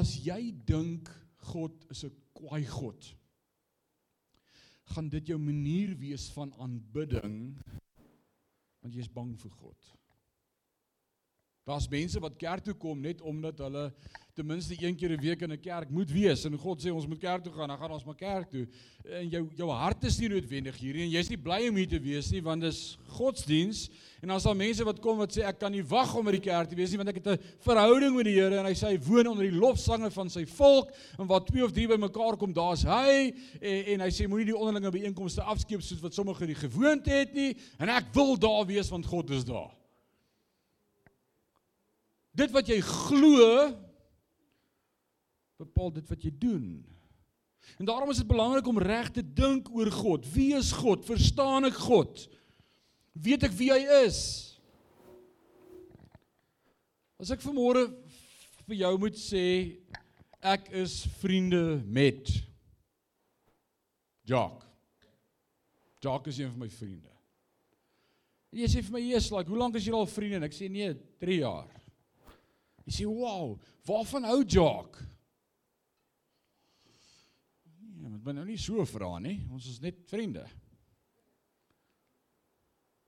As 0.01 0.13
jy 0.23 0.51
dink 0.67 1.09
God 1.51 1.87
is 1.91 2.05
'n 2.05 2.15
kwaai 2.35 2.67
God, 2.67 3.15
gaan 4.95 5.09
dit 5.09 5.27
jou 5.29 5.39
manier 5.39 5.95
wees 5.97 6.29
van 6.35 6.53
aanbidding 6.59 7.57
want 8.81 8.95
jy 8.95 9.01
is 9.01 9.13
bang 9.13 9.37
vir 9.39 9.51
God. 9.51 10.00
Daar's 11.71 11.87
mense 11.89 12.19
wat 12.19 12.35
kerk 12.35 12.65
toe 12.67 12.75
kom 12.75 12.99
net 12.99 13.21
omdat 13.23 13.61
hulle 13.63 13.93
ten 14.35 14.47
minste 14.47 14.75
een 14.75 14.97
keer 14.97 15.13
'n 15.13 15.21
week 15.21 15.43
in 15.43 15.53
'n 15.53 15.61
kerk 15.61 15.91
moet 15.91 16.11
wees 16.11 16.45
en 16.45 16.59
God 16.59 16.83
sê 16.83 16.91
ons 16.91 17.07
moet 17.07 17.19
kerk 17.19 17.45
toe 17.45 17.53
gaan, 17.53 17.69
dan 17.69 17.79
gaan 17.79 17.91
ons 17.91 18.05
maar 18.05 18.15
kerk 18.15 18.51
toe. 18.51 18.67
En 19.05 19.29
jou 19.29 19.49
jou 19.57 19.71
hart 19.71 20.05
is 20.05 20.19
nie 20.19 20.29
noodwendig 20.29 20.77
hierdie 20.77 21.03
en 21.03 21.11
jy's 21.11 21.29
nie 21.29 21.39
bly 21.39 21.69
om 21.69 21.77
hier 21.77 21.89
te 21.89 22.01
wees 22.01 22.31
nie 22.31 22.43
want 22.43 22.63
dis 22.63 22.99
godsdiens. 23.07 23.89
En 24.23 24.31
is 24.31 24.43
daar 24.43 24.57
mense 24.57 24.85
wat 24.85 25.01
kom 25.01 25.19
wat 25.19 25.37
sê 25.37 25.43
ek 25.47 25.59
kan 25.59 25.73
nie 25.73 25.83
wag 25.83 26.15
om 26.15 26.25
by 26.25 26.33
die 26.33 26.41
kerk 26.51 26.69
te 26.69 26.75
wees 26.75 26.91
nie 26.91 26.97
want 26.97 27.09
ek 27.09 27.25
het 27.25 27.27
'n 27.27 27.43
verhouding 27.61 28.17
met 28.17 28.25
die 28.25 28.35
Here 28.35 28.59
en 28.59 28.67
hy 28.67 28.75
sê 28.75 28.87
hy 28.89 28.99
woon 28.99 29.27
onder 29.27 29.51
die 29.51 29.59
lofsange 29.59 30.11
van 30.11 30.29
sy 30.31 30.45
volk 30.47 30.91
en 31.19 31.27
waar 31.27 31.45
twee 31.45 31.65
of 31.65 31.73
drie 31.73 31.87
bymekaar 31.87 32.37
kom, 32.37 32.53
daar's 32.53 32.83
hy 32.83 33.33
en, 33.61 33.85
en 33.85 34.01
hy 34.01 34.11
sê 34.11 34.27
moenie 34.27 34.47
die 34.47 34.57
onderlinge 34.57 34.91
byeenkomste 34.91 35.43
afskeep 35.43 35.83
soos 35.83 36.01
wat 36.01 36.15
sommige 36.15 36.47
die 36.47 36.55
gewoonte 36.55 37.11
het 37.11 37.33
nie 37.33 37.57
en 37.79 37.89
ek 37.89 38.13
wil 38.13 38.37
daar 38.37 38.67
wees 38.67 38.91
want 38.91 39.07
God 39.07 39.31
is 39.31 39.45
daar. 39.45 39.80
Dit 42.41 42.53
wat 42.57 42.71
jy 42.71 42.79
glo 42.81 43.69
bepaal 45.61 45.93
dit 45.93 46.07
wat 46.09 46.23
jy 46.25 46.31
doen. 46.41 46.69
En 47.77 47.89
daarom 47.89 48.11
is 48.11 48.21
dit 48.23 48.29
belangrik 48.29 48.67
om 48.67 48.81
reg 48.81 49.11
te 49.13 49.23
dink 49.23 49.69
oor 49.77 49.91
God. 49.93 50.25
Wie 50.33 50.55
is 50.57 50.73
God? 50.73 51.05
Verstaan 51.05 51.69
ek 51.69 51.77
God? 51.85 52.23
Weet 53.13 53.45
ek 53.45 53.57
wie 53.59 53.69
hy 53.73 53.83
is? 54.07 54.21
As 57.21 57.33
ek 57.35 57.45
vanmôre 57.45 57.91
vir 58.65 58.79
jou 58.81 58.93
moet 59.03 59.19
sê 59.21 59.45
ek 60.41 60.71
is 60.81 61.03
vriende 61.21 61.83
met 61.85 62.31
Jock. 64.25 64.63
Jock 66.01 66.31
is 66.31 66.39
een 66.39 66.53
van 66.53 66.63
my 66.63 66.71
vriende. 66.73 67.11
En 68.51 68.63
jy 68.63 68.69
sê 68.71 68.81
vir 68.83 68.93
my, 68.93 69.01
"Jesus, 69.01 69.33
like, 69.33 69.51
hoe 69.51 69.59
lank 69.59 69.75
is 69.77 69.85
jy 69.85 69.93
al 69.93 70.07
vriende?" 70.07 70.37
En 70.37 70.43
ek 70.45 70.55
sê, 70.55 70.71
"Nee, 70.71 70.95
3 71.19 71.41
jaar." 71.41 71.80
Jy 72.87 72.93
sê, 72.93 73.07
"Wow, 73.07 73.59
waarvan 73.87 74.25
hou 74.25 74.45
Jock?" 74.45 74.99
Nee, 78.01 78.09
moet 78.09 78.25
my 78.25 78.33
nou 78.33 78.45
nie 78.45 78.57
so 78.57 78.85
vra 78.85 79.19
nie. 79.19 79.47
Ons 79.53 79.67
is 79.67 79.81
net 79.81 80.07
vriende. 80.09 80.47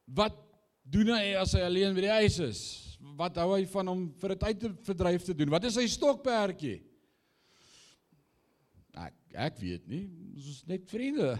Wat 0.07 0.37
doen 0.85 1.15
hy 1.15 1.35
as 1.41 1.55
hy 1.57 1.61
alleen 1.61 1.95
by 1.95 2.01
die 2.01 2.17
huis 2.21 2.39
is? 2.39 2.63
Wat 3.17 3.37
hou 3.37 3.55
hy 3.55 3.65
van 3.65 3.87
hom 3.89 4.13
vir 4.21 4.33
'n 4.33 4.39
tydverdryf 4.39 5.25
te 5.25 5.35
doen? 5.35 5.51
Wat 5.51 5.65
is 5.65 5.75
sy 5.75 5.87
stokperdjie? 5.87 6.83
Ek 8.95 9.15
ek 9.35 9.59
weet 9.59 9.89
nie. 9.89 10.11
Ons 10.35 10.47
is 10.47 10.67
net 10.67 10.89
vriende. 10.91 11.39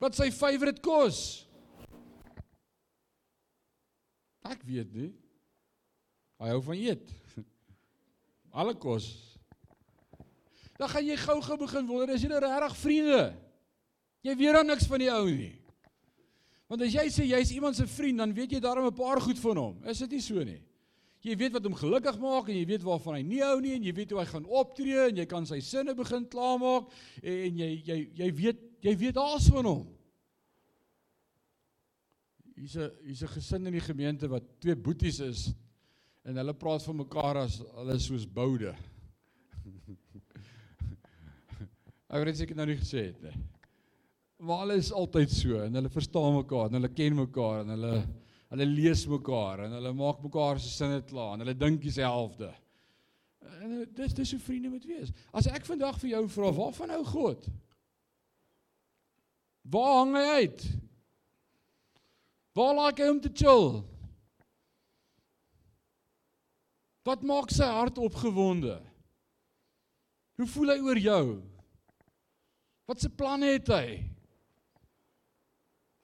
Wat 0.00 0.14
sy 0.14 0.30
favourite 0.30 0.80
kos? 0.80 1.46
Ek 4.44 4.62
weet 4.64 4.92
nie. 4.92 5.12
Hy 6.44 6.52
hou 6.52 6.60
van 6.66 6.76
eet. 6.76 7.12
Alle 8.60 8.74
kos. 8.76 9.08
Dan 10.76 10.90
gaan 10.92 11.06
jy 11.06 11.16
gou-gou 11.16 11.56
begin 11.62 11.86
wonder, 11.88 12.12
is 12.12 12.24
jy 12.24 12.28
nou 12.28 12.40
regtig 12.42 12.76
vriende? 12.82 13.22
Jy 14.26 14.34
weet 14.36 14.58
dan 14.58 14.68
niks 14.68 14.88
van 14.90 15.00
die 15.00 15.08
ou 15.12 15.24
nie. 15.30 15.54
Want 16.68 16.84
as 16.84 16.92
jy 16.96 17.04
sê 17.12 17.26
jy's 17.28 17.52
iemand 17.54 17.78
se 17.78 17.86
vriend, 17.88 18.20
dan 18.20 18.34
weet 18.36 18.56
jy 18.56 18.60
daarom 18.60 18.90
'n 18.90 18.96
paar 18.96 19.20
goed 19.24 19.40
van 19.40 19.56
hom. 19.56 19.74
Is 19.88 20.04
dit 20.04 20.10
nie 20.10 20.20
so 20.20 20.44
nie? 20.44 20.60
Jy 21.24 21.36
weet 21.40 21.52
wat 21.56 21.64
hom 21.64 21.74
gelukkig 21.74 22.18
maak 22.20 22.48
en 22.48 22.56
jy 22.56 22.66
weet 22.68 22.82
waarvan 22.84 23.14
hy 23.16 23.22
nie 23.22 23.40
hou 23.40 23.60
nie 23.60 23.74
en 23.78 23.84
jy 23.84 23.92
weet 23.96 24.10
hoe 24.10 24.20
hy 24.20 24.26
gaan 24.28 24.44
optree 24.44 25.08
en 25.08 25.16
jy 25.16 25.24
kan 25.26 25.46
sy 25.46 25.60
sinne 25.60 25.94
begin 25.94 26.26
klaarmaak 26.28 26.90
en 27.22 27.56
jy 27.56 27.82
jy 27.84 27.98
jy 28.12 28.30
weet 28.32 28.60
jy 28.84 28.96
weet 28.96 29.16
alles 29.16 29.48
van 29.48 29.64
hom. 29.64 29.86
Hier's 32.56 32.76
'n 32.76 32.90
hier's 33.06 33.22
'n 33.22 33.28
gesin 33.28 33.66
in 33.66 33.72
die 33.72 33.80
gemeente 33.80 34.28
wat 34.28 34.44
twee 34.60 34.76
boeties 34.76 35.20
is 35.20 35.54
en 36.24 36.40
hulle 36.40 36.54
praat 36.56 36.84
van 36.88 36.96
mekaar 37.02 37.42
as 37.44 37.58
hulle 37.76 37.96
soos 38.00 38.24
boude. 38.26 38.72
Ek 42.14 42.22
weet 42.22 42.38
seker 42.38 42.56
nou 42.56 42.66
nie 42.70 42.78
gesê 42.78 43.08
het 43.10 43.22
nie. 43.24 43.34
Maar 44.44 44.64
hulle 44.64 44.76
is 44.80 44.92
altyd 44.94 45.32
so 45.32 45.60
en 45.64 45.78
hulle 45.78 45.92
verstaan 45.92 46.36
mekaar 46.38 46.68
en 46.68 46.78
hulle 46.78 46.92
ken 46.94 47.16
mekaar 47.18 47.64
en 47.64 47.74
hulle 47.74 47.94
hulle 48.54 48.66
lees 48.70 49.02
mekaar 49.10 49.64
en 49.64 49.72
hulle 49.74 49.90
maak 49.98 50.20
mekaar 50.22 50.60
se 50.62 50.70
sinne 50.70 51.00
klaar 51.08 51.34
en 51.34 51.42
hulle 51.42 51.56
dink 51.58 51.80
dieselfde. 51.82 52.52
En 53.64 53.72
dis 53.96 54.14
dis 54.14 54.34
hoe 54.36 54.42
vriende 54.44 54.70
moet 54.70 54.84
wees. 54.88 55.10
As 55.34 55.48
ek 55.50 55.66
vandag 55.66 55.98
vir 56.02 56.12
jou 56.12 56.22
vra, 56.36 56.52
waarvan 56.54 56.92
hou 56.94 57.02
God? 57.08 57.48
Waar 59.74 59.96
hang 59.98 60.14
hy 60.18 60.24
uit? 60.44 60.64
Waar 62.54 62.76
laat 62.78 63.02
hy 63.02 63.10
om 63.10 63.20
te 63.24 63.32
chill? 63.32 63.82
Wat 67.04 67.24
maak 67.26 67.52
sy 67.52 67.66
hart 67.68 68.00
opgewonde? 68.00 68.78
Hoe 70.40 70.46
voel 70.50 70.72
hy 70.72 70.78
oor 70.82 71.00
jou? 71.00 71.24
Wat 72.88 73.00
se 73.00 73.10
planne 73.12 73.52
het 73.54 73.68
hy? 73.72 73.86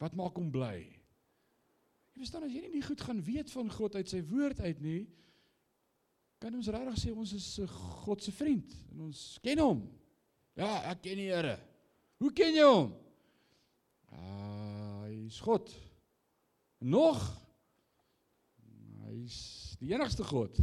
Wat 0.00 0.16
maak 0.16 0.36
hom 0.36 0.50
bly? 0.52 0.76
Jy 2.12 2.22
verstaan 2.22 2.46
as 2.46 2.52
jy 2.54 2.68
nie 2.68 2.84
goed 2.84 3.00
gaan 3.04 3.20
weet 3.24 3.52
van 3.52 3.72
God 3.72 3.96
uit 3.96 4.12
sy 4.12 4.20
woord 4.28 4.60
uit 4.64 4.80
nie, 4.84 5.00
kan 6.40 6.54
ons 6.56 6.70
regtig 6.72 6.96
sê 7.00 7.12
ons 7.12 7.32
is 7.36 7.48
'n 7.60 7.66
God 8.04 8.22
se 8.22 8.32
vriend 8.32 8.72
en 8.92 9.00
ons 9.08 9.38
ken 9.42 9.58
hom. 9.58 9.80
Ja, 10.56 10.90
ek 10.90 11.02
ken 11.02 11.16
die 11.16 11.28
Here. 11.28 11.58
Hoe 12.18 12.32
ken 12.32 12.54
jy 12.54 12.64
hom? 12.64 12.94
Ah, 14.12 15.04
hy 15.04 15.26
is 15.26 15.40
God. 15.40 15.70
Nog 16.80 17.20
hy's 19.06 19.76
die 19.80 19.92
enigste 19.92 20.24
God. 20.24 20.56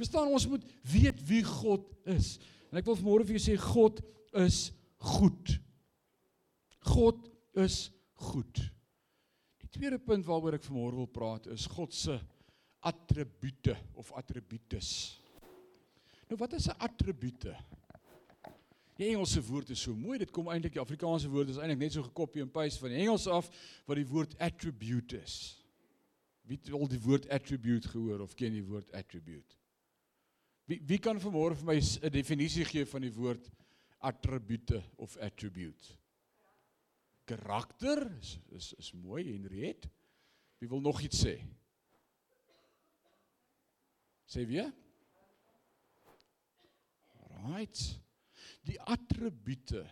Verstaan 0.00 0.32
ons 0.32 0.48
moet 0.48 0.64
weet 0.88 1.20
wie 1.28 1.42
God 1.44 1.84
is. 2.08 2.38
En 2.70 2.80
ek 2.80 2.86
wil 2.88 2.96
vanmôre 2.96 3.26
vir 3.28 3.36
jou 3.36 3.44
sê 3.50 3.56
God 3.60 4.00
is 4.40 4.70
goed. 5.12 5.56
God 6.88 7.26
is 7.60 7.90
goed. 8.30 8.62
Die 9.60 9.68
tweede 9.68 10.00
punt 10.00 10.24
waaroor 10.28 10.56
ek 10.56 10.64
vanmôre 10.64 11.02
wil 11.02 11.10
praat 11.10 11.50
is 11.52 11.68
God 11.68 11.92
se 11.94 12.16
attribute 12.80 13.76
of 14.00 14.12
attributes. 14.16 15.20
Nou 16.30 16.38
wat 16.40 16.56
is 16.56 16.68
'n 16.68 16.78
attribute? 16.78 17.56
Die 18.96 19.08
Engelse 19.08 19.42
woord 19.42 19.70
is 19.70 19.80
so 19.80 19.94
mooi, 19.94 20.18
dit 20.18 20.30
kom 20.30 20.48
eintlik 20.48 20.72
die 20.72 20.80
Afrikaanse 20.80 21.28
woord 21.28 21.48
is 21.48 21.56
eintlik 21.56 21.78
net 21.78 21.92
so 21.92 22.02
gekopie 22.02 22.42
en 22.42 22.50
paste 22.50 22.80
van 22.80 22.90
die 22.90 23.00
Engels 23.00 23.26
af 23.26 23.50
wat 23.86 23.96
die 23.96 24.06
woord 24.06 24.38
attribute 24.38 25.20
is. 25.22 25.64
Wie 26.42 26.56
het 26.56 26.72
al 26.72 26.88
die 26.88 27.00
woord 27.00 27.28
attribute 27.28 27.88
gehoor 27.88 28.20
of 28.20 28.34
ken 28.34 28.52
die 28.52 28.64
woord 28.64 28.92
attribute? 28.92 29.59
Wie 30.70 30.78
wie 30.86 31.00
kan 31.02 31.18
vanmôre 31.18 31.56
vir 31.58 31.66
my 31.66 31.78
'n 31.80 32.12
definisie 32.14 32.64
gee 32.64 32.86
van 32.86 33.02
die 33.02 33.10
woord 33.10 33.50
attribute 33.98 34.78
of 34.96 35.16
attribute? 35.16 35.96
Karakter 37.26 38.06
is 38.20 38.38
is 38.50 38.74
is 38.78 38.92
mooi 38.92 39.24
Henriet. 39.32 39.88
Wie 40.58 40.68
wil 40.68 40.80
nog 40.80 41.00
iets 41.02 41.24
sê? 41.24 41.40
Sê 44.26 44.46
wie? 44.46 44.62
Right. 47.42 48.00
Die 48.62 48.80
attribute. 48.80 49.82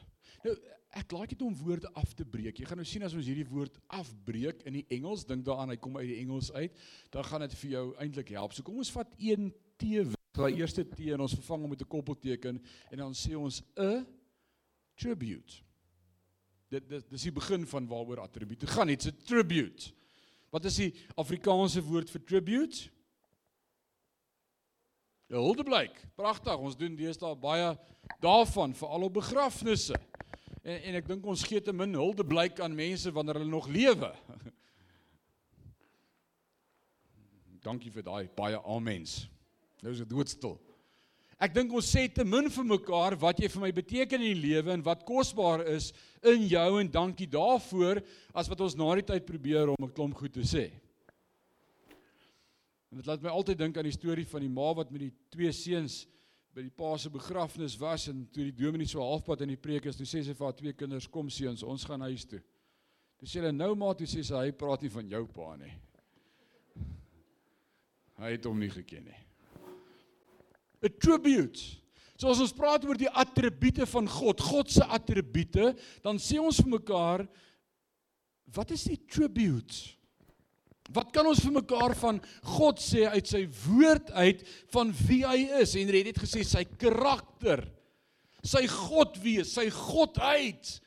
Nou 0.45 0.55
ek 0.95 1.12
like 1.12 1.35
dit 1.35 1.43
om 1.43 1.57
woorde 1.57 1.91
af 1.95 2.14
te 2.14 2.25
breek. 2.25 2.59
Jy 2.59 2.67
gaan 2.67 2.79
nou 2.79 2.87
sien 2.87 3.03
as 3.03 3.14
ons 3.14 3.27
hierdie 3.27 3.49
woord 3.51 3.81
afbreek 3.87 4.62
in 4.62 4.79
die 4.79 4.87
Engels, 4.88 5.27
dink 5.27 5.45
daaraan 5.45 5.71
hy 5.71 5.77
kom 5.77 5.97
uit 5.97 6.07
die 6.09 6.21
Engels 6.23 6.53
uit, 6.53 6.73
dan 7.11 7.25
gaan 7.25 7.41
dit 7.41 7.55
vir 7.55 7.71
jou 7.71 7.85
eintlik 7.99 8.29
help. 8.29 8.55
So 8.55 8.62
kom 8.62 8.79
ons 8.79 8.95
vat 8.95 9.12
een 9.19 9.51
T 9.77 9.91
weg. 10.07 10.17
Daai 10.38 10.55
eerste 10.55 10.85
T 10.87 11.09
en 11.11 11.24
ons 11.24 11.35
vervang 11.35 11.64
hom 11.64 11.72
met 11.74 11.83
'n 11.83 11.88
koppelteken 11.90 12.61
en 12.90 12.98
dan 12.98 13.12
sê 13.12 13.35
ons 13.35 13.62
'n 13.77 14.07
tribute. 14.94 15.62
Dit 16.70 16.88
dit 16.88 17.11
dis 17.11 17.22
die 17.22 17.33
begin 17.33 17.66
van 17.66 17.87
waaroor 17.87 18.20
attribute 18.20 18.66
gaan. 18.66 18.87
Dit's 18.87 19.07
'n 19.07 19.16
tribute. 19.24 19.92
Wat 20.51 20.64
is 20.64 20.77
die 20.77 20.94
Afrikaanse 21.16 21.83
woord 21.83 22.11
vir 22.11 22.24
tribute? 22.24 22.90
Die 25.27 25.37
huldeblyk. 25.37 26.07
Pragtig. 26.14 26.57
Ons 26.57 26.77
doen 26.77 26.96
deesdae 26.96 27.35
baie 27.37 27.79
daarvan 28.20 28.74
veral 28.74 29.03
op 29.03 29.14
begrafnisse. 29.14 29.94
En 30.62 30.83
en 30.83 30.94
ek 30.94 31.07
dink 31.07 31.27
ons 31.27 31.42
gee 31.42 31.61
te 31.61 31.72
min 31.72 31.94
huldeblyk 31.94 32.61
aan 32.61 32.74
mense 32.74 33.12
wanneer 33.12 33.35
hulle 33.35 33.51
nog 33.51 33.68
lewe. 33.68 34.14
Dankie 37.66 37.90
vir 37.90 38.03
daai 38.03 38.29
baie 38.37 38.62
amens. 38.62 39.29
Nou 39.83 39.93
is 39.93 40.03
dit 40.03 40.11
doodstil. 40.11 40.57
Ek 41.38 41.53
dink 41.55 41.71
ons 41.71 41.87
sê 41.87 42.09
te 42.11 42.25
min 42.27 42.49
vir 42.51 42.67
mekaar 42.67 43.14
wat 43.23 43.38
jy 43.38 43.47
vir 43.53 43.62
my 43.62 43.71
beteken 43.75 44.19
in 44.19 44.33
die 44.33 44.43
lewe 44.49 44.73
en 44.75 44.83
wat 44.83 45.05
kosbaar 45.07 45.62
is 45.71 45.93
in 46.27 46.49
jou 46.51 46.81
en 46.81 46.91
dankie 46.91 47.29
daarvoor 47.31 48.01
as 48.35 48.51
wat 48.51 48.64
ons 48.67 48.75
na 48.75 48.88
die 48.99 49.07
tyd 49.07 49.27
probeer 49.27 49.71
om 49.71 49.85
'n 49.87 49.95
klomp 49.95 50.19
goed 50.19 50.35
te 50.35 50.43
sê. 50.43 50.67
En 52.91 52.99
dit 52.99 53.07
laat 53.07 53.23
my 53.23 53.31
altyd 53.31 53.59
dink 53.59 53.77
aan 53.77 53.87
die 53.87 53.95
storie 53.95 54.27
van 54.27 54.41
die 54.41 54.51
ma 54.51 54.73
wat 54.75 54.91
met 54.91 55.01
die 55.01 55.12
twee 55.31 55.53
seuns 55.53 56.07
by 56.55 56.62
die 56.62 56.75
pa 56.75 56.97
se 56.97 57.11
begrafnis 57.11 57.77
was 57.79 58.09
en 58.09 58.27
toe 58.33 58.49
die 58.49 58.64
dominee 58.64 58.88
so 58.88 59.01
halfpad 59.01 59.43
in 59.43 59.49
die 59.49 59.61
preek 59.61 59.87
is, 59.87 59.97
toe 59.97 60.07
sê 60.07 60.25
sy 60.25 60.35
vir 60.35 60.47
haar 60.47 60.57
twee 60.57 60.73
kinders: 60.73 61.07
"Kom 61.07 61.31
seuns, 61.31 61.62
ons 61.62 61.85
gaan 61.85 62.01
huis 62.01 62.25
toe." 62.25 62.41
Toe 63.19 63.29
sê 63.29 63.41
hulle: 63.41 63.53
"Nou 63.53 63.75
ma, 63.77 63.93
toe 63.95 64.07
sê 64.07 64.25
sy 64.25 64.35
hy 64.35 64.51
praat 64.51 64.83
nie 64.83 64.91
van 64.91 65.09
jou 65.09 65.27
pa 65.27 65.57
nie." 65.57 65.73
Hy 68.19 68.31
het 68.33 68.45
hom 68.45 68.59
nie 68.59 68.71
geken 68.71 69.05
nie. 69.05 69.28
A 70.85 70.88
tribute. 70.88 71.79
So 72.19 72.31
as 72.33 72.41
ons 72.43 72.55
praat 72.55 72.83
oor 72.87 72.99
die 72.99 73.11
attribute 73.11 73.87
van 73.87 74.09
God, 74.11 74.41
God 74.43 74.73
se 74.75 74.83
attribute, 74.83 75.71
dan 76.03 76.19
sê 76.23 76.41
ons 76.43 76.59
vir 76.64 76.75
mekaar 76.79 77.29
wat 78.57 78.73
is 78.73 78.87
die 78.88 78.99
tribute? 79.11 79.95
Wat 80.88 81.11
kan 81.12 81.27
ons 81.29 81.43
vir 81.45 81.53
mekaar 81.59 81.93
van 82.01 82.19
God 82.57 82.81
sê 82.81 83.05
uit 83.12 83.29
sy 83.29 83.43
woord 83.67 84.09
uit 84.17 84.41
van 84.73 84.93
wie 85.05 85.21
hy 85.27 85.43
is? 85.61 85.75
En 85.77 85.93
het 85.93 86.09
net 86.09 86.21
gesê 86.23 86.45
sy 86.49 86.64
karakter, 86.81 87.67
sy 88.41 88.64
God 88.73 89.19
wees, 89.21 89.53
sy 89.53 89.69
godheid. 89.75 90.79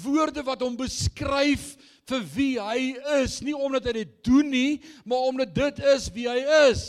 Woorde 0.00 0.44
wat 0.46 0.64
hom 0.64 0.78
beskryf 0.80 1.74
vir 2.08 2.24
wie 2.32 2.54
hy 2.56 2.80
is, 3.20 3.42
nie 3.44 3.52
omdat 3.52 3.90
hy 3.90 3.98
dit 4.00 4.16
doen 4.24 4.48
nie, 4.48 4.80
maar 5.04 5.28
omdat 5.28 5.52
dit 5.54 5.84
is 5.92 6.08
wie 6.14 6.24
hy 6.30 6.40
is. 6.70 6.86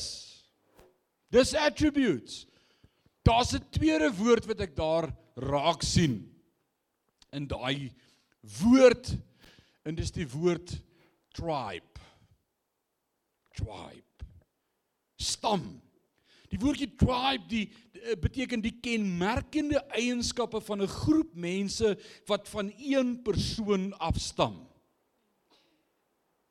Dis 1.30 1.54
attributes. 1.54 2.46
Daar's 3.22 3.54
'n 3.54 3.70
tweede 3.70 4.12
woord 4.16 4.46
wat 4.46 4.60
ek 4.60 4.76
daar 4.76 5.16
raak 5.36 5.84
sien 5.84 6.36
in 7.32 7.48
daai 7.48 7.94
woord 8.42 9.16
en 9.86 9.96
dis 9.96 10.12
die 10.12 10.28
woord 10.28 10.82
tribe 11.34 11.90
tribe. 13.60 14.26
Stam. 15.20 15.64
Die 16.50 16.60
woordjie 16.62 16.90
tribe 16.98 17.46
die, 17.50 17.66
die 17.94 18.02
eh, 18.02 18.16
beteken 18.20 18.64
die 18.64 18.74
kenmerkende 18.82 19.82
eienskappe 19.94 20.62
van 20.66 20.82
'n 20.82 20.88
groep 20.88 21.36
mense 21.36 21.98
wat 22.26 22.50
van 22.50 22.74
een 22.78 23.22
persoon 23.22 23.92
afstam. 24.00 24.68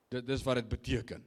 Dit 0.08 0.26
dis 0.26 0.42
wat 0.42 0.54
dit 0.54 0.68
beteken. 0.68 1.24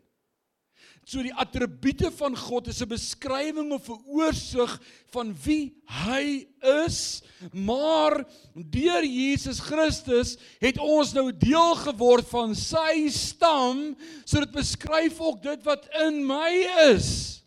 So 1.03 1.23
die 1.25 1.33
attribute 1.33 2.11
van 2.13 2.35
God 2.37 2.67
is 2.67 2.81
'n 2.81 2.87
beskrywing 2.87 3.71
of 3.73 3.89
'n 3.89 4.03
oorsig 4.05 4.79
van 5.11 5.33
wie 5.43 5.73
hy 5.85 6.47
is, 6.61 7.21
maar 7.51 8.23
deur 8.53 9.03
Jesus 9.03 9.59
Christus 9.59 10.37
het 10.59 10.77
ons 10.77 11.13
nou 11.13 11.31
deel 11.31 11.75
geword 11.75 12.27
van 12.27 12.55
sy 12.55 13.09
stam, 13.09 13.97
so 14.25 14.39
dit 14.39 14.51
beskryf 14.51 15.19
ook 15.19 15.41
dit 15.41 15.63
wat 15.63 15.89
in 16.05 16.25
my 16.25 16.69
is. 16.93 17.41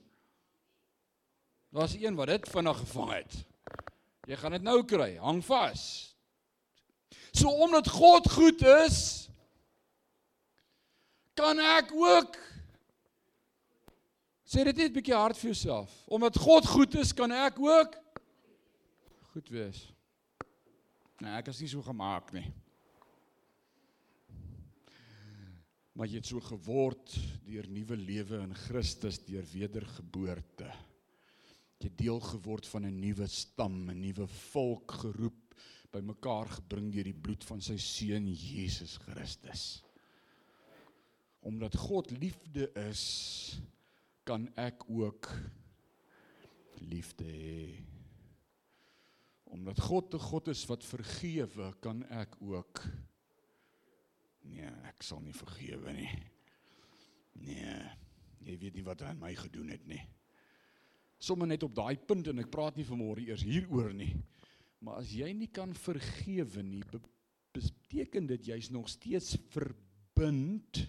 Daar's 1.70 1.94
een 1.94 2.14
wat 2.14 2.26
dit 2.26 2.48
vinnig 2.48 2.78
gevang 2.78 3.12
het. 3.12 3.32
Jy 4.26 4.36
gaan 4.36 4.52
dit 4.52 4.62
nou 4.62 4.84
kry, 4.84 5.16
hang 5.16 5.44
vas. 5.44 6.14
So 7.32 7.48
omdat 7.48 7.88
God 7.88 8.30
goed 8.30 8.62
is, 8.62 9.28
kan 11.34 11.58
ek 11.58 11.90
ook 11.92 12.38
Sê 14.44 14.64
dit 14.64 14.76
net 14.76 14.90
'n 14.90 14.94
bietjie 14.94 15.16
hard 15.16 15.36
vir 15.36 15.50
jouself. 15.52 15.90
Omdat 16.06 16.36
God 16.36 16.66
goed 16.66 16.94
is, 16.94 17.12
kan 17.12 17.32
ek 17.32 17.58
ook 17.58 17.96
goed 19.32 19.48
wees. 19.48 19.92
Nee, 21.20 21.32
ek 21.38 21.48
is 21.48 21.60
nie 21.60 21.68
so 21.68 21.82
gemaak 21.82 22.32
nie. 22.32 22.52
Maar 25.94 26.06
jy 26.10 26.18
het 26.18 26.26
so 26.26 26.42
geword 26.42 27.14
deur 27.46 27.66
nuwe 27.70 27.96
lewe 27.96 28.40
in 28.42 28.54
Christus, 28.54 29.20
deur 29.26 29.46
wedergeboorte. 29.52 30.70
Jy 31.78 31.90
deel 31.96 32.20
geword 32.20 32.66
van 32.66 32.86
'n 32.86 33.00
nuwe 33.00 33.26
stam, 33.26 33.90
'n 33.90 34.00
nuwe 34.00 34.26
volk 34.26 34.90
geroep, 34.90 35.54
bymekaar 35.92 36.48
gebring 36.48 36.92
deur 36.92 37.04
die 37.04 37.20
bloed 37.26 37.44
van 37.44 37.60
sy 37.60 37.76
seun 37.76 38.26
Jesus 38.26 38.96
Christus. 38.96 39.82
Omdat 41.40 41.76
God 41.76 42.10
liefde 42.10 42.72
is, 42.90 43.60
kan 44.24 44.48
ek 44.56 44.84
ook 44.90 45.28
liefde 46.80 47.24
hê. 47.24 47.80
Omdat 49.54 49.80
God 49.80 50.14
'n 50.14 50.18
God 50.18 50.48
is 50.48 50.66
wat 50.66 50.84
vergewe, 50.84 51.74
kan 51.80 52.04
ek 52.10 52.40
ook 52.42 52.82
Nee, 54.44 54.68
ek 54.90 55.02
sal 55.02 55.22
nie 55.24 55.32
vergewe 55.32 55.92
nie. 55.96 56.10
Nee, 57.40 57.78
jy 58.44 58.58
weet 58.60 58.74
nie 58.74 58.84
wat 58.84 59.00
hy 59.00 59.06
aan 59.06 59.22
my 59.22 59.32
gedoen 59.38 59.72
het 59.72 59.86
nie. 59.88 60.02
Sommige 61.18 61.54
net 61.54 61.62
op 61.62 61.74
daai 61.74 61.96
punt 61.96 62.28
en 62.28 62.42
ek 62.42 62.50
praat 62.52 62.76
nie 62.76 62.84
vanmôre 62.84 63.24
eers 63.24 63.44
hieroor 63.46 63.94
nie. 63.96 64.12
Maar 64.84 65.00
as 65.00 65.14
jy 65.16 65.30
nie 65.32 65.48
kan 65.48 65.72
vergewe 65.72 66.62
nie, 66.62 66.82
beteken 67.56 68.28
dit 68.28 68.50
jy's 68.52 68.68
nog 68.74 68.90
steeds 68.92 69.38
verbind 69.54 70.84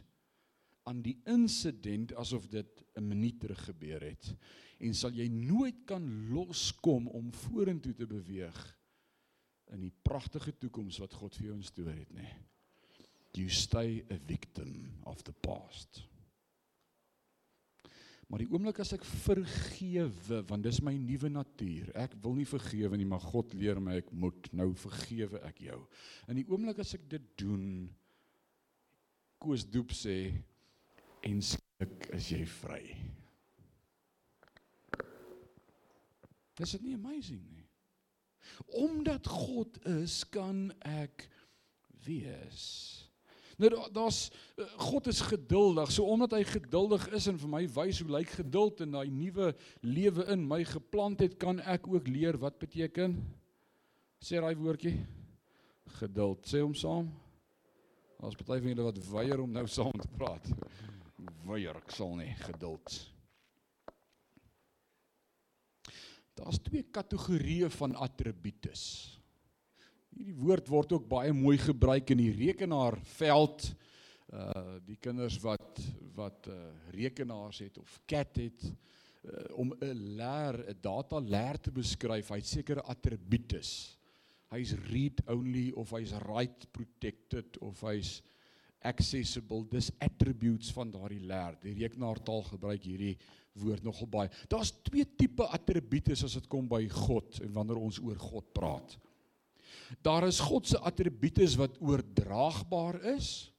aan 0.85 1.01
die 1.01 1.17
insident 1.29 2.13
asof 2.21 2.47
dit 2.47 2.83
'n 2.95 3.07
minuut 3.07 3.39
terug 3.39 3.63
gebeur 3.65 4.01
het 4.01 4.35
en 4.79 4.93
sal 4.93 5.11
jy 5.11 5.27
nooit 5.27 5.85
kan 5.85 6.03
loskom 6.29 7.07
om 7.07 7.31
vorentoe 7.31 7.93
te 7.93 8.07
beweeg 8.07 8.59
in 9.73 9.81
die 9.81 9.93
pragtige 10.03 10.53
toekoms 10.57 10.99
wat 11.01 11.13
God 11.13 11.35
vir 11.35 11.47
jou 11.47 11.55
instoor 11.55 11.93
het 11.93 12.11
nê. 12.13 12.27
You 13.35 13.49
stay 13.49 14.05
a 14.11 14.17
victim 14.27 15.01
of 15.03 15.23
the 15.23 15.33
past. 15.33 16.05
Maar 18.27 18.41
die 18.41 18.49
oomblik 18.49 18.79
as 18.81 18.93
ek 18.95 19.03
vergewe, 19.05 20.41
want 20.49 20.63
dis 20.65 20.79
my 20.81 20.95
nuwe 20.97 21.29
natuur. 21.29 21.91
Ek 21.99 22.15
wil 22.23 22.33
nie 22.39 22.47
vergewe 22.49 22.97
nie, 22.97 23.05
maar 23.05 23.21
God 23.21 23.53
leer 23.53 23.81
my 23.81 23.99
ek 23.99 24.09
moet. 24.11 24.49
Nou 24.55 24.71
vergewe 24.79 25.41
ek 25.45 25.61
jou. 25.67 25.77
In 26.31 26.39
die 26.39 26.47
oomblik 26.49 26.79
as 26.81 26.95
ek 26.97 27.05
dit 27.11 27.27
doen, 27.37 27.85
Koos 29.41 29.65
Doep 29.69 29.93
sê 29.93 30.31
en 31.25 31.41
skielik 31.41 32.09
is 32.15 32.31
jy 32.31 32.43
vry. 32.61 32.83
Dis 36.55 36.75
dit 36.77 36.85
nie 36.87 36.95
amazing 36.95 37.41
nie. 37.51 37.65
Omdat 38.79 39.27
God 39.27 39.79
is, 39.89 40.21
kan 40.31 40.69
ek 40.85 41.25
wees. 42.05 42.61
Nou 43.59 43.71
daar's 43.95 44.27
God 44.83 45.07
is 45.07 45.21
geduldig. 45.23 45.91
So 45.91 46.07
omdat 46.11 46.35
hy 46.35 46.43
geduldig 46.47 47.07
is 47.15 47.27
en 47.31 47.39
vir 47.39 47.51
my 47.51 47.63
wys 47.77 48.01
hoe 48.03 48.11
lyk 48.17 48.35
geduld 48.39 48.83
in 48.83 48.95
daai 48.95 49.07
nuwe 49.11 49.53
lewe 49.83 50.27
in 50.33 50.43
my 50.47 50.61
geplant 50.67 51.23
het, 51.23 51.37
kan 51.39 51.61
ek 51.63 51.87
ook 51.87 52.09
leer 52.11 52.39
wat 52.41 52.59
beteken 52.59 53.15
sê 54.19 54.41
daai 54.43 54.55
woordjie 54.59 54.97
geduld. 55.99 56.43
Sê 56.47 56.63
hom 56.63 56.75
saam. 56.75 57.11
Daar's 58.19 58.37
party 58.39 58.61
van 58.61 58.71
julle 58.71 58.89
wat 58.89 59.03
weier 59.11 59.43
om 59.43 59.51
nou 59.55 59.67
saam 59.71 59.95
te 59.99 60.11
praat. 60.17 60.51
Weier, 61.45 61.77
ek 61.77 61.91
sal 61.93 62.15
nie 62.19 62.33
geduld. 62.41 62.95
Daar's 66.35 66.59
twee 66.59 66.83
kategorieë 66.91 67.69
van 67.77 67.95
attributes. 68.03 68.81
Hierdie 70.15 70.35
woord 70.39 70.69
word 70.71 70.95
ook 70.97 71.07
baie 71.11 71.31
mooi 71.35 71.57
gebruik 71.59 72.11
in 72.11 72.21
die 72.23 72.33
rekenaarveld. 72.35 73.69
Uh 74.35 74.79
die 74.85 74.97
kinders 74.99 75.37
wat 75.43 75.79
wat 76.15 76.49
uh 76.51 76.55
rekenaars 76.95 77.61
het 77.63 77.77
of 77.77 77.99
cat 78.09 78.35
het 78.39 78.63
uh, 78.67 79.57
om 79.59 79.73
'n 79.79 79.93
leer 80.19 80.59
'n 80.69 80.77
data 80.81 81.19
leer 81.19 81.59
te 81.59 81.71
beskryf, 81.71 82.29
hy 82.29 82.39
het 82.41 82.47
sekere 82.47 82.81
attributes. 82.81 83.97
Hy's 84.51 84.73
read 84.91 85.21
only 85.27 85.71
of 85.71 85.91
hy's 85.91 86.11
write 86.25 86.67
protected 86.71 87.57
of 87.59 87.81
hy's 87.81 88.21
accessible. 88.85 89.63
Dis 89.71 89.91
attributes 90.03 90.71
van 90.75 90.91
daardie 90.93 91.23
leer. 91.23 91.57
Die 91.63 91.75
rekenaartaal 91.79 92.45
gebruik 92.51 92.85
hierdie 92.85 93.15
woord 93.61 93.83
nogal 93.85 94.09
baie. 94.11 94.29
Daar's 94.51 94.73
twee 94.85 95.05
tipe 95.17 95.47
attributes 95.55 96.25
as 96.27 96.35
dit 96.37 96.47
kom 96.51 96.67
by 96.71 96.83
God 96.91 97.39
en 97.45 97.53
wanneer 97.55 97.79
ons 97.79 97.99
oor 98.03 98.19
God 98.19 98.47
praat. 98.55 98.97
Daar 100.03 100.27
is 100.27 100.41
God 100.43 100.67
se 100.67 100.79
attributes 100.81 101.57
wat 101.59 101.77
oordraagbaar 101.83 102.99
is. 103.15 103.51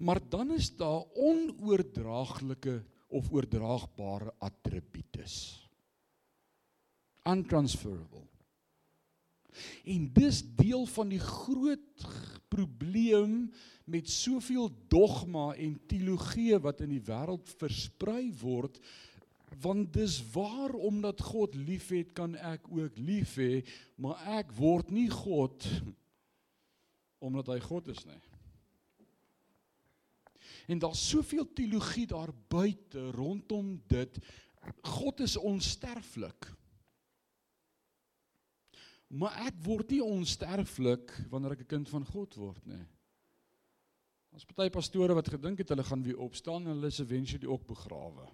Maar 0.00 0.20
dan 0.30 0.54
is 0.56 0.70
daar 0.76 1.04
onoordraaglike 1.14 2.80
of 3.12 3.30
oordraagbare 3.30 4.32
attributes. 4.40 5.34
Untransferable. 7.28 8.24
En 9.84 10.08
dis 10.14 10.42
deel 10.56 10.86
van 10.94 11.12
die 11.12 11.22
groot 11.22 12.06
probleem 12.52 13.52
met 13.84 14.10
soveel 14.10 14.70
dogma 14.92 15.52
en 15.54 15.78
teologie 15.90 16.58
wat 16.62 16.84
in 16.84 16.92
die 16.96 17.04
wêreld 17.06 17.48
versprei 17.60 18.30
word 18.42 18.78
want 19.62 19.90
dis 19.92 20.16
waar 20.32 20.72
omdat 20.72 21.20
God 21.20 21.54
liefhet 21.54 22.14
kan 22.16 22.34
ek 22.40 22.70
ook 22.72 22.96
lief 22.96 23.36
hê 23.40 23.60
maar 24.00 24.22
ek 24.40 24.54
word 24.56 24.90
nie 24.94 25.10
God 25.12 25.66
omdat 27.22 27.52
hy 27.52 27.58
God 27.62 27.86
is 27.92 28.02
nie. 28.02 28.18
En 30.66 30.80
daar's 30.82 31.02
soveel 31.08 31.46
teologie 31.54 32.06
daar 32.10 32.32
buite 32.50 33.10
rondom 33.14 33.76
dit. 33.90 34.18
God 34.82 35.22
is 35.22 35.36
onsterflik 35.38 36.50
maar 39.12 39.36
ek 39.46 39.60
word 39.64 39.92
nie 39.92 40.02
onsterflik 40.04 41.12
wanneer 41.30 41.52
ek 41.52 41.64
'n 41.66 41.72
kind 41.76 41.88
van 41.88 42.04
God 42.04 42.34
word 42.40 42.66
nie 42.66 42.84
Ons 44.32 44.46
party 44.48 44.70
pastore 44.72 45.12
wat 45.16 45.28
gedink 45.28 45.60
het 45.60 45.72
hulle 45.74 45.84
gaan 45.84 46.04
weer 46.06 46.20
opstaan 46.24 46.64
en 46.64 46.72
hulle 46.72 46.88
is 46.88 47.02
eventually 47.02 47.48
ook 47.50 47.66
begrawe. 47.68 48.24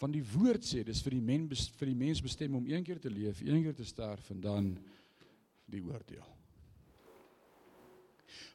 Van 0.00 0.14
die 0.14 0.22
woord 0.24 0.64
sê 0.64 0.84
dis 0.86 1.02
vir 1.04 1.18
die 1.18 1.24
mens 1.26 1.66
vir 1.76 1.90
die 1.90 1.98
mens 1.98 2.22
bestem 2.24 2.56
om 2.56 2.68
een 2.70 2.86
keer 2.86 3.00
te 3.02 3.12
leef, 3.12 3.42
een 3.44 3.60
keer 3.66 3.76
te 3.76 3.86
sterf 3.86 4.30
en 4.32 4.40
dan 4.40 4.70
die 5.68 5.82
oordeel. 5.84 6.24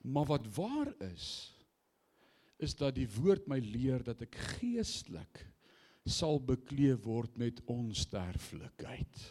Maar 0.10 0.32
wat 0.34 0.48
waar 0.58 0.94
is 1.12 1.28
is 2.64 2.74
dat 2.80 2.96
die 2.96 3.10
woord 3.20 3.46
my 3.52 3.58
leer 3.60 4.02
dat 4.06 4.22
ek 4.24 4.38
geestelik 4.56 5.42
sal 6.08 6.40
bekleed 6.40 7.02
word 7.04 7.36
met 7.38 7.60
onsterflikheid. 7.70 9.24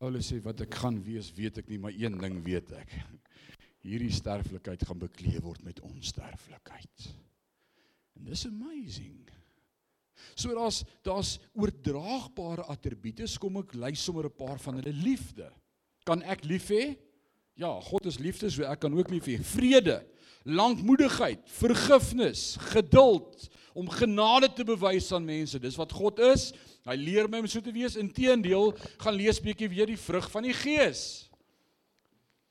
Paulus 0.00 0.30
sê 0.32 0.38
wat 0.40 0.62
ek 0.64 0.78
gaan 0.80 0.96
wees, 1.04 1.28
weet 1.36 1.60
ek 1.60 1.66
nie, 1.68 1.78
maar 1.78 1.92
een 1.92 2.16
ding 2.22 2.38
weet 2.44 2.72
ek 2.72 2.94
hierdie 3.84 4.12
sterflikheid 4.12 4.82
gaan 4.84 5.00
bekleed 5.00 5.40
word 5.44 5.62
met 5.64 5.80
onsterflikheid. 5.84 7.04
En 8.18 8.26
dis 8.28 8.46
amazing. 8.48 9.20
So 10.36 10.52
daar's 10.56 10.82
daar's 11.06 11.38
oordraagbare 11.56 12.66
attribute. 12.72 13.24
Kom 13.40 13.60
ek 13.62 13.72
lys 13.74 14.04
sommer 14.04 14.28
'n 14.28 14.36
paar 14.36 14.58
van 14.60 14.80
hulle 14.80 14.92
liefde. 14.92 15.48
Kan 16.04 16.22
ek 16.22 16.44
lief 16.44 16.68
hê? 16.68 16.96
Ja, 17.56 17.80
God 17.80 18.06
is 18.06 18.18
liefde, 18.18 18.50
so 18.50 18.62
ek 18.62 18.80
kan 18.80 18.92
ook 18.92 19.10
lief 19.10 19.24
hê. 19.24 19.38
Vrede, 19.40 20.04
lankmoedigheid, 20.42 21.40
vergifnis, 21.60 22.56
geduld 22.72 23.48
om 23.72 23.90
genade 23.90 24.50
te 24.52 24.64
bewys 24.64 25.12
aan 25.12 25.24
mense. 25.24 25.60
Dis 25.60 25.78
wat 25.78 25.92
God 25.92 26.18
is. 26.32 26.50
Hy 26.88 26.96
leer 26.98 27.28
my 27.30 27.42
om 27.42 27.48
so 27.50 27.62
te 27.62 27.74
wees. 27.74 27.98
Inteendeel, 28.00 28.72
gaan 29.02 29.16
lees 29.16 29.40
bietjie 29.42 29.70
weer 29.70 29.90
die 29.90 30.00
vrug 30.00 30.30
van 30.32 30.48
die 30.48 30.56
Gees. 30.56 31.30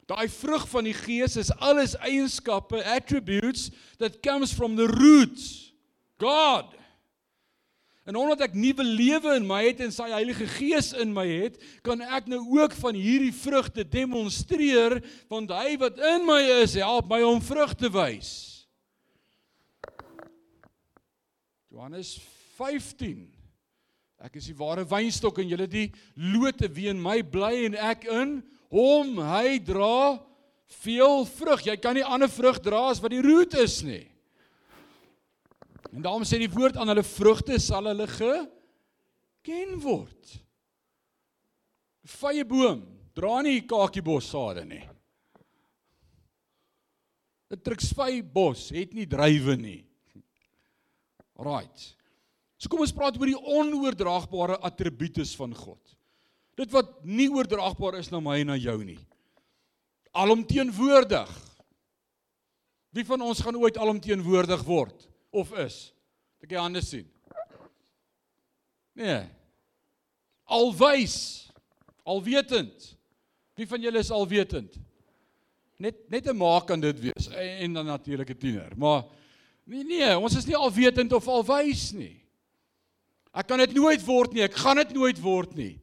Daai 0.09 0.29
vrug 0.31 0.65
van 0.71 0.87
die 0.89 0.95
Gees 0.97 1.35
is 1.37 1.51
alles 1.61 1.93
eienskappe, 2.01 2.81
attributes 2.81 3.69
that 4.01 4.23
comes 4.25 4.53
from 4.53 4.75
the 4.77 4.87
roots. 4.89 5.73
God. 6.17 6.73
En 8.09 8.17
omdat 8.17 8.47
ek 8.47 8.55
nuwe 8.57 8.83
lewe 8.83 9.35
in 9.37 9.45
my 9.45 9.59
het 9.67 9.83
en 9.85 9.91
sy 9.93 10.07
Heilige 10.09 10.47
Gees 10.49 10.95
in 10.97 11.11
my 11.13 11.27
het, 11.29 11.59
kan 11.85 12.01
ek 12.01 12.25
nou 12.31 12.41
ook 12.57 12.73
van 12.79 12.97
hierdie 12.97 13.33
vrugte 13.35 13.85
demonstreer 13.85 14.97
want 15.29 15.53
hy 15.53 15.75
wat 15.77 16.01
in 16.15 16.25
my 16.25 16.39
is, 16.63 16.73
help 16.81 17.11
my 17.11 17.21
om 17.27 17.37
vrug 17.43 17.75
te 17.77 17.91
wys. 17.93 18.31
Johannes 21.69 22.15
15 22.57 23.27
Ek 24.19 24.35
is 24.35 24.49
die 24.49 24.57
ware 24.59 24.83
wynstok 24.83 25.37
en 25.39 25.47
julle 25.47 25.67
die 25.69 25.87
lote 26.19 26.67
wie 26.75 26.89
in 26.91 26.99
my 26.99 27.21
bly 27.23 27.53
en 27.69 27.77
ek 27.79 28.03
in 28.11 28.39
hom 28.67 29.15
hy 29.23 29.59
dra 29.63 30.19
veel 30.81 31.23
vrug. 31.37 31.63
Jy 31.63 31.77
kan 31.79 31.95
nie 31.95 32.03
ander 32.03 32.27
vrug 32.31 32.59
dra 32.63 32.89
as 32.89 32.99
wat 32.99 33.13
die 33.15 33.23
root 33.23 33.55
is 33.61 33.79
nie. 33.85 34.09
En 35.93 36.03
daarom 36.05 36.25
sê 36.27 36.37
die 36.41 36.51
woord 36.51 36.77
aan 36.77 36.91
hulle 36.91 37.05
vrugte 37.05 37.57
sal 37.61 37.89
hulle 37.89 38.05
geken 38.11 39.75
word. 39.81 40.35
Vye 42.19 42.45
boom 42.45 42.83
dra 43.17 43.41
nie 43.43 43.65
kakiebos 43.67 44.29
sade 44.31 44.63
nie. 44.65 44.85
'n 47.49 47.57
Truksvy 47.65 48.21
bos 48.21 48.69
het 48.69 48.93
nie 48.93 49.07
druiwe 49.09 49.57
nie. 49.57 49.81
Right. 51.39 51.95
So 52.59 52.69
kom 52.69 52.83
ons 52.85 52.93
praat 52.93 53.17
oor 53.17 53.25
die 53.31 53.39
onoordraagbare 53.39 54.59
attributes 54.61 55.33
van 55.39 55.55
God. 55.55 55.81
Dit 56.59 56.69
wat 56.75 56.99
nie 57.07 57.29
oordraagbaar 57.31 57.97
is 57.97 58.11
na 58.11 58.19
my 58.19 58.41
en 58.43 58.51
na 58.51 58.57
jou 58.59 58.77
nie. 58.83 58.99
Alomteenwoordig. 60.13 61.31
Wie 62.93 63.05
van 63.05 63.21
ons 63.21 63.41
gaan 63.41 63.57
ooit 63.57 63.77
alomteenwoordig 63.77 64.63
word 64.67 65.08
of 65.31 65.51
is? 65.57 65.93
Ek 66.43 66.51
jy 66.55 66.61
hande 66.61 66.81
sien. 66.85 67.07
Nee. 68.97 69.23
Alwys. 70.49 71.17
Alwetend. 72.03 72.93
Wie 73.59 73.67
van 73.67 73.83
julle 73.83 74.01
is 74.01 74.11
alwetend? 74.11 74.77
Net 75.79 76.09
net 76.11 76.27
'n 76.27 76.35
maak 76.35 76.67
kan 76.67 76.79
dit 76.79 76.99
wees 76.99 77.27
en 77.31 77.73
dan 77.73 77.85
natuurlik 77.85 78.29
'n 78.29 78.37
tiener. 78.37 78.71
Maar 78.77 79.03
nee 79.63 79.83
nee, 79.83 80.17
ons 80.17 80.35
is 80.35 80.45
nie 80.45 80.55
alwetend 80.55 81.13
of 81.13 81.27
alwys 81.27 81.91
nie. 81.91 82.19
Ek 83.33 83.47
kan 83.47 83.57
dit 83.57 83.73
nooit 83.73 84.03
word 84.05 84.33
nie. 84.33 84.43
Ek 84.43 84.55
gaan 84.55 84.75
dit 84.75 84.93
nooit 84.93 85.19
word 85.21 85.55
nie. 85.55 85.79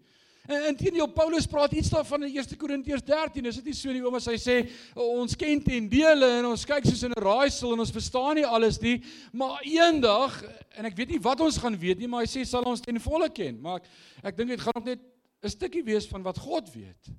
En 0.46 0.66
intedeel 0.70 1.06
Paulus 1.10 1.46
praat 1.46 1.72
iets 1.72 1.90
daarvan 1.90 2.22
in 2.22 2.36
1 2.36 2.56
Korintiërs 2.56 3.02
13. 3.02 3.44
Is 3.44 3.58
dit 3.58 3.64
nie 3.64 3.74
so 3.74 3.90
nie 3.90 4.02
ouma 4.04 4.20
hy 4.22 4.36
sê 4.38 4.60
ons 4.94 5.34
ken 5.38 5.62
ten 5.62 5.88
dele 5.90 6.28
en 6.38 6.52
ons 6.52 6.66
kyk 6.68 6.86
soos 6.86 7.02
in 7.02 7.14
'n 7.16 7.22
raaisel 7.22 7.72
en 7.74 7.82
ons 7.82 7.90
verstaan 7.90 8.38
nie 8.38 8.46
alles 8.46 8.78
nie, 8.80 9.02
maar 9.32 9.58
eendag 9.66 10.38
en 10.78 10.86
ek 10.86 10.96
weet 10.96 11.10
nie 11.10 11.22
wat 11.22 11.40
ons 11.40 11.58
gaan 11.58 11.76
weet 11.76 11.98
nie, 11.98 12.06
maar 12.06 12.22
hy 12.22 12.30
sê 12.30 12.44
sal 12.46 12.62
ons 12.62 12.80
ten 12.80 13.00
volle 13.00 13.28
ken. 13.28 13.60
Maar 13.60 13.80
ek, 13.80 13.90
ek 14.22 14.36
dink 14.36 14.50
dit 14.50 14.60
gaan 14.60 14.84
net 14.84 15.00
'n 15.42 15.48
stukkie 15.48 15.82
wees 15.82 16.06
van 16.06 16.22
wat 16.22 16.38
God 16.38 16.70
weet. 16.74 17.10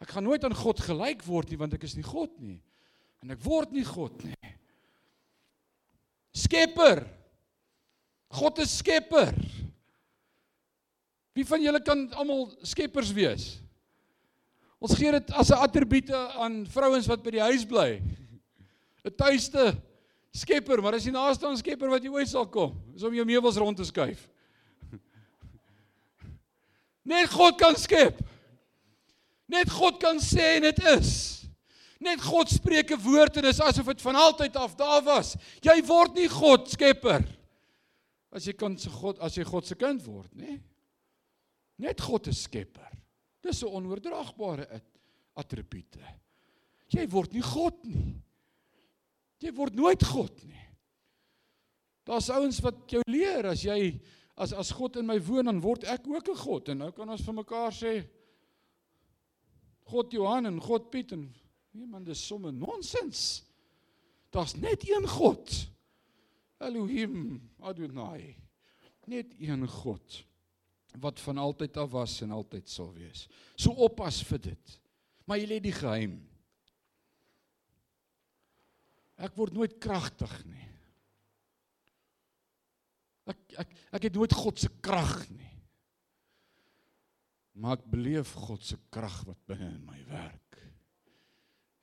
Ek 0.00 0.10
gaan 0.10 0.24
nooit 0.24 0.44
aan 0.44 0.54
God 0.54 0.80
gelyk 0.80 1.22
word 1.22 1.50
nie 1.50 1.58
want 1.58 1.74
ek 1.74 1.84
is 1.84 1.94
nie 1.94 2.02
God 2.02 2.40
nie. 2.40 2.60
En 3.22 3.30
ek 3.30 3.40
word 3.40 3.70
nie 3.70 3.84
God 3.84 4.24
nie. 4.24 4.34
Skepper. 6.34 7.06
God 8.32 8.58
is 8.58 8.78
skepper. 8.78 9.30
Wie 11.32 11.46
van 11.48 11.62
julle 11.64 11.80
kan 11.80 12.04
almal 12.12 12.50
skeppers 12.66 13.12
wees? 13.16 13.46
Ons 14.82 14.96
gee 14.98 15.12
dit 15.14 15.30
as 15.32 15.50
'n 15.50 15.62
attribute 15.62 16.16
aan 16.36 16.66
vrouens 16.66 17.06
wat 17.06 17.22
by 17.22 17.30
die 17.30 17.40
huis 17.40 17.64
bly. 17.64 18.02
'n 19.04 19.16
Tuiste 19.16 19.80
skepper, 20.32 20.82
maar 20.82 20.94
as 20.94 21.04
jy 21.04 21.12
naaste 21.12 21.46
aan 21.46 21.56
skepper 21.56 21.88
wat 21.88 22.02
jy 22.02 22.10
ooit 22.10 22.28
sal 22.28 22.46
kom, 22.46 22.74
is 22.94 23.02
om 23.02 23.14
jou 23.14 23.24
meubels 23.24 23.56
rond 23.56 23.76
te 23.76 23.84
skuif. 23.84 24.28
Net 27.04 27.30
God 27.30 27.58
kan 27.58 27.76
skep. 27.76 28.20
Net 29.48 29.70
God 29.70 29.98
kan 30.00 30.18
sê 30.18 30.56
en 30.56 30.62
dit 30.62 30.78
is. 30.98 31.44
Net 32.00 32.20
God 32.20 32.48
spreek 32.48 32.90
'n 32.90 33.02
woord 33.02 33.36
en 33.36 33.42
dit 33.42 33.54
is 33.54 33.60
asof 33.60 33.86
dit 33.86 34.02
van 34.02 34.14
altyd 34.14 34.56
af 34.56 34.74
daar 34.76 35.02
was. 35.02 35.36
Jy 35.62 35.82
word 35.86 36.14
nie 36.14 36.28
God 36.28 36.68
skepper 36.68 37.24
as 38.32 38.46
jy 38.46 38.52
kan 38.52 38.76
se 38.78 38.90
God 38.90 39.18
as 39.20 39.36
jy 39.36 39.44
God 39.44 39.66
se 39.66 39.74
kind 39.74 40.02
word, 40.06 40.30
nê? 40.34 40.46
Nee? 40.46 40.71
Net 41.78 42.00
God 42.00 42.26
is 42.26 42.42
skepper. 42.42 42.90
Dis 43.42 43.62
'n 43.62 43.68
onoordraagbare 43.68 44.82
attribute. 45.34 45.98
Jy 46.92 47.06
word 47.08 47.32
nie 47.32 47.42
God 47.42 47.84
nie. 47.84 48.22
Jy 49.40 49.52
word 49.56 49.74
nooit 49.74 50.04
God 50.04 50.44
nie. 50.44 50.66
Daar's 52.04 52.30
ouens 52.30 52.60
wat 52.60 52.90
jou 52.90 53.02
leer 53.06 53.46
as 53.46 53.62
jy 53.64 54.00
as 54.36 54.52
as 54.52 54.72
God 54.72 54.96
in 54.96 55.06
my 55.06 55.18
woon 55.20 55.44
dan 55.44 55.60
word 55.60 55.84
ek 55.84 56.06
ook 56.06 56.28
'n 56.28 56.36
God 56.36 56.68
en 56.68 56.78
nou 56.78 56.90
kan 56.92 57.08
ons 57.08 57.22
vir 57.22 57.34
mekaar 57.34 57.72
sê 57.72 58.08
God 59.84 60.12
Johan 60.12 60.46
en 60.46 60.60
God 60.60 60.90
Piet 60.90 61.12
en 61.12 61.34
nee 61.72 61.86
man 61.86 62.04
dis 62.04 62.26
somme 62.26 62.52
nonsens. 62.52 63.44
Daar's 64.30 64.54
net 64.56 64.88
een 64.88 65.06
God. 65.08 65.68
Elohim 66.60 67.50
Adonai. 67.60 68.36
Net 69.06 69.34
een 69.38 69.68
God 69.68 70.24
wat 71.00 71.20
van 71.20 71.38
altyd 71.38 71.76
af 71.76 71.90
was 71.90 72.18
en 72.24 72.34
altyd 72.34 72.68
sal 72.68 72.92
wees. 72.92 73.26
So 73.56 73.72
oppas 73.84 74.22
vir 74.28 74.42
dit. 74.50 74.74
Maar 75.26 75.40
jy 75.40 75.48
lê 75.48 75.58
die 75.62 75.74
geheim. 75.74 76.18
Ek 79.22 79.36
word 79.38 79.54
nooit 79.54 79.78
kragtig 79.82 80.34
nie. 80.50 80.68
Ek 83.30 83.56
ek 83.62 83.74
ek 83.94 84.08
het 84.08 84.18
nooit 84.18 84.34
God 84.34 84.58
se 84.58 84.70
krag 84.82 85.14
nie. 85.30 85.52
Maar 87.62 87.78
ek 87.78 87.90
beleef 87.92 88.32
God 88.48 88.64
se 88.66 88.78
krag 88.90 89.22
wat 89.28 89.40
binne 89.46 89.68
in 89.76 89.84
my 89.86 90.00
werk. 90.10 90.58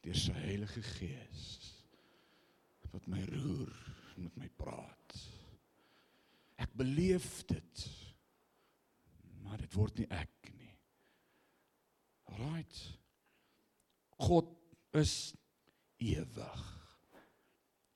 Deur 0.04 0.18
sy 0.18 0.36
Heilige 0.36 0.84
Gees 0.96 1.48
wat 2.90 3.06
my 3.06 3.22
roer 3.30 3.74
en 4.16 4.26
met 4.26 4.38
my 4.44 4.48
praat. 4.58 5.18
Ek 6.60 6.72
beleef 6.78 7.44
dit. 7.48 7.84
Maar 9.50 9.64
dit 9.66 9.74
word 9.74 9.98
nie 9.98 10.08
ek 10.14 10.52
nie. 10.54 10.76
Right. 12.38 12.82
God 14.22 14.52
is 14.94 15.34
ewig. 15.98 16.60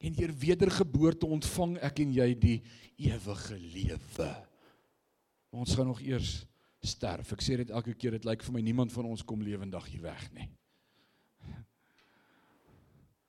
En 0.03 0.17
deur 0.17 0.33
wedergeboorte 0.35 1.29
ontvang 1.29 1.77
ek 1.85 2.01
en 2.03 2.15
jy 2.17 2.27
die 2.41 2.57
ewige 3.05 3.59
lewe. 3.61 4.31
Ons 5.53 5.77
gaan 5.77 5.87
nog 5.93 6.01
eers 6.01 6.41
sterf. 6.83 7.31
Ek 7.37 7.45
sê 7.45 7.61
dit 7.61 7.71
elke 7.71 7.93
keer, 7.93 8.17
dit 8.17 8.27
lyk 8.27 8.43
vir 8.43 8.57
my 8.57 8.65
niemand 8.65 8.91
van 8.91 9.07
ons 9.07 9.23
kom 9.23 9.45
lewendig 9.45 9.87
hier 9.93 10.03
weg 10.09 10.25
nie. 10.35 10.49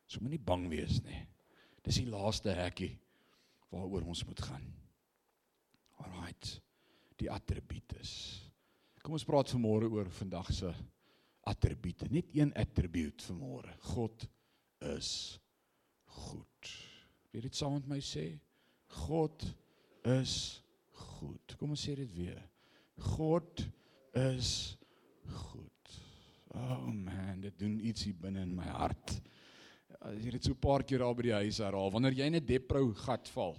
So 0.09 0.25
moenie 0.25 0.41
bang 0.41 0.67
wees 0.73 1.01
nie. 1.05 1.21
Dis 1.85 2.01
die 2.01 2.09
laaste 2.09 2.57
hekkie 2.57 2.95
waaroor 3.75 4.09
ons 4.09 4.25
moet 4.25 4.41
gaan. 4.47 4.67
Alraight. 6.01 6.64
Die 7.25 7.33
attributes. 7.33 8.11
Kom 9.01 9.15
ons 9.17 9.25
praat 9.25 9.49
vanmôre 9.55 9.89
oor 9.89 10.11
vandag 10.13 10.51
se 10.53 10.69
attribute. 11.49 12.11
Net 12.13 12.35
een 12.37 12.53
attribute 12.53 13.25
vanmôre. 13.25 13.73
God 13.95 14.27
is 14.93 15.39
goed. 16.21 16.73
Jy 17.33 17.47
dit 17.47 17.57
saam 17.57 17.79
met 17.79 17.89
my 17.95 18.01
sê? 18.05 18.27
God 19.07 19.47
is 20.05 20.35
goed. 21.17 21.57
Kom 21.57 21.73
ons 21.73 21.87
sê 21.89 21.97
dit 21.97 22.13
weer. 22.13 22.43
God 23.17 23.65
is 24.21 24.77
goed. 25.49 25.97
Oh 26.53 26.91
man, 26.93 27.41
dit 27.41 27.57
doen 27.59 27.81
ietsie 27.81 28.13
binne 28.21 28.45
in 28.45 28.53
my 28.55 28.69
hart. 28.69 29.17
As 30.05 30.21
jy 30.21 30.37
dit 30.37 30.45
so 30.45 30.53
'n 30.53 30.61
paar 30.61 30.85
keer 30.85 31.01
daar 31.01 31.17
by 31.17 31.23
die 31.23 31.39
huis 31.41 31.59
herhaal, 31.65 31.91
wanneer 31.91 32.13
jy 32.13 32.27
in 32.29 32.37
'n 32.37 32.47
depro 32.47 32.93
gat 32.93 33.33
val 33.33 33.57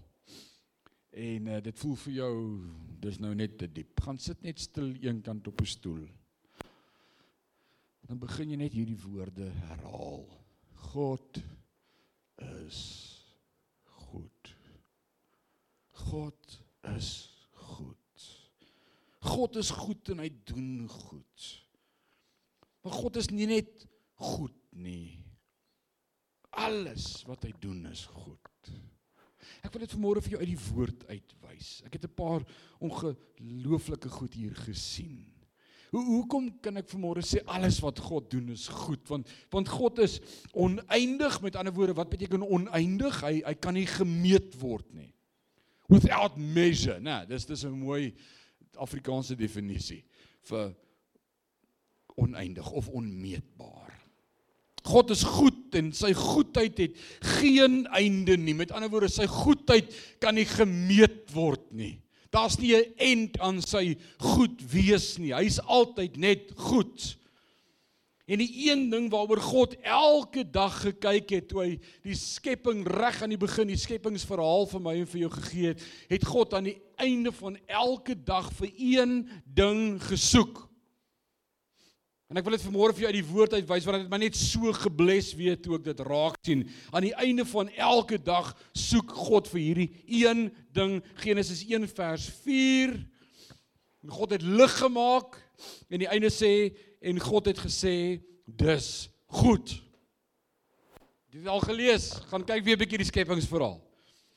en 1.16 1.48
uh, 1.48 1.62
dit 1.64 1.80
voel 1.80 1.96
vir 2.04 2.14
jou 2.20 2.36
dis 3.06 3.18
nou 3.24 3.32
net 3.38 3.58
te 3.60 3.70
diep, 3.72 4.00
gaan 4.04 4.20
sit 4.22 4.42
net 4.44 4.60
stil 4.60 4.94
eenkant 5.04 5.48
op 5.48 5.62
'n 5.62 5.72
stoel. 5.72 6.06
Dan 8.06 8.20
begin 8.20 8.52
jy 8.52 8.58
net 8.60 8.74
hierdie 8.74 9.00
woorde 9.02 9.50
herhaal. 9.50 10.26
God 10.94 11.42
is 12.38 12.82
goed. 13.84 14.56
God 15.92 16.60
is 16.96 17.12
goed. 17.52 18.30
God 19.20 19.56
is 19.56 19.72
goed 19.72 20.10
en 20.10 20.20
hy 20.20 20.30
doen 20.44 20.88
goed. 20.90 21.46
Maar 22.84 22.94
God 22.94 23.16
is 23.16 23.32
nie 23.34 23.48
net 23.50 23.88
goed 24.14 24.60
nie 24.72 25.26
alles 26.56 27.24
wat 27.28 27.44
hy 27.46 27.54
doen 27.60 27.86
is 27.92 28.06
goed. 28.16 28.45
Ek 29.66 29.74
wil 29.74 29.82
dit 29.82 29.96
vanmôre 29.96 30.22
vir 30.22 30.36
jou 30.36 30.42
uit 30.44 30.52
die 30.52 30.66
woord 30.70 31.06
uitwys. 31.10 31.70
Ek 31.88 31.98
het 31.98 32.06
'n 32.06 32.14
paar 32.14 32.44
ongelooflike 32.80 34.10
goed 34.10 34.34
hier 34.34 34.54
gesien. 34.54 35.26
Hoe 35.92 36.04
hoekom 36.04 36.50
kan 36.62 36.78
ek 36.78 36.90
vanmôre 36.92 37.24
sê 37.24 37.40
alles 37.48 37.80
wat 37.80 38.00
God 38.00 38.30
doen 38.30 38.50
is 38.50 38.68
goed? 38.68 39.08
Want 39.08 39.30
want 39.50 39.70
God 39.70 40.00
is 40.00 40.20
oneindig, 40.54 41.42
met 41.42 41.56
ander 41.56 41.74
woorde, 41.74 41.94
wat 41.94 42.10
beteken 42.10 42.44
oneindig? 42.44 43.22
Hy 43.22 43.42
hy 43.46 43.54
kan 43.54 43.74
nie 43.74 43.88
gemeet 43.88 44.58
word 44.60 44.94
nie. 44.94 45.14
Without 45.88 46.38
measure, 46.38 47.00
né? 47.00 47.26
Dis 47.26 47.46
dis 47.46 47.64
'n 47.64 47.72
mooi 47.72 48.14
Afrikaanse 48.76 49.36
definisie 49.36 50.04
vir 50.50 50.76
oneindig 52.16 52.72
of 52.72 52.90
onmeetbaar. 52.90 53.94
God 54.84 55.10
is 55.10 55.24
goed 55.24 55.55
en 55.76 55.92
sy 55.96 56.14
goedheid 56.18 56.78
het 56.78 56.98
geen 57.40 57.84
einde 57.88 58.38
nie. 58.38 58.56
Met 58.58 58.72
ander 58.72 58.90
woorde, 58.90 59.12
sy 59.14 59.28
goedheid 59.30 59.92
kan 60.24 60.36
nie 60.36 60.48
gemeet 60.50 61.30
word 61.36 61.66
nie. 61.72 62.02
Daar's 62.36 62.58
nie 62.60 62.76
'n 62.76 62.94
eind 62.98 63.40
aan 63.40 63.62
sy 63.62 63.96
goed 64.20 64.60
wees 64.72 65.18
nie. 65.18 65.34
Hy's 65.34 65.60
altyd 65.60 66.18
net 66.18 66.52
goed. 66.56 67.16
En 68.26 68.42
die 68.42 68.72
een 68.72 68.90
ding 68.90 69.10
waaroor 69.14 69.42
God 69.42 69.76
elke 69.86 70.42
dag 70.50 70.80
gekyk 70.82 71.30
het 71.30 71.48
toe 71.48 71.62
hy 71.62 71.74
die 72.02 72.18
skepping 72.18 72.82
reg 72.90 73.22
aan 73.22 73.30
die 73.30 73.38
begin, 73.38 73.70
die 73.70 73.78
skepingsverhaal 73.78 74.66
vir 74.72 74.82
my 74.82 74.96
en 74.98 75.10
vir 75.12 75.20
jou 75.20 75.30
gegee 75.36 75.68
het, 75.68 75.84
het 76.10 76.26
God 76.26 76.54
aan 76.58 76.64
die 76.72 76.80
einde 76.98 77.32
van 77.32 77.60
elke 77.68 78.16
dag 78.18 78.50
vir 78.58 78.72
een 78.74 79.30
ding 79.46 80.02
gesoek. 80.02 80.64
En 82.26 82.40
ek 82.40 82.46
wil 82.48 82.56
dit 82.56 82.64
vanmôre 82.66 82.94
vir 82.98 83.04
jou 83.04 83.10
uit 83.12 83.20
die 83.20 83.28
woord 83.30 83.54
uitwys 83.54 83.86
want 83.86 84.00
dit 84.02 84.10
my 84.10 84.18
net 84.24 84.38
so 84.40 84.72
gebles 84.74 85.28
weet 85.38 85.62
toe 85.62 85.78
ek 85.78 85.86
dit 85.92 86.00
raak 86.08 86.40
sien. 86.48 86.64
Aan 86.90 87.06
die 87.06 87.14
einde 87.22 87.46
van 87.46 87.70
elke 87.78 88.18
dag 88.18 88.50
soek 88.74 89.14
God 89.14 89.50
vir 89.52 89.62
hierdie 89.62 89.90
een 90.24 90.48
ding. 90.74 90.98
Genesis 91.22 91.62
1 91.70 91.86
vers 91.94 92.26
4. 92.48 92.98
En 94.06 94.16
God 94.18 94.34
het 94.34 94.46
lig 94.46 94.74
gemaak 94.82 95.38
en 95.90 96.02
die 96.02 96.10
einde 96.10 96.34
sê 96.34 96.74
en 97.06 97.22
God 97.22 97.52
het 97.52 97.62
gesê 97.62 97.96
dis 98.46 98.90
goed. 99.38 99.78
Jy 101.30 101.44
het 101.44 101.52
al 101.52 101.62
gelees, 101.68 102.10
gaan 102.32 102.46
kyk 102.48 102.66
weer 102.66 102.78
'n 102.78 102.82
bietjie 102.82 103.02
die 103.04 103.12
skepingsverhaal. 103.12 103.82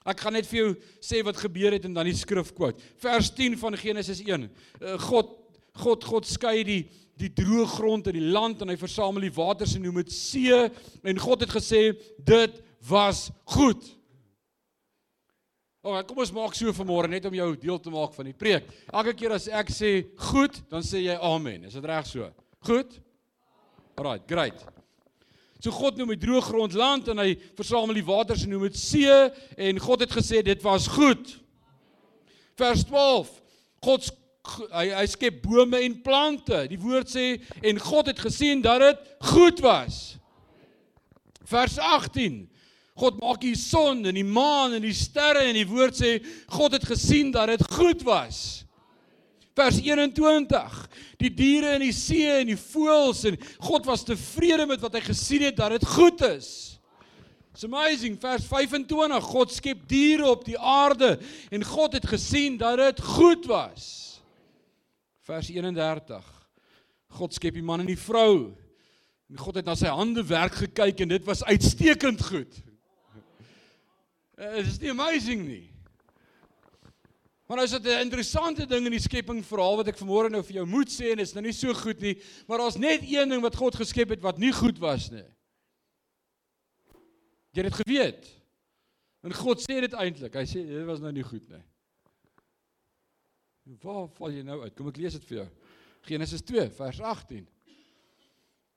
Ek 0.08 0.20
gaan 0.20 0.32
net 0.32 0.46
vir 0.46 0.58
jou 0.58 0.70
sê 1.00 1.24
wat 1.24 1.36
gebeur 1.36 1.72
het 1.72 1.84
en 1.84 1.94
dan 1.94 2.08
die 2.08 2.16
skrif 2.16 2.52
quote. 2.52 2.80
Vers 2.96 3.30
10 3.30 3.56
van 3.56 3.76
Genesis 3.76 4.20
1. 4.20 4.50
Uh, 4.80 4.98
God 4.98 5.36
God 5.78 6.04
God 6.04 6.26
skei 6.26 6.64
die 6.64 6.90
die 7.18 7.30
droë 7.34 7.66
grond 7.74 8.08
en 8.08 8.16
die 8.16 8.30
land 8.32 8.62
en 8.62 8.72
hy 8.72 8.78
versamel 8.78 9.26
die 9.26 9.34
waters 9.34 9.74
en 9.76 9.84
noem 9.86 10.02
dit 10.02 10.14
see 10.14 10.58
en 11.02 11.22
God 11.22 11.44
het 11.44 11.54
gesê 11.54 11.82
dit 12.18 12.60
was 12.88 13.28
goed. 13.54 13.82
Oké, 15.82 16.02
kom 16.08 16.22
ons 16.22 16.34
maak 16.34 16.56
so 16.58 16.72
vanmôre 16.74 17.10
net 17.10 17.26
om 17.28 17.36
jou 17.36 17.52
deel 17.58 17.78
te 17.80 17.92
maak 17.92 18.14
van 18.16 18.26
die 18.28 18.36
preek. 18.36 18.66
Elke 18.90 19.14
keer 19.16 19.36
as 19.36 19.46
ek 19.48 19.70
sê 19.72 19.92
goed, 20.30 20.58
dan 20.70 20.82
sê 20.84 21.04
jy 21.04 21.14
amen. 21.22 21.68
Is 21.68 21.76
dit 21.78 21.86
reg 21.86 22.06
so? 22.08 22.26
Goed? 22.66 22.98
Alraai, 23.98 24.18
great. 24.28 24.62
So 25.62 25.74
God 25.74 25.98
noem 25.98 26.12
die 26.14 26.22
droë 26.22 26.42
grond 26.46 26.76
land 26.78 27.08
en 27.10 27.22
hy 27.22 27.32
versamel 27.58 27.98
die 27.98 28.06
waters 28.06 28.44
en 28.46 28.52
noem 28.54 28.68
dit 28.68 28.78
see 28.78 29.14
en 29.58 29.80
God 29.82 30.04
het 30.04 30.14
gesê 30.14 30.42
dit 30.46 30.62
was 30.66 30.86
goed. 30.92 31.34
Vers 32.58 32.84
12. 32.86 33.32
God 33.86 34.06
hy 34.72 34.88
hy 34.94 35.06
skep 35.10 35.40
bome 35.44 35.80
en 35.84 35.96
plante. 36.04 36.64
Die 36.70 36.80
woord 36.80 37.10
sê 37.12 37.38
en 37.62 37.80
God 37.82 38.12
het 38.12 38.20
gesien 38.22 38.62
dat 38.64 38.82
dit 38.84 39.10
goed 39.32 39.60
was. 39.64 40.18
Vers 41.48 41.78
18. 41.78 42.46
God 42.98 43.20
maak 43.22 43.42
die 43.42 43.54
son 43.58 44.02
en 44.10 44.16
die 44.18 44.26
maan 44.26 44.74
en 44.74 44.82
die 44.82 44.96
sterre 44.96 45.44
en 45.46 45.56
die 45.56 45.68
woord 45.68 45.98
sê 45.98 46.16
God 46.50 46.74
het 46.74 46.86
gesien 46.88 47.30
dat 47.34 47.52
dit 47.52 47.62
goed 47.76 48.02
was. 48.06 48.64
Vers 49.58 49.78
21. 49.82 50.80
Die 51.22 51.30
diere 51.34 51.76
in 51.78 51.86
die 51.86 51.94
see 51.94 52.26
en 52.40 52.50
die 52.50 52.58
voëls 52.58 53.24
en 53.30 53.38
God 53.68 53.86
was 53.86 54.06
tevrede 54.06 54.66
met 54.70 54.82
wat 54.82 54.98
hy 54.98 55.04
gesien 55.06 55.46
het 55.46 55.58
dat 55.58 55.76
dit 55.76 55.86
goed 55.94 56.22
is. 56.26 56.50
It's 57.54 57.66
amazing 57.66 58.14
vers 58.22 58.44
25 58.46 59.24
God 59.32 59.50
skep 59.50 59.80
diere 59.90 60.28
op 60.30 60.44
die 60.46 60.58
aarde 60.58 61.16
en 61.50 61.64
God 61.66 61.96
het 61.98 62.06
gesien 62.06 62.58
dat 62.60 62.78
dit 62.78 63.02
goed 63.02 63.48
was 63.50 64.07
Vers 65.28 65.50
31. 65.52 66.24
God 67.18 67.34
skep 67.36 67.58
die 67.58 67.64
man 67.64 67.82
en 67.82 67.88
die 67.88 68.00
vrou. 68.00 68.54
En 69.28 69.40
God 69.40 69.58
het 69.60 69.66
na 69.68 69.74
sy 69.76 69.90
hande 69.92 70.22
werk 70.24 70.56
gekyk 70.62 71.02
en 71.04 71.10
dit 71.12 71.26
was 71.28 71.44
uitstekend 71.44 72.22
goed. 72.30 72.54
Dit 74.38 74.70
is 74.70 74.78
nie 74.80 74.94
amazing 74.94 75.42
nie. 75.44 75.66
Maar 77.48 77.60
nou 77.60 77.66
is 77.66 77.74
dit 77.76 77.86
'n 77.92 78.04
interessante 78.06 78.66
ding 78.66 78.84
in 78.84 78.92
die 78.92 79.04
skepping 79.04 79.44
verhaal 79.44 79.76
wat 79.76 79.88
ek 79.88 80.00
vanmôre 80.00 80.30
nou 80.30 80.42
vir 80.42 80.60
jou 80.60 80.66
moet 80.66 80.88
sê 80.88 81.10
en 81.12 81.16
dit 81.16 81.26
is 81.26 81.34
nou 81.34 81.44
nie 81.44 81.52
so 81.52 81.74
goed 81.74 82.00
nie, 82.00 82.20
maar 82.46 82.58
daar's 82.58 82.76
net 82.76 83.00
een 83.02 83.28
ding 83.28 83.42
wat 83.42 83.56
God 83.56 83.74
geskep 83.74 84.08
het 84.08 84.20
wat 84.20 84.38
nie 84.38 84.52
goed 84.52 84.78
was 84.78 85.10
nie. 85.10 85.24
Jy 87.52 87.62
het 87.62 87.72
dit 87.72 87.80
geweet. 87.84 88.26
En 89.24 89.32
God 89.32 89.60
sê 89.60 89.80
dit 89.80 89.92
eintlik. 89.92 90.34
Hy 90.34 90.44
sê 90.44 90.64
dit 90.66 90.86
was 90.86 91.00
nou 91.00 91.12
nie 91.12 91.24
goed 91.24 91.48
nie. 91.48 91.64
Waar 93.76 94.06
val 94.16 94.32
jy 94.32 94.42
nou 94.46 94.62
uit? 94.62 94.72
Kom 94.76 94.88
ek 94.88 94.96
lees 94.96 95.16
dit 95.18 95.24
vir 95.28 95.42
jou. 95.42 95.46
Genesis 96.08 96.44
2 96.48 96.70
vers 96.72 97.00
18. 97.04 97.44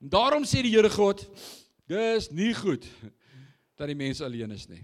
En 0.01 0.09
daarom 0.11 0.43
sê 0.43 0.63
die 0.65 0.73
Here 0.73 0.89
God, 0.91 1.23
dis 1.87 2.27
nie 2.35 2.51
goed 2.57 2.83
dat 3.79 3.87
die 3.87 3.95
mens 3.95 4.19
alleen 4.25 4.51
is 4.51 4.67
nie. 4.67 4.81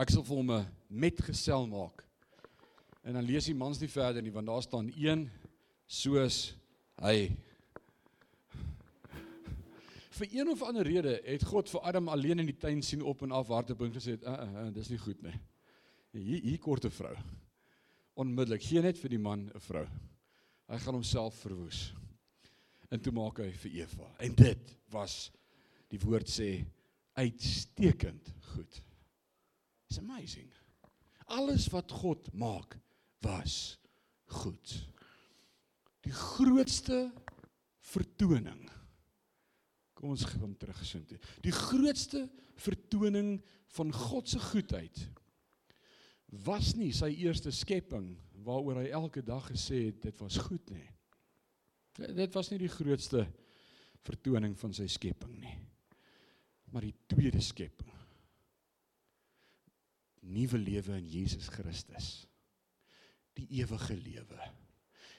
Ek 0.00 0.10
sal 0.10 0.24
vir 0.26 0.36
hom 0.36 0.50
'n 0.50 0.66
metgesel 0.88 1.68
maak. 1.70 2.02
En 3.04 3.14
dan 3.14 3.24
lees 3.24 3.46
die 3.46 3.54
mans 3.54 3.78
nie 3.78 3.88
verder 3.88 4.22
nie 4.22 4.32
want 4.32 4.46
daar 4.46 4.62
staan 4.62 4.90
een 4.96 5.30
soos 5.86 6.56
hy 6.98 7.30
vir 10.10 10.28
een 10.30 10.48
of 10.48 10.62
ander 10.62 10.86
rede 10.86 11.20
het 11.24 11.44
God 11.44 11.70
vir 11.70 11.80
Adam 11.80 12.08
alleen 12.08 12.38
in 12.38 12.46
die 12.46 12.58
tuin 12.58 12.82
sien 12.82 13.02
op 13.02 13.22
en 13.22 13.30
af 13.30 13.48
te 13.66 13.74
bring 13.74 13.94
gesê, 13.94 14.18
"Ag, 14.24 14.40
uh, 14.40 14.52
uh, 14.52 14.66
uh, 14.66 14.74
dis 14.74 14.88
nie 14.88 14.98
goed 14.98 15.22
nie." 15.22 15.40
Hier 16.12 16.40
hier 16.42 16.58
kort 16.58 16.84
'n 16.84 16.90
vrou. 16.90 17.16
Onmiddellik 18.14 18.62
gee 18.62 18.82
net 18.82 18.98
vir 19.00 19.10
die 19.10 19.20
man 19.20 19.48
'n 19.54 19.60
vrou. 19.60 19.86
Hy 20.68 20.78
gaan 20.78 20.94
homself 20.94 21.34
verwoes. 21.44 21.92
En 22.90 23.00
toe 23.00 23.12
maak 23.12 23.38
hy 23.38 23.50
vir 23.52 23.72
Eva. 23.82 24.14
En 24.18 24.34
dit 24.34 24.76
was 24.90 25.30
die 25.88 25.98
woord 25.98 26.28
sê 26.28 26.64
uitstekend 27.14 28.34
goed. 28.54 28.82
It's 29.88 29.98
amazing. 29.98 30.50
Alles 31.26 31.68
wat 31.68 31.90
God 31.90 32.32
maak 32.34 32.78
was 33.20 33.78
goed. 34.26 34.86
Die 36.02 36.12
grootste 36.12 37.12
vertoning 37.80 38.70
Kom 40.04 40.12
ons 40.12 40.26
gaan 40.28 40.52
terug 40.60 40.76
gesin 40.82 41.04
toe. 41.08 41.16
Die 41.40 41.54
grootste 41.54 42.26
vertoning 42.60 43.38
van 43.78 43.92
God 43.94 44.28
se 44.28 44.40
goedheid 44.50 44.98
was 46.42 46.74
nie 46.78 46.90
sy 46.96 47.12
eerste 47.24 47.52
skepping 47.54 48.14
waaroor 48.44 48.82
hy 48.82 48.90
elke 48.96 49.22
dag 49.24 49.46
gesê 49.52 49.86
het 49.88 50.02
dit 50.04 50.20
was 50.20 50.38
goed 50.48 50.74
nie. 50.74 50.88
Dit 51.94 52.34
was 52.34 52.50
nie 52.50 52.58
die 52.60 52.72
grootste 52.72 53.24
vertoning 54.04 54.56
van 54.58 54.74
sy 54.76 54.86
skepping 54.90 55.36
nie. 55.40 55.54
Maar 56.74 56.88
die 56.88 56.96
tweede 57.08 57.40
skepping. 57.44 57.92
Nuwe 60.24 60.58
lewe 60.58 60.98
in 60.98 61.08
Jesus 61.08 61.48
Christus. 61.52 62.24
Die 63.36 63.46
ewige 63.60 63.96
lewe. 63.96 64.50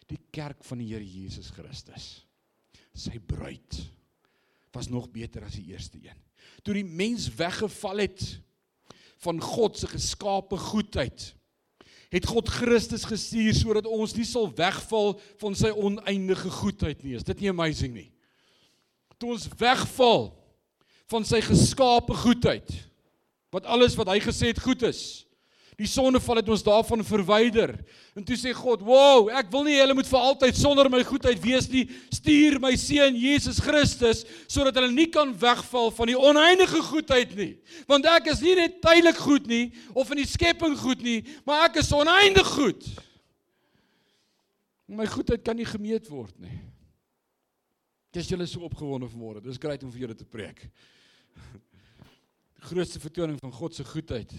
Die 0.10 0.20
kerk 0.34 0.64
van 0.68 0.82
die 0.82 0.90
Here 0.92 1.06
Jesus 1.06 1.52
Christus. 1.56 2.26
Sy 2.96 3.20
bruid 3.20 3.80
was 4.76 4.90
nog 4.92 5.08
beter 5.12 5.46
as 5.48 5.56
die 5.58 5.72
eerste 5.72 6.00
een. 6.04 6.20
Toe 6.66 6.76
die 6.78 6.86
mens 6.86 7.30
weggeval 7.38 8.04
het 8.04 8.26
van 9.26 9.42
God 9.42 9.80
se 9.80 9.90
geskape 9.90 10.58
goedheid, 10.70 11.34
het 12.14 12.28
God 12.30 12.50
Christus 12.50 13.04
gestuur 13.10 13.54
sodat 13.58 13.90
ons 13.90 14.14
nie 14.16 14.28
sal 14.28 14.48
wegval 14.56 15.16
van 15.42 15.58
sy 15.58 15.72
oneindige 15.74 16.52
goedheid 16.62 17.02
nie. 17.04 17.16
Is 17.18 17.26
dit 17.28 17.42
nie 17.44 17.52
amazing 17.52 17.96
nie? 17.96 18.10
Toe 19.20 19.34
ons 19.36 19.48
wegval 19.60 20.30
van 21.12 21.26
sy 21.28 21.42
geskape 21.44 22.16
goedheid, 22.24 22.70
wat 23.54 23.68
alles 23.70 23.96
wat 23.98 24.10
hy 24.14 24.20
gesê 24.24 24.52
het 24.52 24.62
goed 24.62 24.84
is, 24.88 25.25
Die 25.76 25.88
sondeval 25.92 26.40
het 26.40 26.50
ons 26.50 26.64
daarvan 26.64 27.04
verwyder. 27.04 27.74
En 28.16 28.24
toe 28.24 28.38
sê 28.40 28.54
God: 28.56 28.82
"Wow, 28.82 29.28
ek 29.30 29.50
wil 29.52 29.66
nie 29.68 29.76
hulle 29.76 29.94
moet 29.94 30.08
vir 30.08 30.20
altyd 30.20 30.56
sonder 30.56 30.90
my 30.90 31.04
goedheid 31.04 31.42
wees 31.44 31.68
nie. 31.70 31.90
Stuur 32.10 32.60
my 32.64 32.76
seun 32.80 33.16
Jesus 33.16 33.60
Christus 33.60 34.24
sodat 34.48 34.76
hulle 34.76 34.92
nie 34.92 35.10
kan 35.12 35.34
wegval 35.36 35.92
van 35.92 36.08
die 36.08 36.18
oneindige 36.20 36.82
goedheid 36.82 37.36
nie. 37.36 37.58
Want 37.88 38.06
ek 38.06 38.32
is 38.32 38.42
nie 38.42 38.56
net 38.56 38.80
tydelik 38.82 39.20
goed 39.20 39.48
nie 39.48 39.74
of 39.94 40.12
in 40.12 40.24
die 40.24 40.30
skepping 40.30 40.78
goed 40.80 41.02
nie, 41.04 41.26
maar 41.46 41.68
ek 41.68 41.82
is 41.84 41.92
oneindig 41.92 42.48
goed. 42.48 42.88
My 44.88 45.06
goedheid 45.06 45.44
kan 45.44 45.58
nie 45.58 45.68
gemeet 45.68 46.08
word 46.08 46.40
nie. 46.40 46.62
Dis 48.16 48.30
julle 48.32 48.48
so 48.48 48.64
opgewonde 48.64 49.10
vanmôre. 49.12 49.44
Dis 49.44 49.60
grait 49.60 49.84
om 49.84 49.92
vir 49.92 50.06
julle 50.06 50.16
te 50.16 50.24
preek. 50.24 50.70
Die 52.56 52.70
grootste 52.72 53.00
vertoning 53.00 53.36
van 53.42 53.52
God 53.52 53.76
se 53.76 53.84
goedheid 53.84 54.32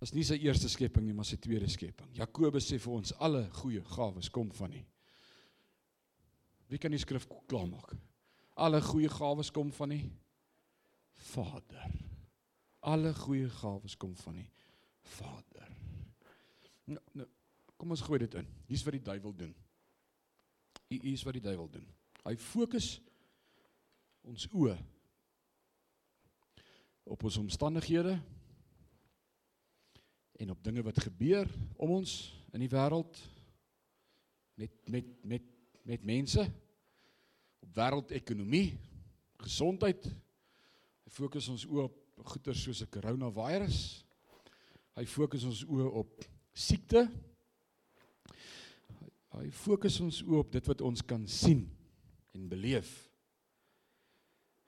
was 0.00 0.14
nie 0.16 0.24
sy 0.24 0.38
eerste 0.40 0.70
skepping 0.72 1.04
nie, 1.04 1.14
maar 1.16 1.28
sy 1.28 1.36
tweede 1.36 1.68
skepping. 1.68 2.08
Jakobus 2.16 2.70
sê 2.70 2.78
vir 2.80 2.94
ons 2.96 3.12
alle 3.20 3.42
goeie 3.58 3.82
gawes 3.92 4.30
kom 4.32 4.48
van 4.56 4.72
U. 4.72 4.80
Wie 6.72 6.80
kan 6.80 6.94
die 6.94 7.02
skrif 7.02 7.26
klaarmaak? 7.50 7.92
Alle 8.60 8.80
goeie 8.84 9.10
gawes 9.12 9.52
kom 9.52 9.72
van 9.76 9.92
U 9.92 10.00
Vader. 11.30 11.98
Alle 12.88 13.12
goeie 13.14 13.50
gawes 13.60 13.98
kom 14.00 14.16
van 14.22 14.40
U 14.40 14.46
Vader. 15.18 15.68
Nou, 16.88 17.02
nou 17.20 17.28
kom 17.76 17.92
ons 17.92 18.04
gooi 18.04 18.22
dit 18.24 18.40
in. 18.40 18.48
Hier's 18.72 18.86
wat 18.86 18.96
die 18.96 19.04
duiwel 19.04 19.36
doen. 19.36 19.52
Hier's 20.88 21.26
wat 21.28 21.36
die 21.36 21.44
duiwel 21.44 21.68
doen. 21.76 21.86
Hy 22.24 22.34
fokus 22.40 22.94
ons 24.24 24.48
oë 24.52 24.78
op 27.10 27.24
ons 27.26 27.40
omstandighede 27.40 28.16
en 30.40 30.50
op 30.50 30.64
dinge 30.64 30.82
wat 30.82 31.00
gebeur 31.04 31.48
om 31.76 31.98
ons 32.00 32.12
in 32.54 32.62
die 32.64 32.72
wêreld 32.72 33.18
met 34.56 34.72
met 34.88 35.08
met 35.22 35.48
met 35.84 36.04
mense 36.04 36.44
op 37.60 37.76
wêreldekonomie, 37.76 38.78
gesondheid. 39.44 40.04
Hy 41.04 41.12
fokus 41.12 41.48
ons 41.52 41.66
oë 41.68 41.88
op 41.88 41.98
goeie 42.32 42.54
soos 42.54 42.82
'n 42.82 42.92
koronavirus. 42.92 44.04
Hy 44.96 45.04
fokus 45.06 45.44
ons 45.44 45.64
oë 45.64 45.88
op 46.02 46.24
siekte. 46.52 47.08
Hy 49.30 49.50
fokus 49.50 50.00
ons 50.00 50.22
oë 50.22 50.38
op 50.38 50.52
dit 50.52 50.66
wat 50.66 50.80
ons 50.80 51.02
kan 51.02 51.26
sien 51.26 51.68
en 52.34 52.48
beleef. 52.48 53.10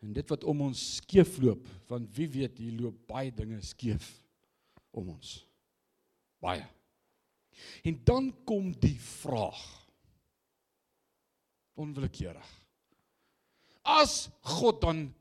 En 0.01 0.13
dit 0.13 0.29
wat 0.29 0.45
om 0.45 0.61
ons 0.61 0.97
skeefloop, 0.97 1.69
want 1.89 2.17
wie 2.17 2.29
weet 2.29 2.59
hier 2.59 2.81
loop 2.81 3.07
baie 3.07 3.31
dinge 3.31 3.61
skeef 3.61 4.25
om 4.91 5.09
ons. 5.09 5.52
Baie. 6.43 6.65
En 7.87 8.01
dan 8.05 8.33
kom 8.45 8.73
die 8.81 8.99
vraag. 9.01 9.61
Onwillekeurig. 11.79 12.51
As 13.83 14.29
God 14.41 14.81
dan 14.81 15.15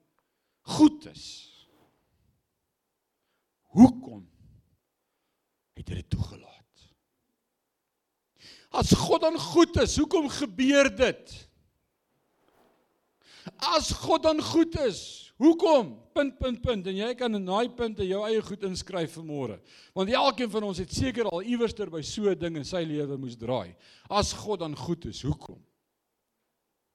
goed 0.61 1.05
is, 1.05 1.26
hoekom 3.74 4.26
het 5.78 5.89
hy 5.89 6.01
dit 6.01 6.09
toegelaat? 6.13 6.86
As 8.72 8.91
God 8.95 9.26
dan 9.26 9.39
goed 9.39 9.78
is, 9.82 9.97
hoekom 9.97 10.30
gebeur 10.32 10.89
dit? 10.95 11.34
As 13.74 13.89
God 14.03 14.24
dan 14.24 14.41
goed 14.41 14.78
is, 14.86 15.31
Hoekom? 15.42 15.96
Punt 16.14 16.36
punt 16.38 16.60
punt 16.62 16.88
en 16.92 16.98
jy 17.00 17.10
kan 17.18 17.34
in 17.34 17.48
daai 17.48 17.72
punte 17.74 18.06
jou 18.06 18.20
eie 18.28 18.42
goed 18.46 18.62
inskryf 18.68 19.16
vir 19.18 19.26
môre. 19.26 19.56
Want 19.98 20.12
elkeen 20.14 20.52
van 20.54 20.68
ons 20.68 20.82
het 20.84 20.92
seker 20.94 21.30
al 21.32 21.42
iewerster 21.42 21.89
by 21.89 22.02
so 22.06 22.30
'n 22.30 22.38
ding 22.38 22.58
in 22.58 22.66
sy 22.66 22.84
lewe 22.86 23.18
moes 23.18 23.38
draai. 23.38 23.74
As 24.10 24.34
God 24.34 24.60
dan 24.60 24.76
goed 24.76 25.06
is, 25.06 25.22
hoekom? 25.22 25.58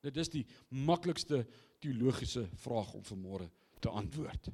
Dit 0.02 0.16
is 0.16 0.28
die 0.28 0.46
maklikste 0.70 1.46
teologiese 1.80 2.46
vraag 2.54 2.94
om 2.94 3.02
vir 3.02 3.18
môre 3.18 3.50
te 3.80 3.88
antwoord. 3.88 4.52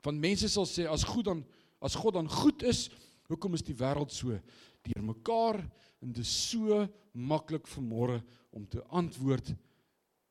Van 0.00 0.20
mense 0.20 0.48
sal 0.48 0.64
sê 0.64 0.86
as 0.88 1.04
goed 1.04 1.24
dan 1.24 1.44
as 1.82 1.94
God 1.94 2.14
dan 2.14 2.28
goed 2.28 2.62
is, 2.62 2.88
hoekom 3.28 3.54
is 3.54 3.62
die 3.62 3.74
wêreld 3.74 4.10
so 4.10 4.40
deurmekaar 4.82 5.60
en 6.00 6.12
dit 6.12 6.24
is 6.24 6.50
so 6.50 6.88
maklik 7.12 7.66
vir 7.66 7.84
môre 7.84 8.22
om 8.50 8.66
te 8.66 8.82
antwoord 8.88 9.54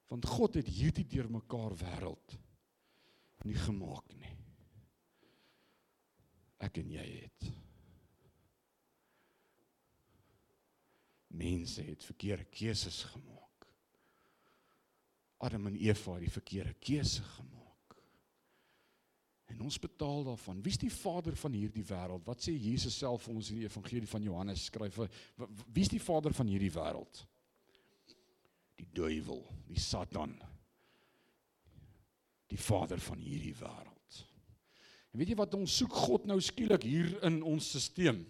want 0.09 0.25
God 0.25 0.55
het 0.55 0.67
hierdie 0.67 1.05
deurmekaar 1.05 1.75
wêreld 1.75 2.37
nie 3.45 3.57
gemaak 3.57 4.13
nie. 4.17 4.33
Ek 6.63 6.79
en 6.81 6.89
jy 6.95 7.05
het 7.05 7.49
mense 11.37 11.83
het 11.85 12.01
verkeerde 12.01 12.47
keuses 12.49 13.03
gemaak. 13.11 13.67
Adam 15.45 15.67
en 15.69 15.77
Eva 15.77 16.15
het 16.15 16.25
die 16.25 16.33
verkeerde 16.33 16.73
keuse 16.81 17.21
gemaak. 17.35 17.97
En 19.53 19.61
ons 19.61 19.77
betaal 19.79 20.25
daarvan. 20.25 20.63
Wie's 20.65 20.79
die 20.81 20.91
vader 20.91 21.37
van 21.37 21.53
hierdie 21.53 21.85
wêreld? 21.85 22.25
Wat 22.25 22.41
sê 22.41 22.55
Jesus 22.57 22.97
self 22.97 23.27
vir 23.27 23.37
ons 23.37 23.51
in 23.53 23.61
die 23.61 23.69
evangelie 23.69 24.09
van 24.09 24.25
Johannes 24.25 24.65
skryf? 24.71 24.97
Wie's 25.75 25.93
die 25.93 26.01
vader 26.01 26.33
van 26.33 26.49
hierdie 26.49 26.73
wêreld? 26.73 27.21
die 28.77 28.87
duiwel, 28.93 29.41
die 29.67 29.81
Satan, 29.81 30.35
die 32.47 32.59
vader 32.59 32.99
van 32.99 33.19
hierdie 33.19 33.55
wêreld. 33.59 34.23
En 35.11 35.19
weet 35.19 35.33
jy 35.33 35.37
wat 35.39 35.55
ons 35.57 35.77
soek 35.81 35.93
God 36.07 36.27
nou 36.29 36.39
skielik 36.43 36.83
hier 36.87 37.13
in 37.27 37.41
ons 37.43 37.71
stelsel? 37.83 38.25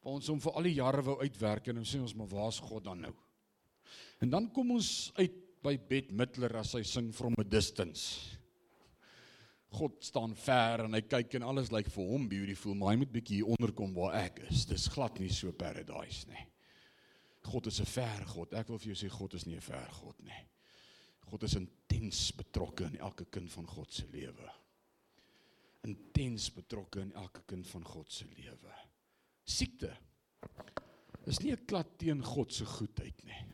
Waar 0.00 0.16
ons 0.16 0.30
hom 0.32 0.38
vir 0.40 0.54
al 0.56 0.64
die 0.64 0.78
jare 0.78 1.02
wou 1.04 1.18
uitwerk 1.20 1.66
en 1.68 1.76
nou 1.76 1.84
sê 1.84 1.98
ons 2.00 2.14
maar 2.16 2.30
waar's 2.30 2.60
God 2.64 2.86
dan 2.86 3.02
nou? 3.04 3.12
En 4.24 4.30
dan 4.32 4.46
kom 4.52 4.70
ons 4.72 5.10
uit 5.18 5.34
by 5.60 5.74
Bette 5.76 6.14
Midler 6.16 6.54
as 6.56 6.72
hy 6.72 6.80
sing 6.88 7.10
from 7.12 7.36
a 7.40 7.44
distance. 7.44 8.38
God 9.76 10.00
staan 10.02 10.32
ver 10.34 10.86
en 10.86 10.96
hy 10.96 11.02
kyk 11.06 11.36
en 11.38 11.44
alles 11.46 11.68
lyk 11.70 11.90
vir 11.92 12.08
hom 12.08 12.24
beautiful, 12.30 12.74
maar 12.74 12.94
hy 12.94 13.02
moet 13.02 13.12
bietjie 13.12 13.42
hier 13.42 13.52
onder 13.52 13.74
kom 13.76 13.92
waar 13.94 14.16
ek 14.24 14.40
is. 14.48 14.64
Dis 14.66 14.88
glad 14.90 15.20
nie 15.20 15.28
so 15.30 15.52
paradise 15.52 16.24
nie. 16.32 16.46
God 17.46 17.68
is 17.70 17.80
'n 17.80 17.86
ver 17.86 18.24
God. 18.26 18.54
Ek 18.54 18.68
wil 18.68 18.78
vir 18.78 18.94
jou 18.94 18.98
sê 19.04 19.10
God 19.12 19.34
is 19.34 19.46
nie 19.46 19.56
'n 19.56 19.60
ver 19.60 19.88
God 19.92 20.16
nie. 20.24 20.42
God 21.28 21.42
is 21.42 21.54
intens 21.54 22.30
betrokke 22.36 22.84
in 22.84 22.98
elke 22.98 23.26
kind 23.30 23.50
van 23.52 23.66
God 23.66 23.92
se 23.92 24.06
lewe. 24.12 24.48
Intens 25.86 26.50
betrokke 26.52 27.00
in 27.00 27.12
elke 27.12 27.42
kind 27.46 27.66
van 27.70 27.84
God 27.84 28.12
se 28.12 28.26
lewe. 28.36 28.74
Siekte 29.44 29.92
is 31.26 31.40
nie 31.40 31.52
'n 31.52 31.66
klad 31.66 31.98
teen 31.98 32.22
God 32.24 32.52
se 32.52 32.64
goedheid 32.64 33.24
nie. 33.24 33.44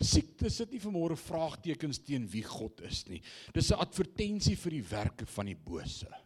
Siekte 0.00 0.50
sit 0.50 0.70
nie 0.70 0.80
vanmôre 0.80 1.16
vraagtekens 1.16 1.98
teen 2.04 2.28
wie 2.28 2.42
God 2.42 2.80
is 2.80 3.06
nie. 3.08 3.22
Dis 3.54 3.70
'n 3.72 3.80
advertensie 3.80 4.56
vir 4.56 4.70
die 4.70 4.88
werke 4.90 5.26
van 5.26 5.46
die 5.46 5.54
bose. 5.54 6.25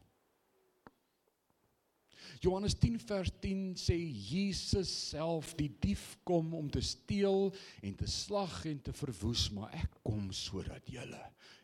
Johannes 2.40 2.74
10 2.80 2.96
vers 3.04 3.28
10 3.42 3.74
sê 3.76 3.96
Jesus 4.00 4.88
self 5.10 5.52
die 5.58 5.68
dief 5.82 6.14
kom 6.24 6.54
om 6.56 6.70
te 6.72 6.80
steel 6.80 7.50
en 7.84 7.96
te 8.00 8.06
slag 8.08 8.62
en 8.70 8.78
te 8.80 8.94
verwoes, 8.96 9.50
maar 9.52 9.74
ek 9.76 9.98
kom 10.06 10.30
sodat 10.32 10.88
jy 10.88 11.04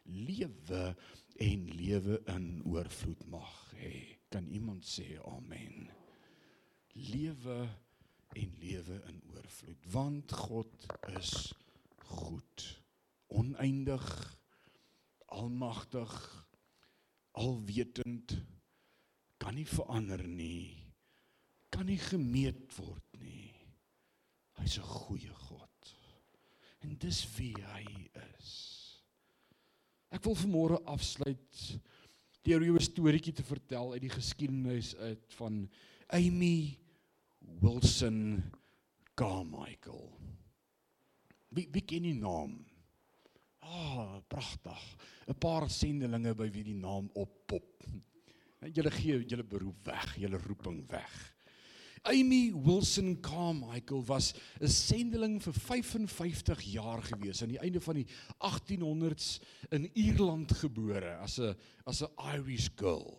lewe 0.05 0.83
en 1.41 1.62
lewe 1.79 2.18
in 2.35 2.49
oorvloed 2.68 3.24
mag 3.33 3.55
hê. 3.81 4.18
Kan 4.29 4.51
iemand 4.53 4.85
sê 4.85 5.16
amen? 5.24 5.89
Lewe 6.93 7.57
en 8.37 8.53
lewe 8.61 8.99
in 9.09 9.22
oorvloed, 9.33 9.89
want 9.93 10.33
God 10.45 10.89
is 11.16 11.55
goed, 12.18 12.66
oneindig, 13.33 14.05
almagtig, 15.33 16.12
alwetend, 17.33 18.37
kan 19.47 19.55
nie 19.55 19.68
verander 19.70 20.24
nie, 20.26 20.74
kan 21.70 21.86
nie 21.86 22.01
gemeet 22.03 22.72
word 22.80 23.18
nie. 23.22 23.53
Hy's 24.59 24.78
'n 24.80 24.82
goeie 24.82 25.34
God. 25.47 25.92
En 26.82 26.97
dis 26.99 27.20
wie 27.36 27.55
hy 27.55 27.84
is. 28.34 28.51
Ek 30.11 30.24
wil 30.24 30.34
vanmôre 30.34 30.80
afsluit 30.90 31.78
deur 32.42 32.64
jou 32.64 32.74
'n 32.74 32.88
storieetjie 32.88 33.34
te 33.38 33.47
vertel 33.47 33.92
uit 33.92 34.03
die 34.03 34.11
geskiedenis 34.11 34.97
uit 34.97 35.34
van 35.38 35.70
Amy 36.11 36.78
Wilson 37.62 38.51
Carmichael. 39.14 40.11
Wie 41.55 41.68
wie 41.70 41.86
ken 41.86 42.03
die 42.03 42.18
naam? 42.18 42.66
Ah, 43.61 43.94
oh, 43.94 44.18
pragtig. 44.26 44.82
'n 45.28 45.38
Paar 45.38 45.70
sendelinge 45.70 46.34
by 46.34 46.51
wie 46.51 46.64
die 46.64 46.80
naam 46.82 47.11
oppop. 47.14 47.86
Julle 48.73 48.91
gee 48.91 49.25
julle 49.27 49.45
beroep 49.45 49.87
weg, 49.87 50.17
julle 50.19 50.39
roeping 50.39 50.85
weg. 50.91 51.37
Amy 52.07 52.53
Wilson 52.55 53.21
Carmichael 53.21 54.05
was 54.05 54.33
'n 54.61 54.69
sendeling 54.69 55.43
vir 55.43 55.53
55 55.53 56.61
jaar 56.62 57.03
gewees 57.03 57.43
aan 57.43 57.49
die 57.49 57.59
einde 57.59 57.81
van 57.81 57.95
die 57.95 58.07
1800s 58.39 59.41
in 59.71 59.91
Ierland 59.95 60.53
gebore 60.53 61.17
as 61.17 61.39
'n 61.39 61.55
as 61.85 62.03
'n 62.03 62.12
Irish 62.35 62.69
girl. 62.77 63.19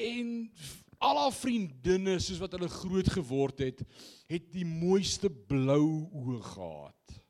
En 0.00 0.52
al 0.98 1.18
haar 1.18 1.32
vriendinne 1.32 2.18
soos 2.18 2.38
wat 2.38 2.52
hulle 2.52 2.68
groot 2.68 3.08
geword 3.10 3.58
het, 3.58 3.82
het 4.26 4.52
die 4.52 4.66
mooiste 4.66 5.30
blou 5.30 6.08
oë 6.12 6.40
gehad. 6.42 7.22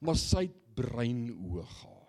Maar 0.00 0.16
sy 0.16 0.46
het 0.48 0.74
bruin 0.74 1.28
oë 1.28 1.66
gehad. 1.66 1.99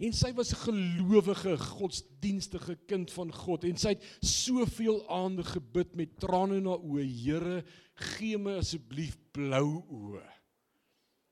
En 0.00 0.14
sy 0.16 0.30
was 0.32 0.52
'n 0.54 0.62
gelowige, 0.64 1.58
godsdienstige 1.58 2.76
kind 2.88 3.10
van 3.12 3.32
God 3.32 3.64
en 3.64 3.76
sy 3.76 3.88
het 3.88 4.04
soveel 4.24 5.04
aande 5.08 5.44
gebid 5.44 5.94
met 5.94 6.18
trane 6.18 6.56
in 6.56 6.66
haar 6.66 6.80
oë, 6.80 7.04
Here, 7.04 7.64
gee 7.94 8.38
my 8.38 8.56
asseblief 8.58 9.18
blou 9.32 9.84
oë. 9.88 10.24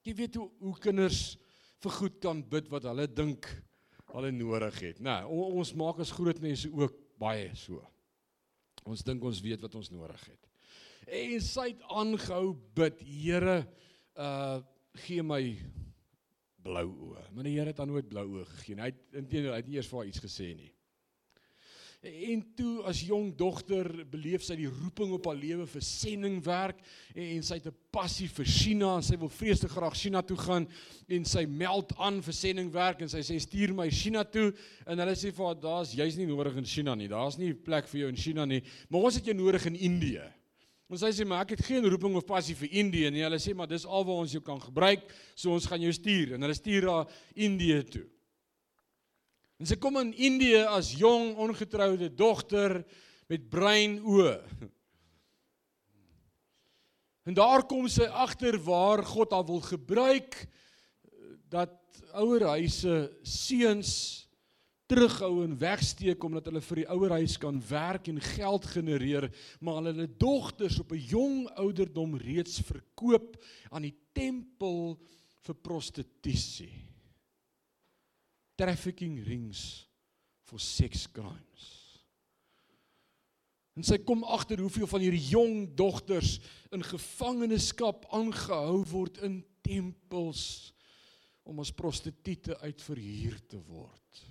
Jy 0.04 0.14
weet 0.14 0.34
hoe 0.34 0.50
hoe 0.60 0.78
kinders 0.78 1.38
vir 1.80 1.90
goed 1.90 2.20
kan 2.20 2.42
bid 2.42 2.68
wat 2.68 2.84
hulle 2.84 3.06
dink 3.06 3.48
hulle 4.12 4.30
nodig 4.32 4.80
het. 4.80 5.00
Nou, 5.00 5.18
ons 5.60 5.74
maak 5.74 5.98
as 5.98 6.12
groot 6.12 6.40
mense 6.40 6.68
ook 6.72 6.94
baie 7.18 7.50
so. 7.56 7.80
Ons 8.84 9.02
dink 9.02 9.24
ons 9.24 9.40
weet 9.40 9.60
wat 9.60 9.74
ons 9.74 9.90
nodig 9.90 10.28
het. 10.28 10.48
En 11.08 11.40
sy 11.40 11.70
het 11.72 11.82
aangehou 11.88 12.52
bid, 12.74 13.00
Here, 13.00 13.66
uh 14.16 14.60
gee 14.98 15.22
my 15.22 15.56
blou 16.68 16.88
oë. 17.10 17.28
Maar 17.34 17.48
die 17.48 17.54
Here 17.56 17.72
het 17.72 17.80
aan 17.80 17.92
nooit 17.92 18.08
blou 18.10 18.26
oë 18.38 18.48
gegee 18.56 18.76
nie. 18.76 18.84
Hy 18.84 18.90
het 18.92 19.22
intendeel 19.22 19.54
hy 19.54 19.62
het 19.62 19.70
nie 19.70 19.80
eers 19.80 19.88
vir 19.90 20.02
haar 20.02 20.10
iets 20.12 20.24
gesê 20.24 20.52
nie. 20.56 20.72
En 21.98 22.44
toe 22.54 22.84
as 22.86 23.00
jong 23.02 23.32
dogter 23.34 23.88
beleef 24.06 24.44
sy 24.46 24.54
die 24.60 24.68
roeping 24.70 25.10
op 25.16 25.24
haar 25.26 25.38
lewe 25.40 25.64
vir 25.66 25.82
sendingwerk 25.82 26.78
en, 26.78 27.24
en 27.24 27.42
sy 27.42 27.58
het 27.58 27.66
'n 27.66 27.74
passie 27.90 28.28
vir 28.30 28.46
China 28.46 28.92
en 28.94 29.02
sy 29.02 29.18
wil 29.18 29.32
vreeslik 29.34 29.74
graag 29.74 29.96
China 29.98 30.22
toe 30.22 30.36
gaan 30.38 30.68
en 31.08 31.24
sy 31.26 31.42
meld 31.50 31.90
aan 31.98 32.22
vir 32.22 32.34
sendingwerk 32.38 33.02
en 33.02 33.10
sy 33.10 33.24
sê 33.26 33.40
stuur 33.42 33.74
my 33.74 33.90
China 33.90 34.22
toe 34.22 34.52
en 34.86 34.98
hulle 34.98 35.16
sê 35.18 35.34
vir 35.34 35.44
haar 35.44 35.58
daar's 35.58 35.90
jy's 35.90 36.16
nie 36.16 36.30
nodig 36.30 36.54
in 36.54 36.64
China 36.64 36.94
nie. 36.94 37.08
Daar's 37.08 37.36
nie 37.36 37.52
plek 37.52 37.88
vir 37.88 38.00
jou 38.00 38.08
in 38.08 38.22
China 38.22 38.46
nie, 38.46 38.62
maar 38.88 39.10
ons 39.10 39.18
het 39.18 39.26
jou 39.26 39.34
nodig 39.34 39.66
in 39.66 39.74
Indië. 39.74 40.37
Ons 40.88 41.02
sê 41.04 41.24
maar 41.28 41.44
ek 41.44 41.50
het 41.52 41.66
geen 41.66 41.84
roeping 41.84 42.14
of 42.16 42.24
passie 42.24 42.54
vir 42.56 42.70
Indië 42.80 43.10
nie. 43.12 43.20
Hulle 43.20 43.36
sê 43.42 43.52
maar 43.52 43.68
dis 43.68 43.84
alwaar 43.84 44.22
ons 44.22 44.32
jou 44.32 44.40
kan 44.44 44.60
gebruik, 44.62 45.04
so 45.36 45.52
ons 45.52 45.66
gaan 45.68 45.82
jou 45.84 45.92
stuur 45.92 46.32
en 46.34 46.46
hulle 46.46 46.56
stuur 46.56 46.86
haar 46.88 47.18
Indië 47.36 47.82
toe. 47.92 48.06
En 49.60 49.68
sy 49.68 49.76
kom 49.76 49.98
in 50.00 50.14
Indië 50.14 50.62
as 50.70 50.94
jong 50.96 51.34
ongetroude 51.36 52.08
dogter 52.16 52.78
met 53.28 53.48
bruin 53.52 53.98
oë. 54.00 54.36
En 57.28 57.36
daar 57.36 57.66
kom 57.68 57.84
sy 57.92 58.06
agter 58.08 58.56
waar 58.64 59.02
God 59.04 59.34
haar 59.36 59.44
wil 59.44 59.60
gebruik 59.60 60.38
dat 61.52 61.74
ouer 62.16 62.46
huise 62.54 63.10
seuns 63.20 63.90
terughou 64.88 65.44
en 65.44 65.56
wegsteek 65.60 66.24
omdat 66.24 66.48
hulle 66.48 66.62
vir 66.64 66.82
die 66.82 66.88
ouer 66.94 67.14
huis 67.20 67.36
kan 67.40 67.60
werk 67.68 68.08
en 68.08 68.20
geld 68.24 68.66
genereer, 68.72 69.28
maar 69.60 69.82
hulle 69.82 70.08
dogters 70.16 70.80
op 70.80 70.92
'n 70.92 71.06
jong 71.12 71.48
ouderdom 71.60 72.16
reeds 72.16 72.60
verkoop 72.64 73.36
aan 73.70 73.82
die 73.82 73.96
tempel 74.12 74.98
vir 75.44 75.54
prostitusie 75.54 76.88
trafficking 78.58 79.22
rings 79.22 79.86
for 80.42 80.58
sex 80.58 81.06
crimes. 81.06 81.66
En 83.78 83.86
sy 83.86 84.00
kom 84.02 84.24
agter 84.26 84.58
hoeveel 84.58 84.88
van 84.90 85.04
hierdie 85.04 85.28
jong 85.30 85.68
dogters 85.78 86.40
in 86.74 86.82
gevangenskap 86.82 88.08
aangehou 88.10 88.80
word 88.90 89.20
in 89.22 89.38
tempels 89.62 90.72
om 91.46 91.62
as 91.62 91.70
prostituie 91.70 92.56
uitverhuur 92.64 93.38
te 93.46 93.60
word. 93.68 94.24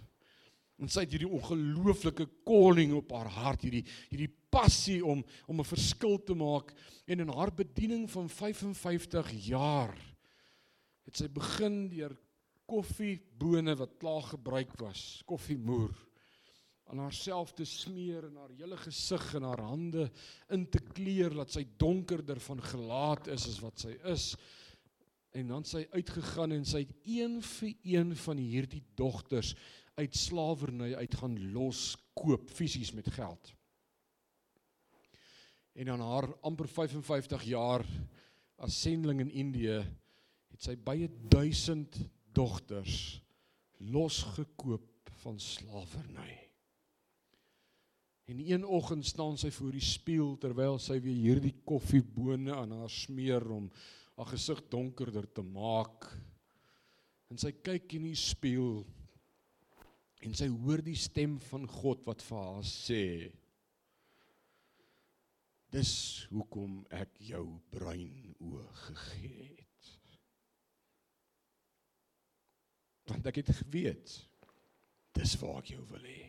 En 0.78 0.90
sy 0.90 1.06
het 1.06 1.16
hierdie 1.16 1.30
ongelooflike 1.30 2.28
calling 2.46 2.94
op 3.00 3.12
haar 3.18 3.32
hart, 3.34 3.66
hierdie 3.66 3.86
hierdie 4.12 4.30
passie 4.54 5.00
om 5.06 5.24
om 5.48 5.60
'n 5.60 5.72
verskil 5.74 6.18
te 6.24 6.36
maak 6.36 6.74
en 7.08 7.20
in 7.20 7.34
haar 7.34 7.52
bediening 7.52 8.10
van 8.10 8.30
55 8.30 9.32
jaar 9.48 9.96
het 11.06 11.16
sy 11.18 11.28
begin 11.28 11.90
deur 11.90 12.16
koffiebone 12.68 13.76
wat 13.76 13.98
klaar 13.98 14.22
gebruik 14.22 14.76
was, 14.80 15.24
koffiemoer 15.26 15.96
aan 16.88 17.02
haarself 17.04 17.52
te 17.56 17.66
smeer 17.68 18.30
en 18.30 18.38
haar 18.40 18.54
hele 18.56 18.78
gesig 18.80 19.26
en 19.36 19.44
haar 19.44 19.64
hande 19.68 20.06
in 20.56 20.64
te 20.72 20.80
kleur 20.80 21.34
dat 21.36 21.52
sy 21.52 21.66
donkerder 21.80 22.40
van 22.40 22.62
gelaat 22.64 23.28
is 23.34 23.48
as 23.50 23.60
wat 23.64 23.84
sy 23.84 23.92
is. 24.08 24.30
En 25.36 25.52
dan 25.52 25.68
sy 25.68 25.84
uitgegaan 25.92 26.56
en 26.56 26.64
sy 26.66 26.86
het 26.86 26.94
een 27.04 27.42
vir 27.44 27.74
een 27.84 28.16
van 28.24 28.40
hierdie 28.40 28.84
dogters 28.96 29.52
uit 29.98 30.16
slawerny 30.16 30.94
uit 30.96 31.16
gaan 31.18 31.38
los 31.52 31.96
koop 32.14 32.50
fisies 32.54 32.92
met 32.94 33.10
geld. 33.10 33.54
En 35.74 35.90
aan 35.90 36.02
haar 36.02 36.28
amper 36.46 36.68
55 36.70 37.44
jaar 37.44 37.86
as 38.56 38.82
sendeling 38.82 39.20
in 39.26 39.32
Indië 39.32 39.80
het 40.54 40.62
sy 40.66 40.76
baie 40.78 41.10
1000 41.30 41.98
dogters 42.34 43.22
losgekoop 43.78 45.10
van 45.22 45.40
slawerny. 45.42 46.36
En 48.28 48.42
een 48.44 48.66
oggend 48.66 49.06
staan 49.06 49.38
sy 49.38 49.50
voor 49.56 49.74
die 49.74 49.86
spieël 49.86 50.36
terwyl 50.42 50.78
sy 50.82 51.00
weer 51.02 51.22
hierdie 51.22 51.56
koffiebone 51.66 52.54
aan 52.54 52.74
haar 52.82 52.92
smeer 52.92 53.46
om 53.54 53.70
haar 54.18 54.30
gesig 54.34 54.62
donkerder 54.70 55.26
te 55.32 55.46
maak. 55.46 56.10
En 57.32 57.40
sy 57.42 57.54
kyk 57.64 57.98
in 57.98 58.10
die 58.10 58.20
spieël 58.20 58.84
en 60.26 60.34
sy 60.38 60.48
hoor 60.50 60.82
die 60.86 60.98
stem 60.98 61.38
van 61.50 61.68
God 61.70 62.06
wat 62.08 62.24
vir 62.26 62.42
haar 62.42 62.66
sê: 62.68 63.04
Dis 65.74 65.92
hoekom 66.32 66.80
ek 66.96 67.20
jou 67.28 67.44
bruin 67.74 68.34
oë 68.40 68.68
gegee 68.86 69.50
het. 69.50 69.92
Want 73.12 73.28
ek 73.28 73.42
het 73.42 73.52
geweet 73.62 74.16
dis 75.18 75.36
waar 75.42 75.60
ek 75.60 75.74
jou 75.74 75.84
wil 75.90 76.04
hê. 76.08 76.24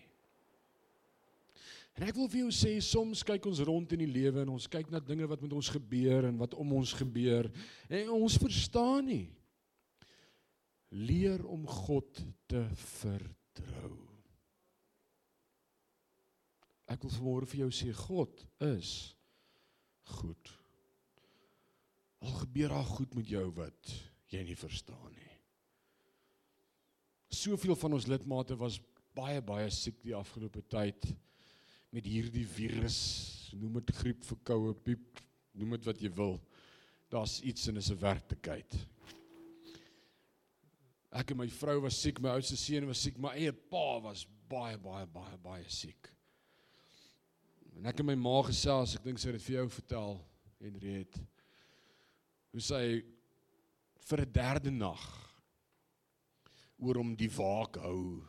En 1.98 2.06
ek 2.06 2.14
wil 2.14 2.28
vir 2.30 2.44
jou 2.44 2.50
sê 2.54 2.76
soms 2.84 3.24
kyk 3.26 3.46
ons 3.50 3.62
rond 3.66 3.90
in 3.94 4.04
die 4.04 4.10
lewe 4.10 4.44
en 4.44 4.52
ons 4.54 4.68
kyk 4.70 4.90
na 4.90 5.00
dinge 5.02 5.26
wat 5.30 5.42
met 5.42 5.54
ons 5.54 5.70
gebeur 5.74 6.28
en 6.28 6.38
wat 6.38 6.54
om 6.54 6.76
ons 6.78 6.92
gebeur 6.94 7.50
en 7.90 8.12
ons 8.14 8.38
verstaan 8.38 9.10
nie. 9.10 9.26
Leer 10.94 11.42
om 11.46 11.66
God 11.66 12.22
te 12.48 12.62
vertrou. 12.78 13.34
Ek 16.88 17.02
wil 17.04 17.12
vanmôre 17.12 17.48
vir 17.50 17.64
jou 17.66 17.70
sê 17.74 17.92
God 17.92 18.44
is 18.64 18.92
goed. 20.16 20.52
Al 22.24 22.34
gebeur 22.40 22.72
daar 22.72 22.88
goed 22.96 23.14
met 23.14 23.28
jou 23.28 23.44
wat 23.58 23.92
jy 24.32 24.42
nie 24.48 24.56
verstaan 24.58 25.12
nie. 25.12 25.34
Soveel 27.28 27.76
van 27.76 27.94
ons 27.96 28.08
lidmate 28.08 28.56
was 28.58 28.80
baie 29.16 29.40
baie 29.44 29.68
siek 29.74 30.00
die 30.04 30.16
afgelope 30.16 30.62
tyd 30.70 31.10
met 31.94 32.08
hierdie 32.08 32.46
virus, 32.48 32.98
noem 33.56 33.80
dit 33.80 33.94
griep, 33.96 34.24
verkoue, 34.28 34.74
piep, 34.84 35.20
noem 35.56 35.76
dit 35.76 35.88
wat 35.88 36.02
jy 36.02 36.10
wil. 36.16 36.36
Daar's 37.12 37.38
iets 37.40 37.68
en 37.68 37.80
is 37.80 37.90
'n 37.90 38.00
werklikheid. 38.00 38.76
Ek 41.12 41.30
en 41.30 41.38
my 41.38 41.48
vrou 41.48 41.80
was 41.80 42.00
siek, 42.00 42.20
my 42.20 42.30
oudste 42.30 42.56
seun 42.56 42.86
was 42.86 43.00
siek, 43.00 43.18
my 43.18 43.32
eie 43.32 43.52
pa 43.52 43.98
was 44.00 44.26
baie 44.48 44.76
baie 44.76 45.06
baie 45.06 45.38
baie 45.38 45.68
siek. 45.68 46.17
En 47.78 47.86
ek 47.86 48.00
en 48.02 48.08
my 48.08 48.16
ma 48.18 48.40
gesels, 48.42 48.96
ek 48.98 49.04
dink 49.06 49.20
sy 49.22 49.28
het 49.30 49.36
dit 49.38 49.44
vir 49.44 49.60
jou 49.60 49.68
vertel, 49.70 50.16
Henriet. 50.58 51.18
Hoe 52.50 52.62
sy 52.64 52.82
vir 54.08 54.22
'n 54.24 54.32
derde 54.34 54.72
nag 54.74 55.04
oor 56.82 56.98
hom 56.98 57.14
die 57.14 57.30
waak 57.30 57.78
hou 57.82 58.24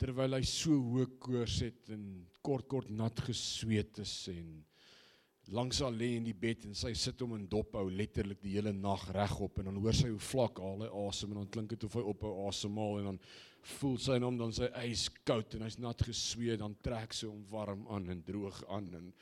terwyl 0.00 0.38
hy 0.38 0.42
so 0.48 0.72
hoë 0.72 1.06
koors 1.20 1.58
het 1.60 1.90
en 1.92 2.24
kort 2.40 2.68
kort 2.68 2.88
nat 2.88 3.20
gesweet 3.20 3.98
is 4.00 4.14
en 4.32 4.64
langs 5.50 5.80
haar 5.82 5.94
lê 5.94 6.12
in 6.16 6.26
die 6.28 6.36
bed 6.36 6.64
en 6.68 6.76
sy 6.78 6.92
sit 6.98 7.20
hom 7.20 7.34
in 7.36 7.46
dop 7.50 7.74
hou 7.78 7.88
letterlik 7.90 8.40
die 8.42 8.54
hele 8.56 8.72
nag 8.76 9.06
regop 9.14 9.58
en 9.58 9.70
dan 9.70 9.80
hoor 9.82 9.96
sy 9.96 10.10
hoe 10.10 10.22
vlak 10.30 10.60
haal 10.62 10.84
hy 10.84 10.90
asem 11.06 11.32
en 11.32 11.42
dan 11.42 11.50
klink 11.56 11.74
dit 11.74 11.86
of 11.88 11.96
hy 11.98 12.04
op 12.12 12.24
'n 12.24 12.46
asemhaal 12.48 13.00
en 13.00 13.08
dan 13.10 13.20
voel 13.78 13.98
sy 13.98 14.18
hom 14.18 14.38
dan 14.38 14.52
sy 14.52 14.70
ys 14.84 15.08
koud 15.24 15.54
en 15.54 15.66
hy's 15.66 15.78
nat 15.78 16.06
gesweet 16.10 16.62
dan 16.62 16.76
trek 16.82 17.12
sy 17.12 17.26
hom 17.26 17.42
warm 17.50 17.86
aan 17.88 18.08
en 18.10 18.22
droog 18.22 18.62
aan 18.68 18.94
en 18.94 19.12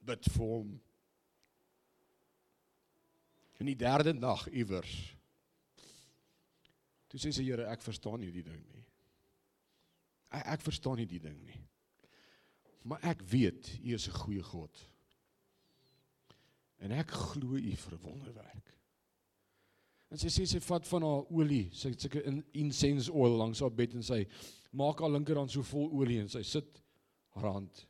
bid 0.00 0.32
vir 0.34 0.46
hom 0.46 0.74
in 3.60 3.66
die 3.66 3.78
derde 3.78 4.12
nag 4.14 4.48
iewers 4.48 5.14
toe 7.08 7.18
sê 7.18 7.32
sy 7.32 7.44
Here 7.44 7.70
ek 7.70 7.82
verstaan 7.82 8.20
nie 8.20 8.32
die 8.32 8.44
ding 8.44 8.60
nie 8.66 8.78
Ek, 10.28 10.44
ek 10.58 10.64
verstaan 10.66 11.00
nie 11.00 11.08
die 11.08 11.22
ding 11.22 11.36
nie. 11.46 11.58
Maar 12.88 13.04
ek 13.12 13.24
weet 13.28 13.72
U 13.80 13.94
is 13.94 14.08
'n 14.08 14.18
goeie 14.24 14.42
God. 14.42 14.88
En 16.84 16.94
ek 16.94 17.10
glo 17.10 17.58
U 17.58 17.76
vir 17.82 17.98
wonderwerk. 18.02 18.74
En 20.08 20.20
sy 20.20 20.30
sê 20.32 20.46
sy 20.48 20.60
vat 20.64 20.86
van 20.88 21.04
haar 21.04 21.26
olie, 21.36 21.66
sy 21.76 21.92
het 21.92 22.04
sulke 22.04 22.22
incense 22.56 23.12
oil 23.12 23.34
langs 23.36 23.60
haar 23.60 23.74
bed 23.76 23.98
en 23.98 24.06
sy 24.06 24.22
maak 24.78 25.02
haar 25.02 25.12
linkerhand 25.12 25.52
so 25.52 25.64
vol 25.68 25.90
olie 26.00 26.20
en 26.22 26.30
sy 26.32 26.40
sit 26.46 26.80
haar 27.36 27.50
hand 27.58 27.84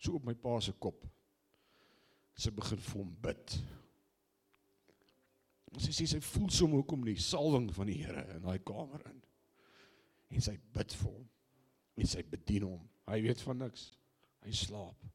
so 0.00 0.16
op 0.16 0.24
my 0.24 0.34
pa 0.40 0.56
se 0.64 0.72
kop. 0.80 1.04
Sy 2.40 2.52
begin 2.56 2.80
vir 2.80 2.96
hom 3.02 3.10
bid. 3.20 3.56
En 5.74 5.82
sy 5.84 5.92
sê 5.94 6.06
sy 6.08 6.22
voel 6.24 6.48
sommer 6.54 6.80
hoekom 6.80 7.04
nie 7.04 7.18
salwing 7.20 7.68
van 7.76 7.90
die 7.90 7.98
Here 8.00 8.24
in 8.34 8.46
daai 8.46 8.62
kamer 8.64 9.04
in. 9.10 9.20
En 10.32 10.46
sy 10.46 10.56
bid 10.74 10.96
vir 11.02 11.10
hom 11.10 11.26
en 12.00 12.08
sy 12.08 12.24
bedien 12.24 12.64
hom. 12.70 12.86
Hy 13.10 13.20
weet 13.26 13.42
van 13.44 13.60
niks. 13.60 13.90
Hy 14.46 14.54
slaap. 14.56 15.10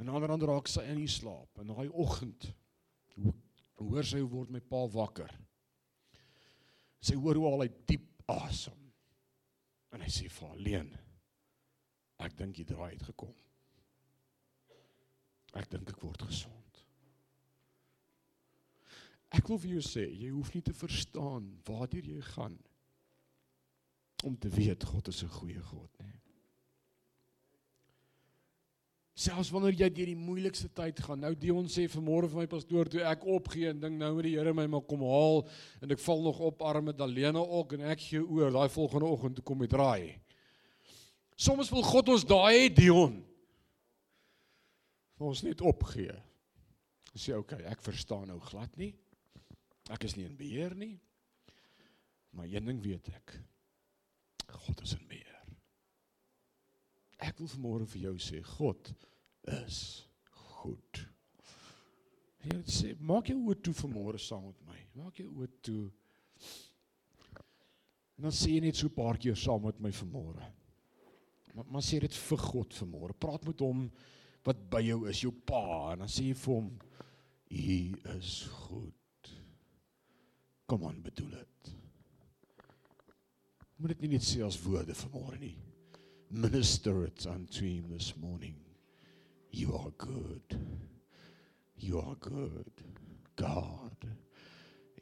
En 0.00 0.08
ander 0.12 0.30
ander 0.30 0.50
raak 0.52 0.68
sy 0.68 0.84
in 0.90 1.00
die 1.00 1.10
slaap 1.10 1.60
en 1.60 1.72
daai 1.72 1.88
oggend 1.88 2.50
hoor 3.80 4.04
sy 4.04 4.20
hoe 4.22 4.30
word 4.32 4.52
my 4.52 4.60
pa 4.60 4.82
wakker. 4.92 5.32
Sy 7.04 7.16
hoor 7.20 7.38
hoe 7.40 7.48
al 7.50 7.64
hy 7.64 7.70
diep 7.88 8.06
asem. 8.32 8.78
En 9.94 10.02
hy 10.04 10.10
sê 10.12 10.28
vir 10.32 10.52
alleen 10.52 10.92
ek 12.24 12.36
dink 12.36 12.58
jy 12.58 12.64
draai 12.68 12.92
het 12.94 13.04
gekom. 13.10 13.34
Ek 15.56 15.68
dink 15.72 15.92
ek 15.92 16.02
word 16.04 16.24
gesond. 16.28 16.52
Ek 19.36 19.48
wil 19.50 19.60
vir 19.60 19.76
jou 19.76 19.84
sê, 19.84 20.04
jy 20.06 20.30
hoef 20.32 20.52
nie 20.54 20.62
te 20.64 20.72
verstaan 20.76 21.48
waartoe 21.66 22.04
jy 22.04 22.20
gaan 22.32 22.56
om 24.24 24.36
te 24.40 24.48
weet 24.52 24.84
God 24.88 25.08
is 25.08 25.22
'n 25.22 25.28
goeie 25.28 25.60
God, 25.60 25.90
nê. 26.00 26.12
Selfs 29.16 29.48
wanneer 29.48 29.72
jy 29.80 29.88
deur 29.96 30.10
die 30.10 30.18
moeilikste 30.18 30.68
tyd 30.76 30.98
gaan. 31.00 31.22
Nou 31.24 31.32
Dion 31.40 31.70
sê 31.72 31.86
vanmôre 31.88 32.28
vir 32.28 32.42
my 32.42 32.48
pastoor 32.52 32.90
toe 32.92 33.00
ek 33.08 33.22
opgee 33.32 33.70
en 33.70 33.78
dink 33.80 33.96
nou 33.96 34.10
moet 34.18 34.26
die 34.28 34.34
Here 34.36 34.52
my 34.52 34.66
maar 34.68 34.84
kom 34.84 35.06
haal 35.08 35.40
en 35.80 35.94
ek 35.94 36.02
val 36.04 36.20
nog 36.26 36.42
op 36.50 36.64
arme 36.68 36.92
Dalena 36.92 37.40
ook 37.40 37.72
en 37.78 37.86
ek 37.94 38.04
gee 38.10 38.20
oor 38.20 38.52
daai 38.52 38.68
volgende 38.74 39.08
oggend 39.08 39.38
toe 39.38 39.46
kom 39.48 39.64
hy 39.64 39.70
draai. 39.72 40.02
Soms 41.32 41.72
wil 41.72 41.84
God 41.88 42.12
ons 42.12 42.26
daai 42.28 42.66
hê 42.66 42.68
Dion. 42.76 43.16
Ons 45.16 45.40
net 45.46 45.64
opgee. 45.64 46.12
Sê 47.16 47.32
okay, 47.32 47.62
ek 47.72 47.80
verstaan 47.80 48.28
nou 48.28 48.36
glad 48.50 48.72
nie. 48.76 48.92
Ek 49.92 50.04
is 50.04 50.18
nie 50.18 50.26
in 50.28 50.36
beheer 50.36 50.76
nie. 50.76 50.98
Maar 52.36 52.52
een 52.52 52.68
ding 52.68 52.84
weet 52.84 53.08
ek. 53.16 53.38
God 54.66 54.84
is 54.84 54.92
in 54.98 55.08
beheer. 55.08 55.25
Ek 57.22 57.38
wil 57.40 57.48
vanmôre 57.48 57.86
vir 57.92 58.08
jou 58.08 58.16
sê 58.20 58.42
God 58.56 58.90
is 59.56 59.78
goed. 60.60 61.02
Jy 62.46 62.58
sê 62.70 62.92
maak 63.00 63.30
jou 63.30 63.38
oë 63.46 63.60
toe 63.64 63.74
vanmôre 63.76 64.20
saam 64.22 64.48
met 64.50 64.60
my. 64.68 64.82
Maak 65.00 65.22
jou 65.22 65.30
oë 65.32 65.48
toe. 65.66 65.86
En 68.16 68.28
dan 68.28 68.34
sê 68.34 68.54
jy 68.54 68.60
net 68.66 68.76
so 68.76 68.88
'n 68.88 68.98
paar 68.98 69.18
keer 69.18 69.36
saam 69.36 69.62
met 69.64 69.80
my 69.80 69.90
vanmôre. 69.90 70.52
Maar 71.54 71.64
maar 71.70 71.82
sê 71.82 72.00
dit 72.00 72.14
vir 72.14 72.38
God 72.38 72.74
vanmôre. 72.74 73.18
Praat 73.18 73.44
met 73.46 73.60
hom 73.60 73.90
wat 74.44 74.70
by 74.70 74.80
jou 74.80 75.08
is, 75.08 75.20
jou 75.20 75.32
pa, 75.32 75.92
en 75.92 75.98
dan 75.98 76.08
sê 76.08 76.28
jy 76.28 76.34
vir 76.34 76.54
hom: 76.54 76.78
"U 77.50 77.96
is 78.18 78.42
goed." 78.44 79.32
Kom 80.66 80.84
aan, 80.84 81.02
bedoel 81.02 81.30
dit 81.30 81.76
moet 83.76 83.92
dit 83.92 84.06
nie 84.06 84.16
net 84.16 84.24
sê 84.24 84.42
as 84.44 84.58
woorde 84.64 84.94
vanmôre 84.96 85.38
nie. 85.40 85.56
Minister 86.30 87.04
it 87.04 87.26
unto 87.26 87.64
him 87.64 87.84
this 87.88 88.14
morning. 88.16 88.56
You 89.50 89.74
are 89.76 89.90
good. 89.96 90.58
You 91.78 92.00
are 92.00 92.16
good. 92.16 92.72
God 93.36 93.96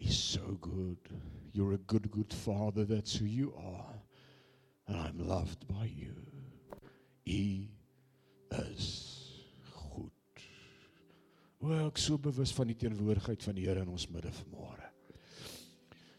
is 0.00 0.16
so 0.18 0.58
good. 0.60 0.98
You're 1.52 1.72
a 1.72 1.78
good 1.78 2.10
good 2.10 2.32
father 2.32 2.84
that's 2.84 3.16
who 3.16 3.24
you 3.24 3.54
are. 3.56 3.94
And 4.86 4.96
I'm 4.96 5.28
loved 5.28 5.66
by 5.66 5.86
you. 5.86 6.14
He 7.24 7.70
is 8.52 9.30
goed. 9.72 10.10
Wel, 11.60 11.86
ek 11.88 11.98
so 11.98 12.18
bewus 12.18 12.52
van 12.52 12.68
die 12.68 12.76
teenwoordigheid 12.76 13.42
van 13.42 13.56
die 13.56 13.64
Here 13.64 13.80
in 13.80 13.88
ons 13.94 14.10
midde 14.12 14.34
vanmôre. 14.42 14.93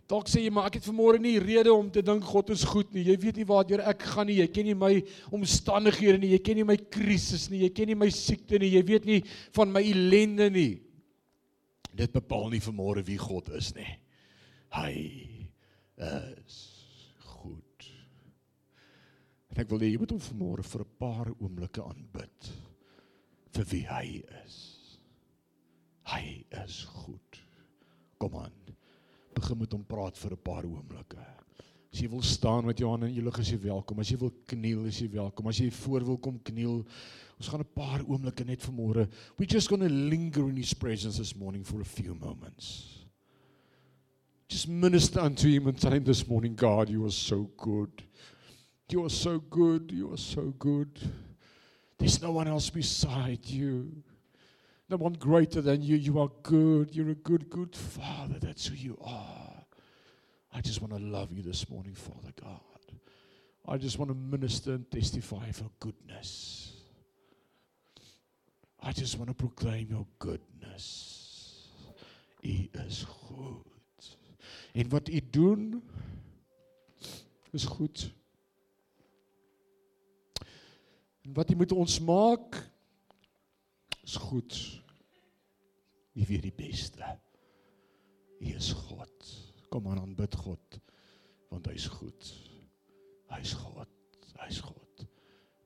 Dalk 0.05 0.29
sê 0.29 0.43
jy 0.43 0.51
maar 0.53 0.67
ek 0.69 0.77
het 0.77 0.85
vanmôre 0.85 1.17
nie 1.21 1.39
rede 1.41 1.71
om 1.73 1.87
te 1.89 2.03
dink 2.05 2.25
God 2.29 2.51
is 2.53 2.63
goed 2.69 2.91
nie. 2.93 3.07
Jy 3.07 3.15
weet 3.23 3.39
nie 3.41 3.47
waartoe 3.49 3.79
ek 3.89 4.03
gaan 4.13 4.29
nie. 4.29 4.37
Jy 4.37 4.47
ken 4.53 4.67
nie 4.69 4.75
my 4.77 4.91
omstandighede 5.33 6.19
nie. 6.21 6.33
Jy 6.35 6.41
ken 6.45 6.59
nie 6.59 6.67
my 6.69 6.75
krisis 6.93 7.47
nie. 7.49 7.63
Jy 7.63 7.71
ken 7.73 7.89
nie 7.89 7.97
my 7.97 8.09
siekte 8.13 8.59
nie. 8.61 8.69
Jy 8.75 8.83
weet 8.85 9.07
nie 9.09 9.21
van 9.57 9.73
my 9.73 9.81
ellende 9.81 10.51
nie. 10.53 10.73
Dit 11.95 12.13
bepaal 12.13 12.51
nie 12.53 12.61
vanmôre 12.61 13.01
wie 13.07 13.17
God 13.17 13.49
is 13.57 13.71
nie. 13.73 13.89
Hy 14.75 14.93
is 15.97 16.59
goed. 17.39 17.89
En 19.49 19.63
ek 19.63 19.71
wil 19.71 19.81
hê 19.81 19.89
jy 19.89 20.01
moet 20.03 20.13
hom 20.13 20.21
vanmôre 20.21 20.67
vir 20.69 20.85
'n 20.85 20.97
paar 20.99 21.33
oomblikke 21.39 21.81
aanbid 21.81 22.51
vir 23.55 23.65
wie 23.71 23.85
hy 23.87 24.21
is. 24.43 24.57
Hy 26.13 26.45
is 26.63 26.83
goed. 26.83 27.41
Kom 28.19 28.35
aan 28.37 28.64
begin 29.45 29.61
met 29.61 29.73
hom 29.75 29.83
praat 29.85 30.17
vir 30.17 30.31
'n 30.33 30.41
paar 30.41 30.65
oomblikke. 30.65 31.21
As 31.93 32.01
jy 32.01 32.09
wil 32.09 32.21
staan 32.21 32.65
met 32.65 32.79
jou 32.79 32.89
hande 32.89 33.07
in 33.07 33.13
die 33.13 33.21
lig, 33.21 33.39
is 33.39 33.51
jy 33.51 33.59
welkom. 33.61 33.99
As 33.99 34.09
jy 34.09 34.17
wil 34.17 34.33
kniel, 34.47 34.85
is 34.85 34.99
jy 34.99 35.09
welkom. 35.09 35.47
As 35.47 35.57
jy 35.59 35.69
voor 35.71 36.03
wil 36.03 36.17
kom 36.17 36.39
kniel, 36.43 36.85
ons 37.37 37.47
gaan 37.47 37.61
'n 37.61 37.73
paar 37.75 38.01
oomblikke 38.01 38.43
net 38.43 38.61
vanmôre. 38.61 39.07
We 39.37 39.45
just 39.45 39.69
going 39.69 39.81
to 39.81 39.89
linger 39.89 40.49
in 40.49 40.57
his 40.57 40.73
presence 40.73 41.17
this 41.17 41.35
morning 41.35 41.63
for 41.63 41.79
a 41.79 41.85
few 41.85 42.15
moments. 42.15 43.05
Just 44.49 44.67
minister 44.67 45.21
unto 45.21 45.47
him 45.47 45.67
and 45.67 45.79
tell 45.79 45.93
him 45.93 46.03
this 46.03 46.27
morning, 46.27 46.55
God, 46.55 46.89
you 46.89 47.03
are 47.05 47.11
so 47.11 47.49
good. 47.57 48.03
You 48.89 49.03
are 49.03 49.09
so 49.09 49.39
good. 49.39 49.91
You 49.91 50.11
are 50.11 50.17
so 50.17 50.53
good. 50.57 50.99
There's 51.97 52.21
no 52.21 52.31
one 52.31 52.47
else 52.47 52.69
beside 52.69 53.45
you. 53.45 54.03
No 54.89 54.97
one 54.97 55.13
greater 55.13 55.61
than 55.61 55.81
you. 55.81 55.95
You 55.95 56.19
are 56.19 56.29
good. 56.43 56.95
You're 56.95 57.09
a 57.09 57.15
good, 57.15 57.49
good 57.49 57.75
Father. 57.75 58.37
That's 58.39 58.67
who 58.67 58.75
you 58.75 58.97
are. 59.03 59.65
I 60.53 60.61
just 60.61 60.81
want 60.81 60.93
to 60.93 60.99
love 60.99 61.31
you 61.31 61.41
this 61.41 61.69
morning, 61.69 61.95
Father 61.95 62.31
God. 62.41 62.59
I 63.67 63.77
just 63.77 63.97
want 63.97 64.11
to 64.11 64.15
minister 64.15 64.73
and 64.73 64.89
testify 64.91 65.47
of 65.47 65.59
your 65.59 65.71
goodness. 65.79 66.73
I 68.79 68.91
just 68.91 69.17
want 69.17 69.29
to 69.29 69.33
proclaim 69.33 69.87
your 69.89 70.05
goodness. 70.19 71.67
He 72.41 72.69
is 72.73 73.03
goed. 73.03 73.65
En 74.73 74.89
wat 74.89 75.09
u 75.09 75.21
doen 75.29 75.83
is 77.51 77.65
goed. 77.65 78.13
En 81.21 81.33
wat 81.33 81.51
u 81.51 81.55
met 81.55 81.71
ons 81.71 81.99
maak 81.99 82.69
is 84.05 84.15
goed. 84.21 84.57
U 86.15 86.25
weet 86.29 86.45
die 86.45 86.55
beste. 86.55 87.11
U 88.39 88.53
is 88.53 88.71
God. 88.85 89.29
Kom 89.69 89.87
aan 89.91 89.99
aanbid 89.99 90.35
God 90.35 90.79
want 91.51 91.67
hy's 91.71 91.87
goed. 91.87 92.31
Hy's 93.31 93.53
God. 93.53 93.91
Hy's 94.41 94.59
God. 94.59 95.05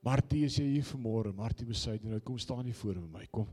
Martie, 0.06 0.44
is 0.48 0.60
jy 0.60 0.68
hier 0.76 0.86
vanmôre? 0.88 1.34
Martie 1.36 1.68
besuiden, 1.68 2.14
nou 2.14 2.22
kom 2.24 2.38
staan 2.40 2.68
hier 2.70 2.78
voor 2.78 3.00
my. 3.02 3.26
Kom. 3.34 3.50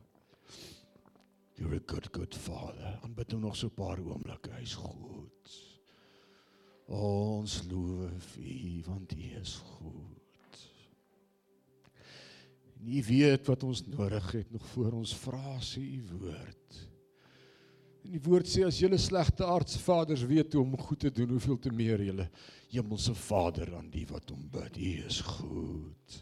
You're 1.57 1.78
a 1.78 1.80
good 1.80 2.11
good 2.12 2.37
father. 2.37 2.99
Aanbid 3.03 3.32
hom 3.32 3.47
nog 3.47 3.57
so 3.57 3.66
'n 3.66 3.74
paar 3.74 3.99
oomblikke. 3.99 4.53
Hy's 4.59 4.74
goed. 4.74 5.55
Ons 6.87 7.62
loof 7.70 8.37
U 8.37 8.82
want 8.87 9.12
U 9.12 9.22
is 9.41 9.57
goed. 9.57 10.26
En 12.81 12.93
U 12.93 13.03
weet 13.09 13.47
wat 13.47 13.62
ons 13.62 13.87
nodig 13.87 14.33
het 14.33 14.51
nog 14.53 14.66
voor 14.74 14.93
ons 14.93 15.14
vra 15.16 15.57
sê 15.64 15.81
U 15.81 16.03
woord. 16.12 16.83
En 18.07 18.12
die 18.14 18.22
woord 18.22 18.47
sê 18.47 18.62
as 18.66 18.79
julle 18.79 18.99
slegte 19.03 19.47
aardsvaders 19.47 20.22
weet 20.31 20.55
hoe 20.55 20.62
om 20.62 20.77
goed 20.79 21.01
te 21.01 21.11
doen, 21.11 21.33
hoeveel 21.35 21.59
te 21.59 21.72
meer 21.74 22.03
julle 22.07 22.29
hemelse 22.70 23.14
Vader 23.14 23.72
aan 23.74 23.89
die 23.91 24.07
wat 24.11 24.31
hom 24.31 24.45
bid. 24.53 24.79
U 24.79 24.93
is 25.07 25.20
goed. 25.20 26.20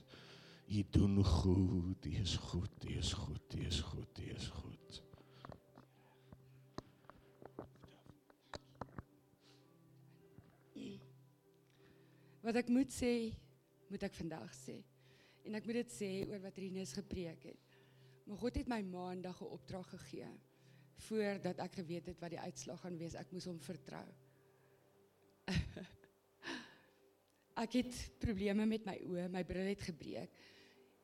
U 0.69 0.85
doen 0.91 1.25
goed. 1.25 2.07
U 2.07 2.15
is 2.23 2.37
goed. 2.37 2.89
U 2.89 2.97
is 2.99 3.13
goed. 3.13 3.59
U 3.59 3.67
is 3.67 3.81
goed. 3.81 4.19
U 4.19 4.31
is 4.37 4.49
goed. 4.49 4.63
Wat 12.45 12.59
ek 12.61 12.69
moet 12.69 12.93
sê, 12.93 13.33
moet 13.89 14.03
ek 14.05 14.17
vandag 14.19 14.51
sê. 14.53 14.83
En 15.45 15.55
ek 15.55 15.67
moet 15.69 15.83
dit 15.83 15.93
sê 15.93 16.11
oor 16.29 16.41
wat 16.41 16.59
Rinus 16.59 16.93
gepreek 16.97 17.43
het. 17.51 17.75
Maar 18.25 18.41
God 18.41 18.57
het 18.57 18.69
my 18.69 18.81
maandag 18.83 19.41
'n 19.43 19.53
opdrag 19.53 19.89
gegee 19.91 20.33
voordat 21.09 21.59
ek 21.59 21.75
geweet 21.75 22.07
het 22.07 22.21
wat 22.21 22.31
die 22.31 22.41
uitslag 22.41 22.81
gaan 22.81 22.97
wees. 22.97 23.15
Ek 23.15 23.33
moes 23.33 23.45
hom 23.45 23.61
vertrou. 23.61 24.07
ek 27.65 27.73
het 27.73 27.95
probleme 28.19 28.67
met 28.67 28.87
my 28.87 28.97
oë, 29.05 29.29
my 29.29 29.45
bril 29.45 29.69
het 29.69 29.83
gebreek 29.83 30.31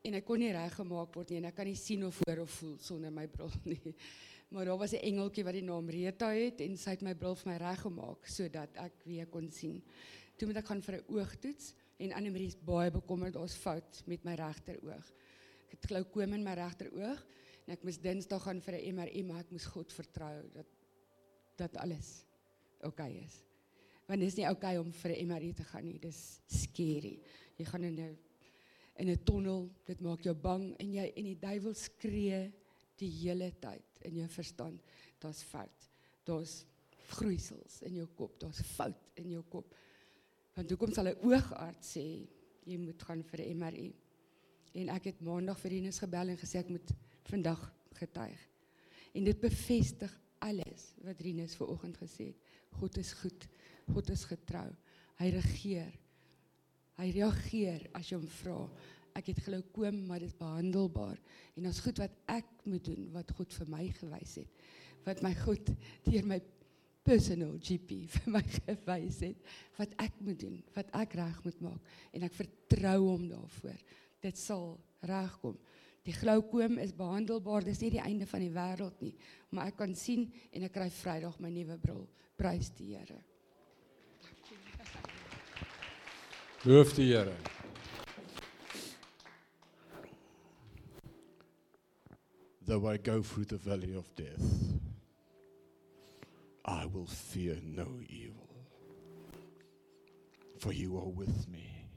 en 0.00 0.16
ek 0.16 0.24
kon 0.24 0.40
nie 0.40 0.52
reggemaak 0.52 1.12
word 1.14 1.30
nie 1.30 1.40
en 1.42 1.44
ek 1.50 1.56
kan 1.58 1.68
nie 1.68 1.76
sien 1.76 2.06
of 2.06 2.16
hoor 2.24 2.38
of 2.46 2.50
voel 2.50 2.78
sonder 2.78 3.12
my 3.12 3.26
bril 3.28 3.52
nie. 3.72 3.94
Maar 4.50 4.64
daar 4.64 4.78
was 4.78 4.92
'n 4.92 5.04
engeltjie 5.04 5.44
wat 5.44 5.54
die 5.54 5.62
naam 5.62 5.88
Rita 5.88 6.32
het 6.32 6.60
en 6.60 6.76
sy 6.76 6.90
het 6.90 7.02
my 7.02 7.14
bril 7.14 7.34
vir 7.34 7.52
my 7.52 7.58
reggemaak 7.58 8.26
sodat 8.26 8.76
ek 8.76 9.04
weer 9.04 9.26
kon 9.26 9.50
sien. 9.50 9.82
Toe 10.36 10.48
moet 10.48 10.56
ek 10.56 10.66
gaan 10.66 10.82
vir 10.82 10.96
'n 10.96 11.04
oogtoets 11.12 11.74
en 12.00 12.14
Annelie 12.16 12.48
is 12.48 12.56
baie 12.56 12.90
bekommerd 12.90 13.36
daar's 13.36 13.56
fout 13.60 14.02
met 14.08 14.24
my 14.24 14.34
regteroog. 14.40 15.12
Ek 15.68 15.76
het 15.76 15.90
glaukoom 15.92 16.34
in 16.36 16.46
my 16.46 16.54
regteroog 16.58 17.20
en 17.66 17.74
ek 17.76 17.84
moes 17.86 18.00
Dinsdag 18.02 18.42
gaan 18.46 18.62
vir 18.64 18.78
'n 18.78 18.94
MRI 18.96 19.22
maar 19.22 19.44
ek 19.44 19.52
moes 19.52 19.66
God 19.66 19.92
vertrou 19.92 20.48
dat 20.54 20.66
dat 21.56 21.76
alles 21.76 22.24
oukei 22.80 23.10
okay 23.12 23.24
is. 23.24 23.42
Want 24.06 24.20
dit 24.20 24.28
is 24.28 24.36
nie 24.36 24.48
oukei 24.48 24.76
okay 24.78 24.84
om 24.84 24.92
vir 24.92 25.10
'n 25.10 25.26
MRI 25.28 25.52
te 25.52 25.64
gaan 25.64 25.84
nie. 25.84 25.98
Dis 25.98 26.40
scary. 26.46 27.20
Jy 27.56 27.64
gaan 27.64 27.84
in 27.84 28.00
'n 28.00 28.18
in 28.96 29.08
'n 29.08 29.24
tonnel, 29.24 29.70
dit 29.84 30.00
maak 30.00 30.22
jou 30.22 30.34
bang 30.34 30.74
en 30.78 30.92
jy 30.92 31.12
en 31.16 31.24
die 31.24 31.38
duiwel 31.38 31.74
skree 31.74 32.52
die 32.96 33.10
hele 33.22 33.52
tyd 33.60 34.02
in 34.02 34.16
jou 34.16 34.28
verstand. 34.28 34.80
Daar's 35.18 35.42
fout. 35.42 35.88
Daar's 36.24 36.64
groeisels 37.08 37.82
in 37.82 37.94
jou 37.94 38.06
kop. 38.06 38.38
Daar's 38.40 38.60
fout 38.60 39.10
in 39.14 39.30
jou 39.30 39.42
kop. 39.48 39.74
Want 40.54 40.70
hoekom 40.70 40.92
sal 40.92 41.08
'n 41.08 41.20
oogarts 41.22 41.96
sê 41.96 42.28
jy 42.64 42.76
moet 42.78 43.02
gaan 43.02 43.22
vir 43.22 43.40
'n 43.40 43.58
MRI? 43.58 43.94
En 44.74 44.88
ek 44.88 45.04
het 45.04 45.20
maandag 45.20 45.58
vir 45.60 45.70
Rinus 45.70 45.98
gebel 45.98 46.28
en 46.28 46.38
gesê 46.38 46.58
ek 46.58 46.68
moet 46.68 46.90
vandag 47.22 47.74
getuig. 47.98 48.40
En 49.14 49.24
dit 49.24 49.40
bevestig 49.40 50.12
alles 50.38 50.94
wat 51.04 51.20
Rinus 51.20 51.56
ver 51.58 51.68
oggend 51.68 51.96
gesê 51.96 52.30
het. 52.30 52.36
God 52.78 52.96
is 52.96 53.12
goed. 53.12 53.48
God 53.92 54.10
is 54.10 54.24
getrou. 54.24 54.68
Hy 55.20 55.28
regeer. 55.34 55.92
Hy 57.00 57.10
reageer 57.10 57.88
as 57.96 58.10
jy 58.10 58.18
hom 58.20 58.28
vra. 58.40 58.60
Ek 59.18 59.32
het 59.32 59.42
gelou 59.42 59.60
kom, 59.74 60.06
maar 60.06 60.22
dit 60.22 60.30
is 60.30 60.38
behandelbaar. 60.38 61.18
En 61.58 61.66
ons 61.66 61.80
goed 61.80 61.98
wat 61.98 62.14
ek 62.30 62.64
moet 62.64 62.84
doen 62.84 63.10
wat 63.12 63.32
God 63.36 63.52
vir 63.52 63.70
my 63.72 63.88
gewys 63.98 64.36
het. 64.42 64.64
Wat 65.04 65.22
my 65.24 65.34
God 65.42 65.72
deur 66.06 66.28
my 66.28 66.40
personal 67.06 67.56
GP 67.58 68.04
vir 68.14 68.30
my 68.36 68.42
gewys 68.44 69.20
het 69.24 69.50
wat 69.78 69.94
ek 70.04 70.20
moet 70.24 70.40
doen, 70.40 70.60
wat 70.76 70.92
ek 71.00 71.16
reg 71.20 71.42
moet 71.46 71.60
maak 71.64 71.98
en 72.14 72.26
ek 72.28 72.36
vertrou 72.36 72.98
hom 73.06 73.28
daarvoor. 73.30 73.78
Dit 74.20 74.38
sal 74.38 74.74
regkom. 75.08 75.56
Die 76.04 76.14
glaukoom 76.16 76.78
is 76.80 76.94
behandelbaar, 76.96 77.64
dis 77.64 77.80
nie 77.84 77.92
die 77.96 78.02
einde 78.02 78.26
van 78.28 78.40
die 78.40 78.52
wêreld 78.52 79.02
nie, 79.04 79.12
maar 79.52 79.68
ek 79.68 79.80
kan 79.82 79.92
sien 79.96 80.26
en 80.52 80.64
ek 80.64 80.72
kry 80.76 80.88
Vrydag 80.92 81.36
my 81.40 81.52
nuwe 81.52 81.76
bril. 81.80 82.06
Prys 82.40 82.70
die 82.72 82.94
Here. 82.94 83.20
Loof 86.64 86.94
die 86.96 87.10
Here. 87.12 87.36
Though 92.64 92.86
I 92.86 92.98
go 92.98 93.20
through 93.20 93.46
the 93.46 93.58
valley 93.58 93.94
of 93.96 94.06
death, 94.14 94.69
I 96.70 96.86
will 96.86 97.06
fear 97.06 97.56
no 97.64 97.88
evil, 98.08 98.48
for 100.58 100.72
you 100.72 100.96
are 100.98 101.08
with 101.08 101.48
me. 101.48 101.88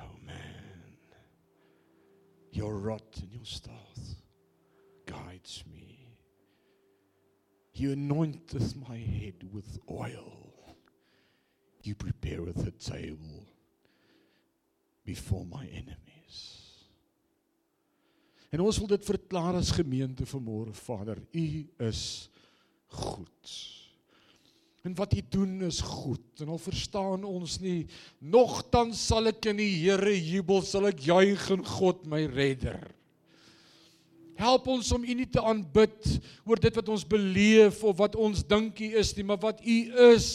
Oh 0.00 0.16
man, 0.24 0.96
your 2.52 2.78
rod 2.78 3.02
and 3.20 3.30
your 3.32 3.44
staff 3.44 3.98
guides 5.04 5.62
me. 5.70 6.16
You 7.74 7.90
anointeth 7.90 8.74
my 8.88 8.96
head 8.96 9.44
with 9.52 9.78
oil. 9.90 10.76
You 11.82 11.94
prepareth 11.94 12.66
a 12.66 12.70
table 12.70 13.44
before 15.04 15.44
my 15.44 15.66
enemies. 15.66 16.54
En 18.48 18.60
ons 18.60 18.78
wil 18.78 18.88
dit 18.88 19.04
verklaar 19.04 19.58
as 19.58 19.74
gemeente 19.74 20.24
vanmôre 20.26 20.72
Vader, 20.72 21.18
U 21.32 21.68
is 21.90 22.30
goed. 22.94 23.52
En 24.84 24.92
wat 24.98 25.14
U 25.16 25.20
doen 25.28 25.62
is 25.64 25.80
goed. 25.80 26.40
En 26.44 26.48
al 26.52 26.60
verstaan 26.60 27.24
ons 27.24 27.56
nie, 27.62 27.86
nogtans 28.20 29.00
sal 29.08 29.30
ek 29.32 29.48
in 29.54 29.62
die 29.62 29.70
Here 29.80 30.12
jubel, 30.12 30.60
sal 30.66 30.90
ek 30.90 31.00
juig 31.06 31.46
in 31.54 31.64
God 31.64 32.04
my 32.10 32.26
redder. 32.28 32.82
Help 34.36 34.66
ons 34.68 34.90
om 34.92 35.06
U 35.06 35.14
nie 35.16 35.28
te 35.30 35.40
aanbid 35.40 36.10
oor 36.44 36.60
dit 36.60 36.76
wat 36.76 36.90
ons 36.92 37.06
beleef 37.08 37.80
of 37.86 37.96
wat 38.02 38.18
ons 38.20 38.42
dink 38.44 38.82
U 38.84 38.90
is 39.00 39.14
nie, 39.16 39.24
maar 39.24 39.40
wat 39.40 39.62
U 39.64 39.78
is, 40.10 40.28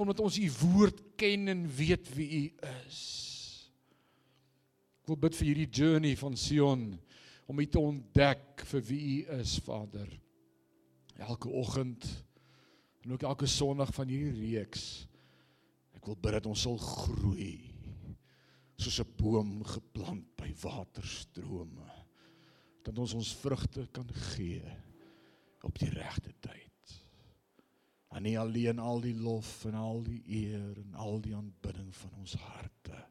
omdat 0.00 0.22
ons 0.24 0.40
U 0.40 0.48
woord 0.64 1.04
ken 1.20 1.52
en 1.52 1.62
weet 1.76 2.10
wie 2.16 2.30
U 2.40 2.72
is. 2.72 3.04
Ek 5.04 5.12
wil 5.12 5.20
bid 5.28 5.38
vir 5.38 5.50
hierdie 5.52 5.70
journey 5.70 6.16
van 6.18 6.34
Sion 6.38 6.88
om 7.46 7.62
U 7.62 7.68
te 7.70 7.78
ontdek 7.78 8.66
vir 8.72 8.84
wie 8.88 9.04
U 9.12 9.38
is, 9.38 9.54
Vader 9.62 10.10
elke 11.20 11.48
oggend 11.48 12.06
en 13.00 13.12
ook 13.12 13.22
elke 13.22 13.46
Sondag 13.46 13.94
van 13.94 14.08
hierdie 14.08 14.56
reeks. 14.56 15.06
Ek 15.96 16.06
wil 16.08 16.16
bid 16.16 16.38
dat 16.38 16.48
ons 16.48 16.64
sal 16.66 16.78
groei 16.80 17.70
soos 18.80 19.00
'n 19.00 19.16
boom 19.16 19.64
geplant 19.64 20.36
by 20.36 20.54
waterstrome. 20.62 21.88
Dat 22.82 22.98
ons 22.98 23.14
ons 23.14 23.34
vrugte 23.36 23.86
kan 23.92 24.08
gee 24.32 24.64
op 25.62 25.78
die 25.78 25.90
regte 25.90 26.32
tyd. 26.40 27.04
Aan 28.08 28.26
U 28.26 28.36
alleen 28.36 28.78
al 28.78 29.00
die 29.00 29.14
lof 29.14 29.64
en 29.64 29.74
al 29.74 30.02
die 30.02 30.22
eer 30.26 30.78
en 30.78 30.94
al 30.94 31.20
die 31.20 31.34
aanbidding 31.36 31.94
van 31.94 32.10
ons 32.18 32.34
harte. 32.34 33.06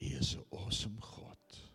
U 0.00 0.06
is 0.18 0.36
'n 0.36 0.44
awesome 0.50 1.00
God. 1.00 1.69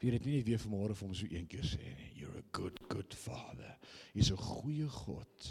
Wie 0.00 0.10
dit 0.14 0.24
nie 0.24 0.38
net 0.38 0.46
weer 0.48 0.60
vanmôre 0.62 0.96
vir 0.96 1.06
hom 1.06 1.16
so 1.16 1.28
een 1.28 1.48
keer 1.50 1.66
sê 1.68 1.84
nie. 1.84 2.12
You're 2.22 2.40
a 2.40 2.46
good 2.56 2.78
good 2.88 3.14
father. 3.14 3.76
Hy's 4.14 4.30
'n 4.32 4.36
goeie 4.36 4.88
God. 4.88 5.50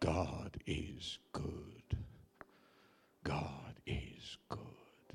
God 0.00 0.56
is 0.66 1.18
good. 1.32 1.96
God 3.24 3.74
is 3.84 4.38
good. 4.48 5.14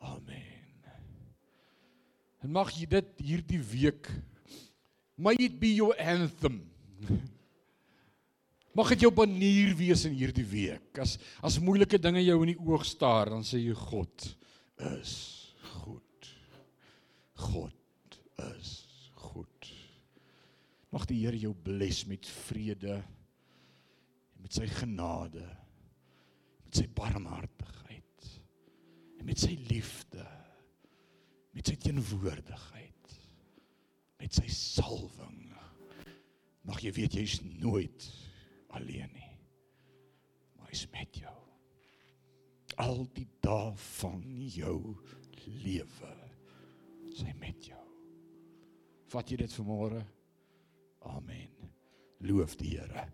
Amen. 0.00 0.82
En 2.42 2.50
mag 2.50 2.70
jy 2.72 2.86
dit 2.86 3.08
hierdie 3.20 3.62
week 3.62 4.08
may 5.18 5.34
it 5.38 5.58
be 5.60 5.74
your 5.74 5.94
anthem. 5.98 6.62
Mag 8.78 8.92
dit 8.94 9.02
jou 9.02 9.10
banier 9.10 9.74
wees 9.76 10.04
in 10.06 10.14
hierdie 10.14 10.46
week. 10.46 10.98
As 11.02 11.18
as 11.42 11.58
moeilike 11.58 11.98
dinge 11.98 12.22
jou 12.22 12.38
in 12.44 12.54
die 12.54 12.60
oog 12.62 12.84
staar, 12.86 13.32
dan 13.34 13.42
sê 13.42 13.58
jy 13.58 13.74
God 13.74 14.28
is 14.94 15.14
goed. 15.82 16.07
God 17.38 18.18
is 18.58 18.72
goed. 19.14 19.70
Mag 20.90 21.06
die 21.10 21.20
Here 21.22 21.38
jou 21.38 21.54
bless 21.54 22.04
met 22.08 22.26
vrede 22.46 22.96
en 22.98 24.42
met 24.42 24.54
sy 24.56 24.66
genade, 24.70 25.44
met 26.64 26.80
sy 26.80 26.86
barmhartigheid 26.96 28.28
en 29.18 29.26
met 29.26 29.40
sy 29.40 29.54
liefde, 29.68 30.24
met 31.54 31.68
sy 31.68 31.74
teenwoordigheid, 31.82 33.16
met 34.18 34.38
sy 34.38 34.46
salwing. 34.52 35.42
Mag 36.68 36.82
jy 36.84 36.92
weet 36.96 37.16
jy's 37.18 37.38
nooit 37.42 38.08
alleen 38.76 39.10
nie. 39.14 39.32
Maar 40.58 40.72
hy's 40.72 40.86
met 40.92 41.20
jou. 41.22 41.34
Al 42.78 43.06
die 43.16 43.26
dae 43.42 43.72
van 43.98 44.22
jou 44.52 44.78
lewe. 45.64 46.27
Sy 47.18 47.32
met 47.40 47.64
jou. 47.66 47.84
Vat 49.10 49.30
jy 49.30 49.40
dit 49.40 49.54
vanmôre? 49.58 50.04
Amen. 51.10 51.70
Loof 52.22 52.54
die 52.60 52.76
Here. 52.76 53.08